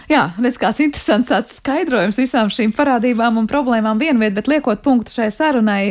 Jā, 0.10 0.24
redz, 0.40 0.56
kāds 0.58 0.80
interesants 0.82 1.28
tāds 1.30 1.52
skaidrojums 1.60 2.18
visām 2.18 2.50
šīm 2.54 2.72
parādībām 2.74 3.36
un 3.42 3.48
problēmām 3.50 4.00
vienviet, 4.02 4.34
bet 4.34 4.48
liekot 4.50 4.82
punktu 4.86 5.14
šai 5.14 5.28
sarunai, 5.36 5.84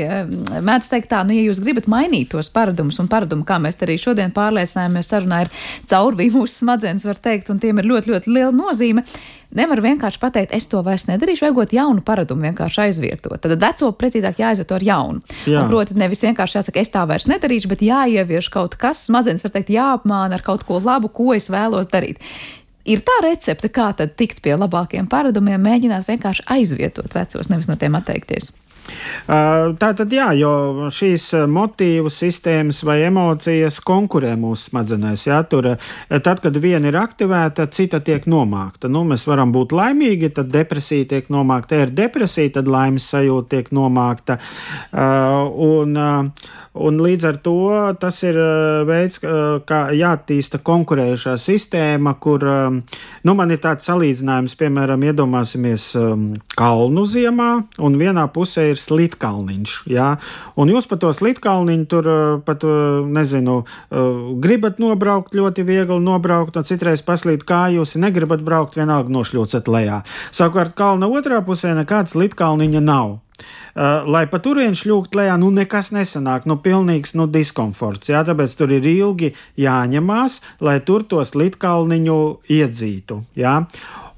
mēdz 0.65 0.89
teikt 0.91 1.11
tā, 1.13 1.21
nu, 1.29 1.37
ja 1.37 1.45
jūs 1.47 1.61
gribat 1.63 1.87
mainīt 1.91 2.33
tos 2.33 2.49
paradumus 2.51 2.99
un 2.99 3.11
paradumu, 3.13 3.47
kā 3.47 3.61
mēs 3.63 3.79
arī 3.85 3.99
šodien 4.01 4.33
pārliecinājāmies, 4.35 5.11
sarunā 5.13 5.43
ir 5.45 5.53
caurvī 5.91 6.31
mūsu 6.35 6.65
smadzenes, 6.65 7.07
var 7.07 7.21
teikt, 7.23 7.53
un 7.53 7.61
tiem 7.63 7.79
ir 7.79 7.91
ļoti, 7.93 8.15
ļoti 8.15 8.35
liela 8.35 8.55
nozīme. 8.57 9.05
Nevar 9.55 9.81
vienkārši 9.81 10.21
pateikt, 10.21 10.53
es 10.57 10.67
to 10.69 10.83
vairs 10.85 11.07
nedarīšu, 11.09 11.47
vajag 11.47 11.73
jaunu 11.73 12.03
paradumu 12.05 12.45
vienkārši 12.49 12.83
aizvietot. 12.89 13.39
Tad 13.41 13.55
veco 13.63 13.95
precīzāk 13.97 14.43
jāizvieto 14.43 14.77
ar 14.77 14.85
jaunu. 14.85 15.23
Jā. 15.49 15.63
Un, 15.63 15.71
proti, 15.71 15.97
nevis 15.97 16.21
vienkārši 16.27 16.59
jāsaka, 16.59 16.83
es 16.83 16.93
tā 16.93 17.07
vairs 17.09 17.31
nedarīšu, 17.31 17.71
bet 17.71 17.87
jāievieš 17.87 18.51
kaut 18.53 18.77
kas, 18.81 19.07
smadzenes 19.09 19.47
var 19.47 19.55
teikt, 19.55 19.73
jāapmāna 19.73 20.37
ar 20.37 20.45
kaut 20.45 20.69
ko 20.69 20.83
labu, 20.85 21.09
ko 21.09 21.33
es 21.39 21.49
vēlos 21.53 21.89
darīt. 21.89 22.21
Ir 22.89 23.03
tā 23.05 23.19
recepte, 23.25 23.69
kā 23.73 23.91
tad 23.97 24.17
tikt 24.17 24.41
pie 24.45 24.57
labākiem 24.57 25.11
paradumiem, 25.11 25.61
mēģināt 25.61 26.09
vienkārši 26.09 26.47
aizvietot 26.57 27.13
vecos, 27.15 27.53
nevis 27.53 27.69
no 27.69 27.77
tiem 27.77 27.99
atteikties. 27.99 28.55
Tā 29.29 29.89
tad 29.93 30.13
jā, 30.13 30.31
jo 30.39 30.89
šīs 30.95 31.27
motīvu 31.53 32.09
sistēmas 32.13 32.81
vai 32.87 33.03
emocijas 33.05 33.81
konkurē 33.85 34.33
mūsu 34.41 34.71
smadzenēs. 34.71 35.27
Jā, 35.29 35.43
tur, 35.51 35.75
tad, 36.09 36.41
kad 36.45 36.57
viena 36.57 36.89
ir 36.89 36.97
aktivēta, 36.97 37.69
cita 37.75 38.01
tiek 38.05 38.25
nomākta. 38.31 38.89
Nu, 38.89 39.05
mēs 39.09 39.27
varam 39.29 39.53
būt 39.53 39.75
laimīgi, 39.77 40.33
tad 40.39 40.53
depresija 40.55 41.11
tiek 41.13 41.29
nomākta. 41.33 41.77
Ja 41.77 41.89
ir 41.89 41.95
depresija, 42.01 42.55
tad 42.57 42.71
laimes 42.73 43.11
sajūta 43.13 43.59
tiek 43.59 43.73
nomākta. 43.77 44.39
Un, 44.97 46.01
Un 46.79 47.01
līdz 47.03 47.27
ar 47.27 47.39
to 47.43 47.57
tas 48.01 48.21
ir 48.27 48.39
uh, 48.39 48.85
veids, 48.87 49.19
kā 49.69 49.81
jāattīsta 49.97 50.61
konkurējošā 50.65 51.35
sistēma, 51.43 52.15
kur 52.23 52.45
um, 52.47 52.81
nu, 53.27 53.35
man 53.39 53.53
ir 53.55 53.61
tāds 53.63 53.89
salīdzinājums, 53.89 54.55
piemēram, 54.61 55.03
iedomāsimies 55.11 55.91
um, 55.99 56.27
kalnu 56.59 57.05
ziemā, 57.09 57.51
un 57.83 57.99
vienā 57.99 58.29
pusē 58.35 58.69
ir 58.73 58.81
slitkalniņš. 58.81 59.77
Jā? 59.91 60.13
Un 60.59 60.73
jūs 60.73 60.89
pa 60.91 61.01
to 61.03 61.13
slitkalniņu 61.15 61.89
tur 61.91 62.11
uh, 62.13 62.25
pat, 62.47 62.67
uh, 62.67 63.03
nezinu, 63.19 63.61
gribat 64.43 64.79
nobraukt, 64.83 65.35
ļoti 65.37 65.65
viegli 65.67 65.99
nobraukt, 66.03 66.57
un 66.59 66.67
citreiz 66.69 67.03
paslīd 67.07 67.45
kājus, 67.49 67.97
ja 67.97 68.05
negribat 68.07 68.45
braukt, 68.47 68.79
vienalga 68.79 69.13
nošļūcat 69.13 69.71
lejā. 69.73 70.03
Savukārt 70.35 70.77
kalna 70.79 71.11
otrā 71.11 71.41
pusē 71.47 71.75
nekāds 71.79 72.15
slitkalniņa 72.17 72.85
nav. 72.85 73.19
Uh, 73.39 74.03
lai 74.11 74.25
pa 74.27 74.41
turieni 74.43 74.75
šļūkt 74.79 75.15
lejā, 75.15 75.37
nu 75.39 75.53
nekas 75.55 75.93
nesanāk, 75.95 76.49
nu 76.51 76.57
pilnīgs 76.63 77.15
nu, 77.19 77.29
diskomforts. 77.31 78.11
Jā, 78.11 78.25
tāpēc 78.27 78.57
tur 78.59 78.75
ir 78.75 78.89
ilgi 78.91 79.33
jāņemās, 79.61 80.41
lai 80.65 80.79
tur 80.83 81.07
to 81.07 81.23
slitkalniņu 81.23 82.19
iedzītu. 82.59 83.21
Jā. 83.39 83.61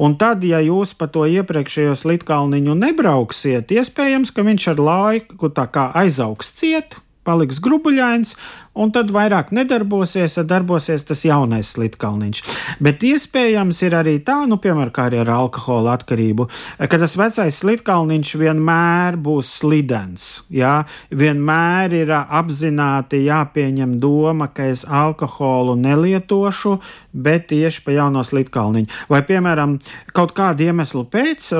Un 0.01 0.16
tad, 0.16 0.47
ja 0.49 0.62
jūs 0.64 0.95
pa 0.97 1.11
to 1.12 1.27
iepriekšējo 1.29 1.93
slitkalniņu 2.01 2.79
nebrauksiet, 2.87 3.75
iespējams, 3.77 4.33
ka 4.33 4.47
viņš 4.47 4.71
ar 4.73 4.81
laiku 4.87 5.53
aizaugs 6.01 6.55
ciet, 6.57 6.97
paliks 7.29 7.61
grubuļains, 7.61 8.33
un 8.81 8.93
tad 8.95 9.12
vairāk 9.12 9.53
nedarbosies, 9.55 10.39
darbosies 10.49 11.05
tas 11.09 11.24
jaunais 11.26 11.74
slitkalniņš. 11.74 12.43
Bet 12.83 13.05
iespējams 13.07 13.83
ir 13.87 13.97
arī 13.99 14.16
tā, 14.24 14.39
nu, 14.49 14.57
piemēram, 14.62 14.93
kā 14.95 15.09
arī 15.11 15.20
ar 15.22 15.33
alkohola 15.37 15.95
atkarību, 15.99 16.49
ka 16.81 17.01
tas 17.01 17.16
vecais 17.20 17.61
slitkalniņš 17.61 18.35
vienmēr 18.41 19.18
būs 19.20 19.53
slidens. 19.61 20.28
Jā, 20.53 20.87
vienmēr 21.12 21.97
ir 22.01 22.14
apzināti 22.16 23.24
jāpieņem 23.26 23.99
doma, 24.01 24.49
ka 24.55 24.70
es 24.72 24.87
alkoholu 24.89 25.76
nelietošu, 25.81 26.78
bet 27.12 27.49
tieši 27.51 27.85
pa 27.85 27.95
jauno 27.97 28.22
slitkalniņu. 28.26 28.91
Vai, 29.11 29.22
piemēram, 29.26 29.76
kaut 30.16 30.33
kādu 30.37 30.68
iemeslu 30.68 31.05
pēc, 31.11 31.51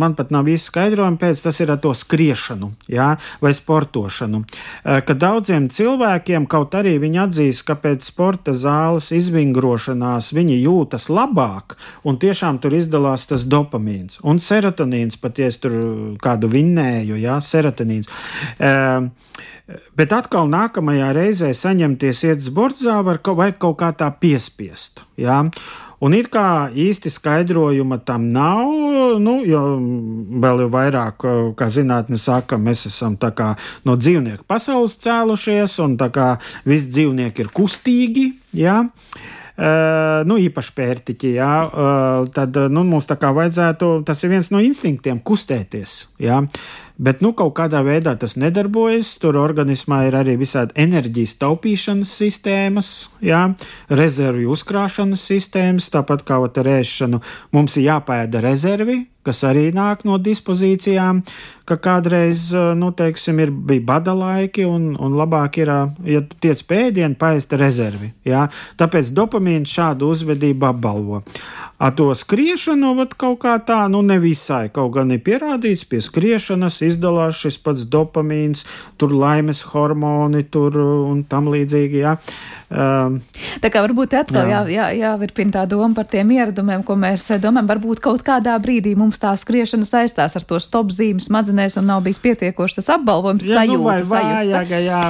man 0.00 0.16
pat 0.18 0.32
nav 0.34 0.48
īsti 0.50 0.72
skaidrojumi 0.72 1.20
pēc, 1.20 1.44
tas 1.44 1.60
ir 1.60 1.74
ar 1.74 1.80
to 1.82 1.92
skriešanu, 1.94 2.70
jā, 2.90 3.12
vai 3.44 3.52
sportošanu. 3.54 4.42
Ka 4.82 5.16
daudziem 5.18 5.68
cilvēkiem 5.72 6.48
kaut 6.50 6.63
Kaut 6.64 6.78
arī 6.78 6.94
viņi 6.96 7.18
atzīst, 7.20 7.62
ka 7.68 7.74
pēc 7.76 8.06
sporta 8.08 8.54
zāles 8.56 9.10
izvingrošanās 9.12 10.30
viņi 10.32 10.54
jūtas 10.62 11.10
labāk, 11.12 11.74
un 12.08 12.16
tiešām 12.16 12.56
tur 12.62 12.72
izdalās 12.78 13.26
tas 13.28 13.44
dopamīns 13.44 14.16
un 14.24 14.40
serotonīns, 14.40 15.18
pat 15.20 15.42
ja 15.42 15.50
es 15.52 15.60
tur 15.60 15.74
kādu 16.24 16.48
vinnēju, 16.48 17.18
jā, 17.20 17.34
serotonīns. 17.44 18.08
E, 18.56 18.72
bet 20.00 20.16
atkal 20.16 20.48
nākamajā 20.48 21.10
reizē 21.18 21.52
saņemties 21.52 22.24
iet 22.30 22.40
uz 22.40 22.48
bordzāvu 22.56 23.18
vai 23.36 23.50
kaut 23.52 23.76
kā 23.84 23.92
tā 23.92 24.08
piespiest. 24.08 25.04
Jā? 25.20 25.42
Un 26.04 26.12
it 26.16 26.28
kā 26.32 26.68
īsti 26.68 27.08
skaidrojuma 27.12 28.00
tam 28.04 28.26
nav, 28.32 28.68
nu, 29.24 29.38
jo 29.48 29.62
vēl 30.42 30.64
jau 30.64 30.72
vairāk, 30.74 31.24
kā 31.56 31.68
zinātnē 31.72 32.18
saka, 32.20 32.58
mēs 32.60 32.84
esam 32.90 33.16
no 33.84 33.96
dzīvnieku 33.96 34.44
pasaules 34.46 34.98
cēlušies, 35.00 35.78
un 35.84 35.96
tā 36.00 36.10
kā 36.12 36.34
visi 36.68 36.92
dzīvnieki 36.92 37.46
ir 37.46 37.54
kustīgi. 37.54 38.26
Ja? 38.58 38.82
Uh, 39.54 40.24
nu, 40.26 40.34
īpaši 40.42 40.72
pērtiķi, 40.74 41.28
jā, 41.36 41.52
uh, 41.70 42.24
tad 42.34 42.56
nu, 42.74 42.82
mums 42.82 43.06
tā 43.06 43.14
kā 43.22 43.28
vajadzētu, 43.30 44.00
tas 44.02 44.18
ir 44.26 44.32
viens 44.32 44.50
no 44.50 44.58
instinktiem, 44.58 45.20
kustēties. 45.22 45.92
Jā. 46.18 46.40
Bet 46.94 47.24
nu, 47.24 47.32
kaut 47.34 47.56
kādā 47.58 47.80
veidā 47.82 48.12
tas 48.18 48.36
nedarbojas. 48.38 49.16
Tur 49.18 49.38
organismā 49.40 50.04
ir 50.06 50.14
arī 50.14 50.36
visādi 50.38 50.76
enerģijas 50.84 51.34
taupīšanas 51.40 52.12
sistēmas, 52.20 52.90
jā, 53.24 53.48
rezervju 53.90 54.54
uzkrāšanas 54.54 55.24
sistēmas, 55.32 55.90
tāpat 55.90 56.22
kā 56.28 56.38
ar 56.44 56.70
ēšanu. 56.76 57.18
Mums 57.56 57.80
ir 57.80 57.88
jāpēda 57.88 58.44
rezervi, 58.44 59.00
kas 59.24 59.40
arī 59.48 59.70
nāk 59.74 60.04
no 60.04 60.18
dispozīcijām, 60.20 61.22
ka 61.64 61.78
kādreiz, 61.80 62.50
nu, 62.76 62.90
teiksim, 62.96 63.40
ir, 63.40 63.50
bija 63.50 63.84
bada 63.88 64.12
laiki, 64.16 64.66
un, 64.68 64.92
un 65.00 65.16
labāk 65.16 65.58
ir, 65.62 65.72
ja 66.04 66.20
tiec 66.44 66.60
pēdienu, 66.68 67.16
paēst 67.20 67.56
rezervi. 67.58 68.12
Jā? 68.28 68.46
Tāpēc 68.80 69.12
dopamīns 69.16 69.72
šādu 69.72 70.12
uzvedību 70.12 70.68
apbalvo. 70.68 71.22
Ar 71.80 71.94
to 71.96 72.10
skriešanu 72.14 72.92
vat, 73.00 73.16
kaut 73.18 73.40
kā 73.42 73.56
tā, 73.64 73.84
nu, 73.92 74.04
nevisai, 74.04 74.68
kaut 74.74 74.92
gan 74.98 75.14
ir 75.16 75.24
pierādīts, 75.24 75.88
pie 75.88 76.02
skriešanas 76.04 76.82
izdalās 76.86 77.40
šis 77.40 77.60
pats 77.64 77.86
dopamīns, 77.90 78.64
tur 79.00 79.14
laimes 79.14 79.64
hormoni 79.72 80.44
tur 80.50 80.78
un 80.80 81.24
tam 81.28 81.50
līdzīgi. 81.52 82.04
Jā. 82.04 82.18
Um, 82.74 83.20
tā 83.62 83.68
kā 83.70 83.82
varbūt 83.84 84.16
atkal 84.18 84.48
jā. 84.48 84.62
Jā, 84.66 84.86
jā, 84.94 85.04
jāvirpina 85.04 85.52
tā 85.58 85.62
doma 85.68 85.94
par 85.94 86.08
tiem 86.10 86.30
ieradumiem, 86.34 86.82
ko 86.86 86.96
mēs 86.98 87.26
domājam, 87.42 87.68
varbūt 87.70 88.00
kaut 88.02 88.24
kādā 88.26 88.54
brīdī 88.62 88.94
mums 88.98 89.20
tā 89.22 89.30
skriešana 89.38 89.86
saistās 89.86 90.34
ar 90.34 90.46
to 90.48 90.58
stop 90.62 90.90
zīmi 90.94 91.22
smadzenēs 91.22 91.78
un 91.78 91.86
nav 91.90 92.02
bijis 92.06 92.18
pietiekoši 92.24 92.78
tas 92.80 92.90
apbalvojums, 92.96 93.44
jā, 93.44 93.52
nu, 93.54 93.58
sajūta, 93.60 93.78
nu, 93.78 94.08
vai 94.10 94.24
vājaga, 94.24 94.80
jā, 94.82 95.02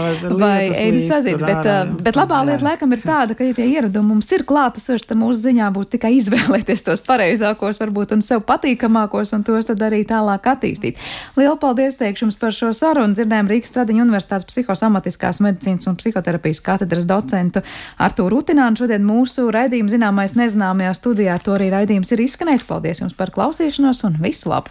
vai 0.42 0.58
ēdi 0.68 1.04
sazīt, 1.06 1.40
bet, 1.40 1.62
ārā, 1.62 1.76
uh, 1.86 1.94
bet 2.04 2.18
labā 2.18 2.42
lieta 2.48 2.68
laikam 2.68 2.92
ir 2.96 3.04
tāda, 3.04 3.38
ka, 3.38 3.46
ja 3.48 3.56
tie 3.56 3.68
ieradumi 3.70 4.12
mums 4.12 4.30
ir 4.36 4.44
klātesoši, 4.48 5.08
tad 5.08 5.20
mūsu 5.22 5.46
ziņā 5.46 5.70
būtu 5.74 5.94
tikai 5.96 6.12
izvēlēties 6.18 6.84
tos 6.88 7.04
pareizākos, 7.06 7.80
varbūt, 7.80 8.16
un 8.18 8.24
sev 8.26 8.44
patīkamākos, 8.48 9.34
un 9.36 9.46
tos 9.46 9.70
tad 9.70 9.82
arī 9.88 10.02
tālāk 10.08 10.50
attīstīt. 10.52 11.00
Lielu 11.38 11.56
paldies 11.64 11.96
teikšu 11.96 12.26
jums 12.26 12.36
par 12.40 12.52
šo 12.52 12.70
sarunu. 12.76 13.16
Dzirdējām 13.16 13.48
Rīgas 13.48 13.72
Stradiņa 13.72 14.04
Universitātes 14.04 14.48
psihosomatiskās 14.50 15.40
medicīnas 15.44 15.88
un 15.88 15.96
psihoterapijas 16.00 16.60
katedras 16.64 17.08
docentu 17.08 17.64
Artūru 18.04 18.38
Rutinānu. 18.38 18.82
Šodien 18.82 19.06
mūsu 19.06 19.48
raidījuma 19.54 19.92
zināmais 19.92 20.36
nezināmajā 20.36 20.92
studijā 21.00 21.38
ar 21.38 21.44
to 21.44 21.56
arī 21.56 21.70
raidījums 21.72 22.12
ir 22.12 22.26
izskanējis. 22.26 22.68
Paldies 22.68 23.04
jums 23.04 23.16
par 23.16 23.32
klausīšanos 23.34 24.04
un 24.10 24.20
visu 24.24 24.52
labu! 24.52 24.62